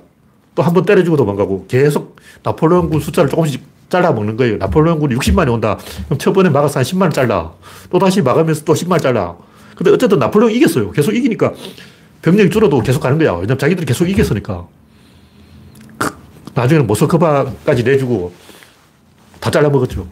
또 0.55 0.63
한 0.63 0.75
번 0.75 0.85
때려주고 0.85 1.17
도망가고 1.17 1.67
계속 1.69 2.17
나폴레옹군 2.43 3.01
숫자를 3.01 3.31
조금씩 3.31 3.63
잘라 3.89 4.13
먹는 4.13 4.37
거예요. 4.37 4.57
나폴레옹군이 4.59 5.15
60만이 5.17 5.53
온다. 5.53 5.79
그럼 6.07 6.19
첫 6.19 6.33
번에 6.33 6.49
막아서 6.51 6.81
한 6.81 6.85
10만을 6.85 7.13
잘라. 7.13 7.53
또 7.91 7.99
다시 7.99 8.21
막으면서 8.23 8.65
또 8.65 8.73
10만을 8.75 9.01
잘라. 9.01 9.37
근데 9.77 9.91
어쨌든 9.91 10.19
나폴레옹이 10.19 10.55
이겼어요. 10.57 10.91
계속 10.93 11.15
이기니까 11.15 11.53
병력이 12.23 12.51
줄어도 12.51 12.81
계속 12.81 13.01
가는 13.01 13.17
거야. 13.19 13.33
왜냐면 13.35 13.59
자기들이 13.59 13.87
계속 13.87 14.09
이겼으니까. 14.09 14.67
나중에는 16.55 16.87
모스크바까지 16.87 17.85
내주고 17.85 18.33
다 19.41 19.51
잘라먹었죠. 19.51 20.07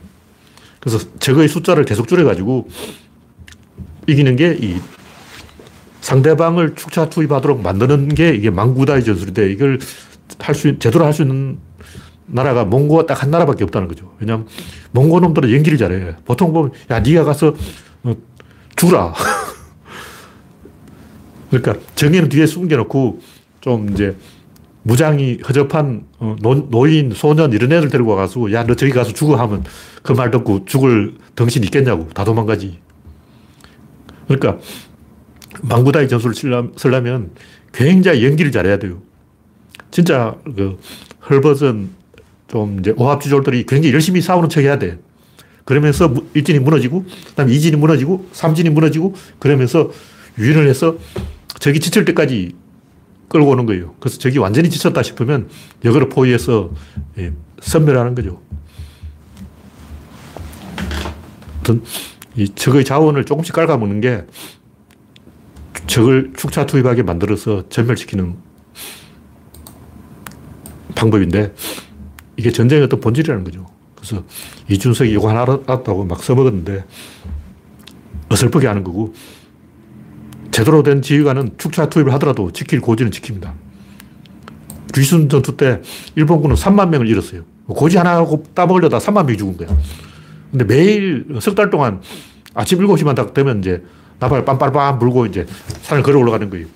그래서 0.81 0.99
적의 1.19 1.49
숫자를 1.49 1.85
계속 1.85 2.09
줄여가지고 2.09 2.69
이기는 4.07 4.37
게 4.37 4.57
이 4.61 4.77
상대방을 6.01 6.75
축차 6.75 7.11
투입하도록 7.11 7.61
만드는 7.61 8.09
게 8.09 8.31
이게 8.31 8.49
망구다의 8.49 9.05
전술인데 9.05 9.51
이걸 9.53 9.79
할 10.39 10.55
수, 10.55 10.79
제대로 10.79 11.05
할 11.05 11.13
수 11.13 11.23
있는 11.23 11.59
나라가 12.27 12.65
몽고가 12.65 13.07
딱 13.07 13.23
한 13.23 13.31
나라밖에 13.31 13.65
없다는 13.65 13.89
거죠. 13.89 14.15
왜냐하면 14.19 14.47
몽고 14.93 15.21
놈들은 15.21 15.53
연기를 15.53 15.77
잘해. 15.77 16.17
보통 16.25 16.53
보면, 16.53 16.73
야, 16.91 17.01
네가 17.01 17.25
가서 17.25 17.55
어, 18.05 18.15
주라. 18.77 19.13
그러니까 21.51 21.75
정의는 21.95 22.29
뒤에 22.29 22.47
숨겨놓고 22.47 23.21
좀 23.61 23.91
이제 23.93 24.17
무장이 24.89 25.41
허접한 25.47 26.07
어, 26.19 26.35
노, 26.41 26.87
인 26.87 27.13
소년 27.15 27.53
이런 27.53 27.71
애들 27.71 27.91
데리고 27.91 28.11
와가지고 28.13 28.53
야, 28.55 28.65
너 28.65 28.75
저기 28.75 28.91
가서 28.91 29.13
죽어 29.13 29.37
하면 29.37 29.63
그 30.03 30.15
말 30.15 30.31
듣고 30.31 30.65
죽을 30.65 31.15
등신 31.37 31.63
있겠냐고. 31.65 32.09
다 32.15 32.25
도망가지. 32.25 32.79
그러니까 34.27 34.59
망구다이 35.63 36.09
전술을 36.09 36.35
쓰려면 36.77 37.31
굉장히 37.73 38.25
연기를 38.25 38.51
잘해야 38.51 38.79
돼요. 38.79 39.03
진짜 39.91 40.35
그 40.45 40.79
헐벗은 41.29 41.91
좀 42.49 42.79
이제 42.81 42.95
오합지졸들이 42.97 43.67
굉장히 43.67 43.93
열심히 43.93 44.23
싸우는 44.23 44.49
척 44.49 44.63
해야 44.63 44.79
돼. 44.79 44.99
그러면서 45.67 46.15
일진이 46.33 46.61
무너지고, 46.61 47.03
그 47.03 47.33
다음에 47.35 47.53
이진이 47.53 47.77
무너지고, 47.77 48.27
삼진이 48.33 48.71
무너지고, 48.71 49.15
그러면서 49.39 49.91
유인을 50.39 50.67
해서 50.67 50.97
적이 51.59 51.81
지칠 51.81 52.07
때까지 52.07 52.55
끌고 53.29 53.51
오는 53.51 53.67
거예요. 53.67 53.95
그래서 54.01 54.19
적이 54.19 54.39
완전히 54.39 54.71
지쳤다 54.71 55.03
싶으면 55.03 55.49
역으로 55.85 56.09
포위해서 56.09 56.71
예, 57.19 57.33
선멸하는 57.61 58.15
거죠. 58.15 58.41
이 62.37 62.49
적의 62.55 62.85
자원을 62.85 63.25
조금씩 63.25 63.55
깔아먹는 63.55 64.01
게 64.01 64.25
적을 65.87 66.33
축차 66.37 66.65
투입하게 66.65 67.03
만들어서 67.03 67.69
전멸시키는 67.69 68.37
방법인데 70.95 71.55
이게 72.37 72.51
전쟁의 72.51 72.85
어떤 72.85 73.01
본질이라는 73.01 73.45
거죠. 73.45 73.67
그래서 73.95 74.25
이준석이 74.71 75.11
이거 75.11 75.29
하나 75.29 75.43
알았다고 75.43 76.05
막 76.05 76.23
써먹었는데 76.23 76.85
어설프게 78.31 78.67
하는 78.67 78.85
거고 78.85 79.15
제대로 80.59 80.83
된 80.83 81.03
지휘관은 81.03 81.53
축차 81.57 81.89
투입을 81.89 82.13
하더라도 82.15 82.51
지킬 82.51 82.81
고지는 82.81 83.13
지킵니다. 83.13 83.53
귀순 84.93 85.29
전투 85.29 85.57
때 85.57 85.81
일본군은 86.17 86.57
3만 86.57 86.89
명을 86.89 87.07
잃었어요. 87.07 87.43
고지 87.69 87.97
하나 87.97 88.17
하고 88.17 88.43
따먹으려다 88.55 88.99
3만 88.99 89.25
명이 89.27 89.37
죽은 89.39 89.57
거야. 89.57 89.69
근데 90.51 90.65
매일 90.65 91.27
석 91.41 91.55
달 91.55 91.71
동안 91.71 92.01
아침 92.55 92.81
7시만 92.81 93.15
딱 93.15 93.35
되면 93.35 93.61
이제 93.61 93.85
나팔 94.19 94.45
빰빰빰 94.45 94.99
불고 94.99 95.27
이제 95.27 95.47
산을 95.83 96.03
걸어 96.03 96.19
올라가는 96.19 96.51
거예요. 96.51 96.67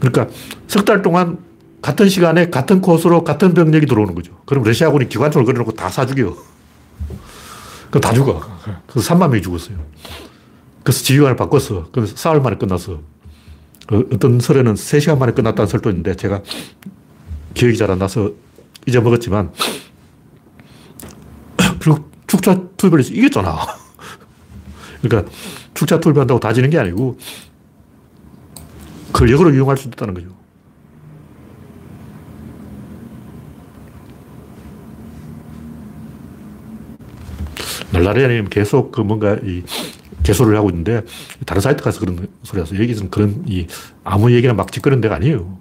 그러니까 0.00 0.28
석 0.68 0.84
달 0.84 1.00
동안 1.00 1.38
같은 1.80 2.10
시간에 2.10 2.50
같은 2.50 2.82
코스로 2.82 3.24
같은 3.24 3.54
병력이 3.54 3.86
들어오는 3.86 4.14
거죠. 4.14 4.32
그럼 4.44 4.64
러시아군이 4.64 5.08
기관총을 5.08 5.46
걸어놓고 5.46 5.72
다 5.72 5.88
사 5.88 6.04
죽여. 6.04 6.36
그럼 7.88 8.00
다 8.02 8.12
죽어. 8.12 8.42
그래서 8.86 9.14
3만 9.14 9.30
명이 9.30 9.40
죽었어요. 9.40 9.78
그래서 10.84 11.02
지휘관을 11.02 11.34
바꿨어. 11.36 11.88
그래서 11.92 12.14
사흘 12.14 12.40
만에 12.40 12.56
끝났어. 12.56 13.00
그 13.86 14.08
어떤 14.12 14.38
설에는 14.38 14.74
3시간 14.74 15.18
만에 15.18 15.32
끝났다는 15.32 15.66
설도 15.66 15.90
있는데 15.90 16.14
제가 16.14 16.42
기억이 17.54 17.76
잘 17.76 17.90
안 17.90 17.98
나서 17.98 18.30
잊어먹었지만 18.86 19.52
결국 21.80 22.10
축차 22.26 22.60
투입을 22.76 23.00
해서 23.00 23.12
이겼잖아. 23.14 23.58
그러니까 25.02 25.30
축차 25.72 25.98
투입한다고 26.00 26.38
다 26.40 26.52
지는 26.52 26.70
게 26.70 26.78
아니고 26.78 27.18
그걸 29.12 29.30
역으로 29.30 29.54
이용할 29.54 29.76
수 29.76 29.88
있다는 29.88 30.14
거죠. 30.14 30.28
날라리아님 37.92 38.48
계속 38.48 38.90
그 38.92 39.00
뭔가 39.00 39.36
이 39.44 39.62
개소를 40.24 40.56
하고 40.56 40.70
있는데 40.70 41.02
다른 41.46 41.60
사이트 41.60 41.84
가서 41.84 42.00
그런 42.00 42.26
소리 42.42 42.60
하서 42.60 42.74
여기서는 42.74 43.10
그런 43.10 43.44
이 43.46 43.68
아무 44.02 44.32
얘기나 44.32 44.54
막 44.54 44.72
짓거리는 44.72 45.00
데가 45.00 45.14
아니에요. 45.16 45.56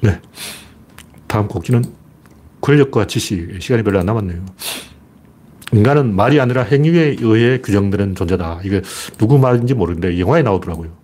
네. 0.00 0.20
다음 1.26 1.48
곡지는 1.48 1.84
권력과 2.60 3.06
지식. 3.06 3.60
시간이 3.60 3.82
별로 3.82 3.98
안 4.00 4.06
남았네요. 4.06 4.44
인간은 5.72 6.14
말이 6.14 6.40
아니라 6.40 6.62
행위에 6.62 7.16
의해 7.20 7.58
규정되는 7.60 8.14
존재다. 8.14 8.60
이게 8.64 8.82
누구 9.18 9.38
말인지 9.38 9.74
모르는데 9.74 10.18
영화에 10.18 10.42
나오더라고요. 10.42 11.01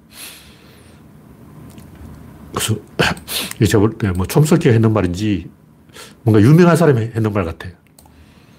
이게 3.56 3.66
제가 3.66 3.80
볼 3.80 3.98
때 3.98 4.10
뭐 4.12 4.26
촘석기가 4.26 4.72
했는 4.72 4.92
말인지 4.92 5.48
뭔가 6.22 6.40
유명한 6.40 6.76
사람이 6.76 7.00
했는 7.14 7.32
말 7.32 7.44
같아. 7.44 7.68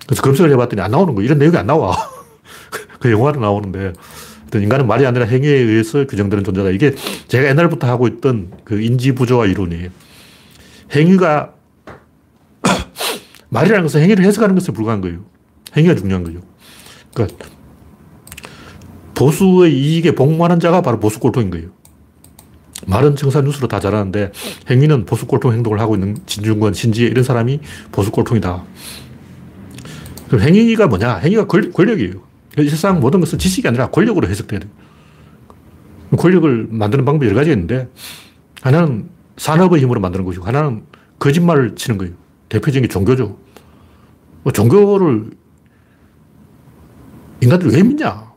그래서 0.06 0.22
검색을 0.24 0.52
해봤더니 0.52 0.82
안 0.82 0.92
나오는 0.92 1.14
거 1.16 1.22
이런 1.22 1.38
내용이 1.38 1.56
안 1.58 1.68
나와. 1.68 1.96
그 3.00 3.12
영화로 3.12 3.40
나오는데 3.40 3.94
인간은 4.54 4.88
말이 4.88 5.06
아니라 5.06 5.26
행위에 5.26 5.52
의해서 5.52 6.06
규정되는 6.08 6.44
존재다. 6.44 6.70
이게 6.72 6.96
제가 7.28 7.48
옛날부터 7.50 7.88
하고 7.88 8.08
있던 8.08 8.52
그 8.64 8.82
인지 8.82 9.12
부조화 9.14 9.46
이론이에요. 9.46 9.90
행위가 10.96 11.54
말이라는 13.50 13.84
것은 13.84 14.02
행위를 14.02 14.26
해석하는 14.26 14.56
것에 14.56 14.72
불과한 14.72 15.02
거예요. 15.02 15.20
행위가 15.78 15.94
중요한 15.96 16.24
거죠. 16.24 16.40
그러니까 17.14 17.46
보수의 19.14 19.78
이익에 19.78 20.16
복무하는 20.16 20.60
자가 20.60 20.82
바로 20.82 21.00
보수 21.00 21.20
꼴통인 21.20 21.52
거예요. 21.52 21.68
말은 22.88 23.16
청산 23.16 23.46
뉴스로 23.46 23.68
다 23.68 23.80
잘하는데 23.80 24.32
행위는 24.70 25.06
보수 25.06 25.26
꼴통 25.28 25.54
행동을 25.54 25.80
하고 25.80 25.96
있는 25.96 26.18
진중권, 26.26 26.74
신지혜 26.74 27.08
이런 27.08 27.24
사람이 27.24 27.60
보수 27.92 28.12
꼴통이다. 28.12 28.64
그럼 30.28 30.42
행위가 30.42 30.88
뭐냐? 30.88 31.18
행위가 31.18 31.48
권, 31.48 31.72
권력이에요. 31.72 32.22
이 32.58 32.70
세상 32.70 33.00
모든 33.00 33.20
것은 33.20 33.38
지식이 33.38 33.68
아니라 33.68 33.90
권력으로 33.90 34.28
해석돼야 34.28 34.60
돼요. 34.60 34.72
권력을 36.18 36.68
만드는 36.72 37.06
방법이 37.06 37.28
여러 37.28 37.36
가지 37.36 37.52
있는데 37.52 37.90
하나는 38.62 39.10
산업의 39.38 39.82
힘으로 39.82 40.02
만드는 40.02 40.26
것이고 40.26 40.46
하나는 40.46 40.84
거짓말을 41.20 41.76
치는 41.76 41.98
거예요. 41.98 42.14
대표적인 42.50 42.84
게 42.84 42.88
종교죠. 42.88 43.38
뭐 44.44 44.52
종교를 44.52 45.32
인간들이 47.42 47.76
왜 47.76 47.84
믿냐? 47.84 48.30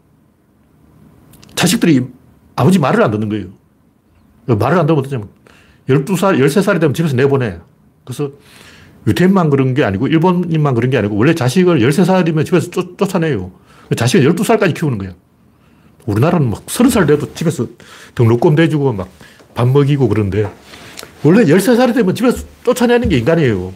자식들이 1.55 2.07
아버지 2.57 2.79
말을 2.79 3.03
안 3.03 3.11
듣는 3.11 3.29
거예요. 3.29 3.47
말을 4.47 4.79
안 4.79 4.87
들으면 4.87 5.05
어쩌냐면 5.05 5.29
12살, 5.89 6.39
13살이 6.39 6.81
되면 6.81 6.95
집에서 6.95 7.17
내보내. 7.17 7.59
그래서 8.05 8.31
유태인만 9.07 9.51
그런 9.51 9.75
게 9.75 9.85
아니고 9.85 10.07
일본인만 10.07 10.75
그런 10.75 10.91
게 10.91 10.99
아니고 10.99 11.17
원래 11.17 11.35
자식을 11.35 11.81
13살이면 11.81 12.45
집에서 12.47 12.71
쫓, 12.71 12.97
쫓아내요. 12.99 13.51
자식을 13.97 14.33
12살까지 14.33 14.75
키우는 14.75 14.99
거야. 14.99 15.13
우리나라는 16.07 16.51
막 16.51 16.65
30살 16.67 17.07
돼도 17.07 17.35
집에서 17.35 17.67
등록금 18.15 18.55
대주고 18.57 18.93
막 18.93 19.09
밥 19.55 19.69
먹이고 19.69 20.09
그러는데 20.09 20.51
원래 21.23 21.45
13살이 21.45 21.95
되면 21.95 22.15
집에서 22.15 22.45
쫓아내는 22.65 23.09
게 23.09 23.19
인간이에요. 23.19 23.73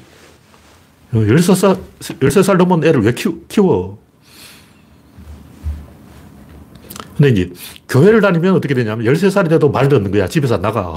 13살, 1.12 1.78
13살 2.00 2.56
넘은 2.56 2.84
애를 2.84 3.02
왜 3.02 3.12
키워? 3.12 3.98
근데 7.16 7.30
이제 7.30 7.52
교회를 7.88 8.20
다니면 8.20 8.54
어떻게 8.54 8.74
되냐면 8.74 9.06
13살이 9.06 9.48
돼도 9.48 9.70
말 9.70 9.88
듣는 9.88 10.10
거야. 10.10 10.28
집에서 10.28 10.58
나가. 10.58 10.94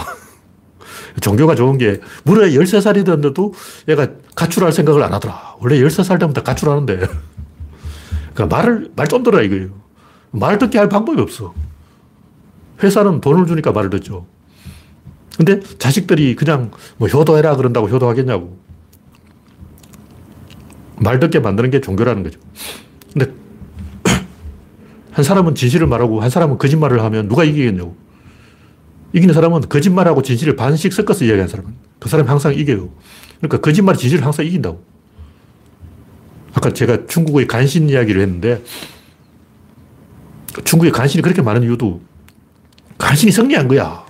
종교가 1.22 1.56
좋은 1.56 1.78
게 1.78 2.00
무려 2.24 2.48
13살이 2.48 3.06
됐는데도 3.06 3.54
얘가 3.88 4.08
가출할 4.36 4.72
생각을 4.74 5.02
안 5.04 5.14
하더라. 5.14 5.56
원래 5.60 5.80
13살 5.80 6.20
되면 6.20 6.34
다 6.34 6.44
가출하는데. 6.44 7.00
그러니까 8.34 8.56
말을, 8.56 8.92
말 8.96 9.08
좀 9.08 9.24
들어라 9.24 9.44
이거예요. 9.44 9.70
말 10.32 10.58
듣게 10.58 10.78
할 10.78 10.90
방법이 10.90 11.20
없어. 11.22 11.54
회사는 12.84 13.22
돈을 13.22 13.46
주니까 13.48 13.72
말을 13.72 13.90
듣죠. 13.90 14.26
근데 15.38 15.60
자식들이 15.78 16.36
그냥 16.36 16.72
뭐 16.98 17.08
효도해라 17.08 17.56
그런다고 17.56 17.88
효도하겠냐고. 17.88 18.60
말 20.98 21.20
듣게 21.20 21.40
만드는 21.40 21.72
게 21.72 21.80
종교라는 21.82 22.24
거죠. 22.24 22.40
근데 23.14 23.34
한 25.20 25.24
사람은 25.26 25.54
진실을 25.54 25.86
말하고 25.86 26.22
한 26.22 26.30
사람은 26.30 26.58
거짓말을 26.58 27.04
하면 27.04 27.28
누가 27.28 27.44
이기겠냐고. 27.44 27.94
이기는 29.12 29.36
사람은 29.36 29.64
거짓말하고 29.68 30.22
진실을 30.22 30.56
반씩 30.56 30.94
섞어서 30.94 31.26
이야기하는 31.26 31.50
사람은. 31.50 31.74
그 32.00 32.08
사람이 32.08 32.30
항상 32.30 32.56
이겨요. 32.56 32.90
그러니까 33.40 33.60
거짓말이 33.60 33.98
진실을 33.98 34.24
항상 34.24 34.46
이긴다고. 34.46 34.82
아까 36.54 36.72
제가 36.72 37.06
중국의 37.08 37.48
간신 37.48 37.90
이야기를 37.90 38.22
했는데 38.22 38.64
중국의 40.64 40.94
간신이 40.94 41.22
그렇게 41.22 41.42
많은 41.42 41.64
이유도 41.64 42.00
간신이 42.98 43.34
승리한 43.34 43.68
거야. 43.68 44.06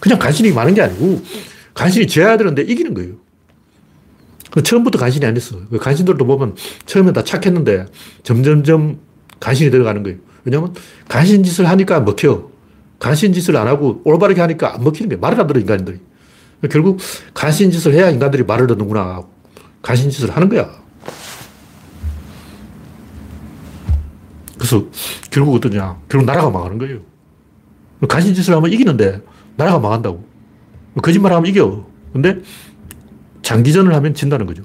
그냥 0.00 0.18
간신이 0.18 0.52
많은 0.52 0.74
게 0.74 0.82
아니고 0.82 1.22
간신이 1.72 2.08
져야 2.08 2.36
되는데 2.36 2.60
이기는 2.60 2.92
거예요. 2.92 3.14
처음부터 4.62 4.98
간신이 4.98 5.24
아니었어. 5.24 5.66
그 5.70 5.78
간신들도 5.78 6.26
보면 6.26 6.56
처음에 6.84 7.14
다 7.14 7.24
착했는데 7.24 7.86
점점점 8.22 8.98
간신이 9.40 9.70
들어가는 9.70 10.02
거예요. 10.02 10.18
왜냐하면 10.44 10.74
간신 11.08 11.42
짓을 11.42 11.68
하니까 11.68 12.00
먹혀. 12.00 12.50
간신 12.98 13.32
짓을 13.32 13.56
안 13.56 13.66
하고 13.66 14.00
올바르게 14.04 14.40
하니까 14.40 14.74
안 14.74 14.84
먹히는 14.84 15.08
거예요. 15.08 15.20
말을 15.20 15.40
안 15.40 15.46
들어, 15.46 15.60
인간들이. 15.60 16.00
결국 16.70 16.98
간신 17.34 17.70
짓을 17.70 17.92
해야 17.92 18.10
인간들이 18.10 18.42
말을 18.44 18.66
듣는구나. 18.66 19.22
간신 19.82 20.10
짓을 20.10 20.34
하는 20.34 20.48
거야. 20.48 20.70
그래서 24.56 24.86
결국 25.30 25.54
어떠냐. 25.56 25.98
결국 26.08 26.24
나라가 26.24 26.48
망하는 26.48 26.78
거예요. 26.78 27.00
간신 28.08 28.34
짓을 28.34 28.54
하면 28.54 28.72
이기는데 28.72 29.20
나라가 29.56 29.78
망한다고. 29.78 30.24
거짓말 31.02 31.32
하면 31.32 31.46
이겨. 31.46 31.86
근데 32.12 32.38
장기전을 33.42 33.92
하면 33.94 34.14
진다는 34.14 34.46
거죠. 34.46 34.62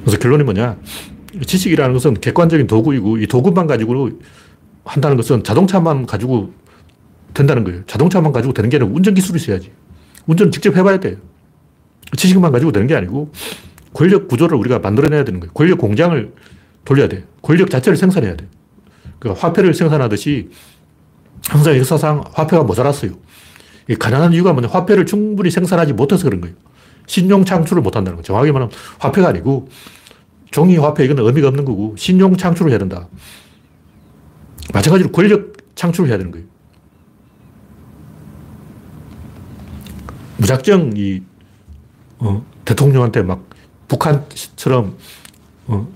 그래서 0.00 0.18
결론이 0.18 0.42
뭐냐. 0.42 0.76
지식이라는 1.46 1.92
것은 1.94 2.14
객관적인 2.14 2.66
도구이고 2.66 3.18
이 3.18 3.26
도구만 3.26 3.66
가지고 3.66 4.10
한다는 4.84 5.16
것은 5.16 5.44
자동차만 5.44 6.06
가지고 6.06 6.52
된다는 7.34 7.64
거예요. 7.64 7.84
자동차만 7.86 8.32
가지고 8.32 8.54
되는 8.54 8.70
게 8.70 8.78
아니고 8.78 8.94
운전 8.94 9.14
기술이 9.14 9.38
있어야지. 9.38 9.70
운전 10.26 10.50
직접 10.50 10.76
해봐야 10.76 10.98
돼요. 11.00 11.16
지식만 12.16 12.52
가지고 12.52 12.72
되는 12.72 12.86
게 12.86 12.94
아니고 12.94 13.30
권력 13.92 14.28
구조를 14.28 14.56
우리가 14.58 14.78
만들어내야 14.78 15.24
되는 15.24 15.40
거예요. 15.40 15.52
권력 15.52 15.78
공장을 15.78 16.32
돌려야 16.84 17.08
돼. 17.08 17.24
권력 17.42 17.70
자체를 17.70 17.96
생산해야 17.96 18.36
돼. 18.36 18.46
그 19.18 19.30
화폐를 19.30 19.74
생산하듯이 19.74 20.48
항상 21.48 21.76
역사상 21.76 22.24
화폐가 22.32 22.62
모자랐어요. 22.64 23.12
가난한 23.98 24.32
이유가 24.32 24.52
뭐냐. 24.52 24.68
화폐를 24.68 25.06
충분히 25.06 25.50
생산하지 25.50 25.92
못해서 25.92 26.24
그런 26.24 26.40
거예요. 26.40 26.56
신용 27.06 27.44
창출을 27.44 27.82
못 27.82 27.96
한다는 27.96 28.16
거예요. 28.16 28.22
정확히 28.22 28.52
말하면 28.52 28.70
화폐가 28.98 29.28
아니고 29.28 29.68
종이 30.50 30.76
화폐 30.76 31.04
이건 31.04 31.18
의미가 31.18 31.48
없는 31.48 31.64
거고 31.64 31.94
신용 31.96 32.36
창출을 32.36 32.70
해야 32.70 32.78
된다. 32.78 33.08
마찬가지로 34.72 35.10
권력 35.10 35.52
창출을 35.74 36.08
해야 36.10 36.18
되는 36.18 36.30
거예요. 36.30 36.46
무작정 40.38 40.92
이 40.96 41.22
어, 42.18 42.44
대통령한테 42.64 43.22
막 43.22 43.44
북한처럼 43.88 44.96
어, 45.66 45.88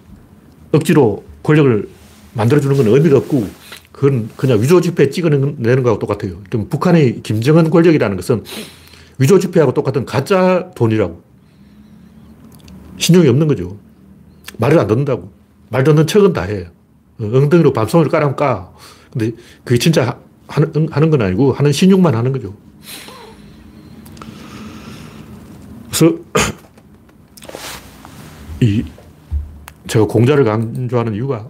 억지로 0.72 1.24
권력을 1.42 1.88
만들어주는 2.34 2.76
건 2.76 2.86
의미가 2.86 3.18
없고 3.18 3.46
그건 3.92 4.28
그냥 4.36 4.60
위조지폐 4.60 5.10
찍어내는 5.10 5.82
거하고 5.82 5.98
똑같아요. 5.98 6.40
그럼 6.50 6.68
북한의 6.68 7.22
김정은 7.22 7.70
권력이라는 7.70 8.16
것은 8.16 8.44
위조지폐하고 9.18 9.74
똑같은 9.74 10.04
가짜 10.04 10.70
돈이라고. 10.74 11.22
신용이 12.96 13.28
없는 13.28 13.48
거죠. 13.48 13.78
말을 14.58 14.78
안 14.78 14.86
듣는다고. 14.86 15.32
말 15.70 15.84
듣는 15.84 16.06
척은 16.06 16.32
다 16.32 16.42
해. 16.42 16.66
어, 17.18 17.24
엉덩이로 17.24 17.72
밤송이를 17.72 18.10
까라면 18.10 18.36
까. 18.36 18.72
근데 19.12 19.32
그게 19.64 19.78
진짜 19.78 20.18
하는, 20.48 20.88
하는 20.90 21.10
건 21.10 21.22
아니고 21.22 21.52
하는 21.52 21.72
신용만 21.72 22.14
하는 22.14 22.32
거죠. 22.32 22.54
그래서 25.86 26.16
이 28.60 28.84
제가 29.86 30.06
공자를 30.06 30.44
강조하는 30.44 31.14
이유가 31.14 31.48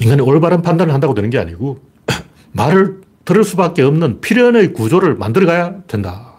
인간이 0.00 0.22
올바른 0.22 0.62
판단을 0.62 0.94
한다고 0.94 1.14
되는 1.14 1.30
게 1.30 1.38
아니고 1.38 1.80
말을 2.52 3.00
들을 3.24 3.44
수밖에 3.44 3.82
없는 3.82 4.20
필연의 4.20 4.72
구조를 4.72 5.16
만들어 5.16 5.46
가야 5.46 5.82
된다. 5.86 6.34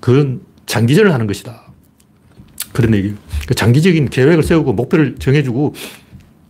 그건 0.00 0.42
장기전을 0.66 1.12
하는 1.12 1.26
것이다. 1.26 1.61
그런 2.72 2.94
얘기. 2.94 3.14
그 3.46 3.54
장기적인 3.54 4.08
계획을 4.10 4.42
세우고 4.42 4.72
목표를 4.72 5.16
정해주고 5.18 5.74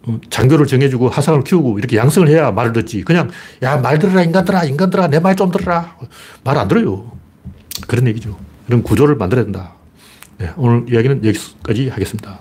어, 0.05 0.21
장교를 0.31 0.67
정해주고 0.67 1.09
하상을 1.09 1.43
키우고 1.45 1.79
이렇게 1.79 1.97
양성을 1.97 2.29
해야 2.29 2.51
말을 2.51 2.73
듣지. 2.73 3.03
그냥 3.03 3.31
야 3.63 3.77
말 3.79 3.99
들어라 3.99 4.23
인간들아 4.23 4.65
인간들아 4.65 5.09
내 5.09 5.19
말 5.21 5.37
좀 5.37 5.51
들어라 5.51 5.97
말 6.45 6.59
안 6.59 6.69
들어요. 6.69 7.13
그런 7.87 8.07
얘기죠. 8.09 8.37
이런 8.69 8.83
구조를 8.83 9.17
만들어야 9.17 9.45
된다. 9.45 9.75
네, 10.39 10.51
오늘 10.57 10.85
이야기는 10.93 11.25
여기까지 11.25 11.89
하겠습니다. 11.89 12.39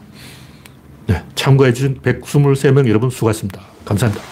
네, 1.08 1.24
참가해 1.36 1.74
주신 1.74 2.00
123명 2.02 2.88
여러분 2.88 3.10
수고하셨습니다. 3.10 3.62
감사합니다. 3.86 4.24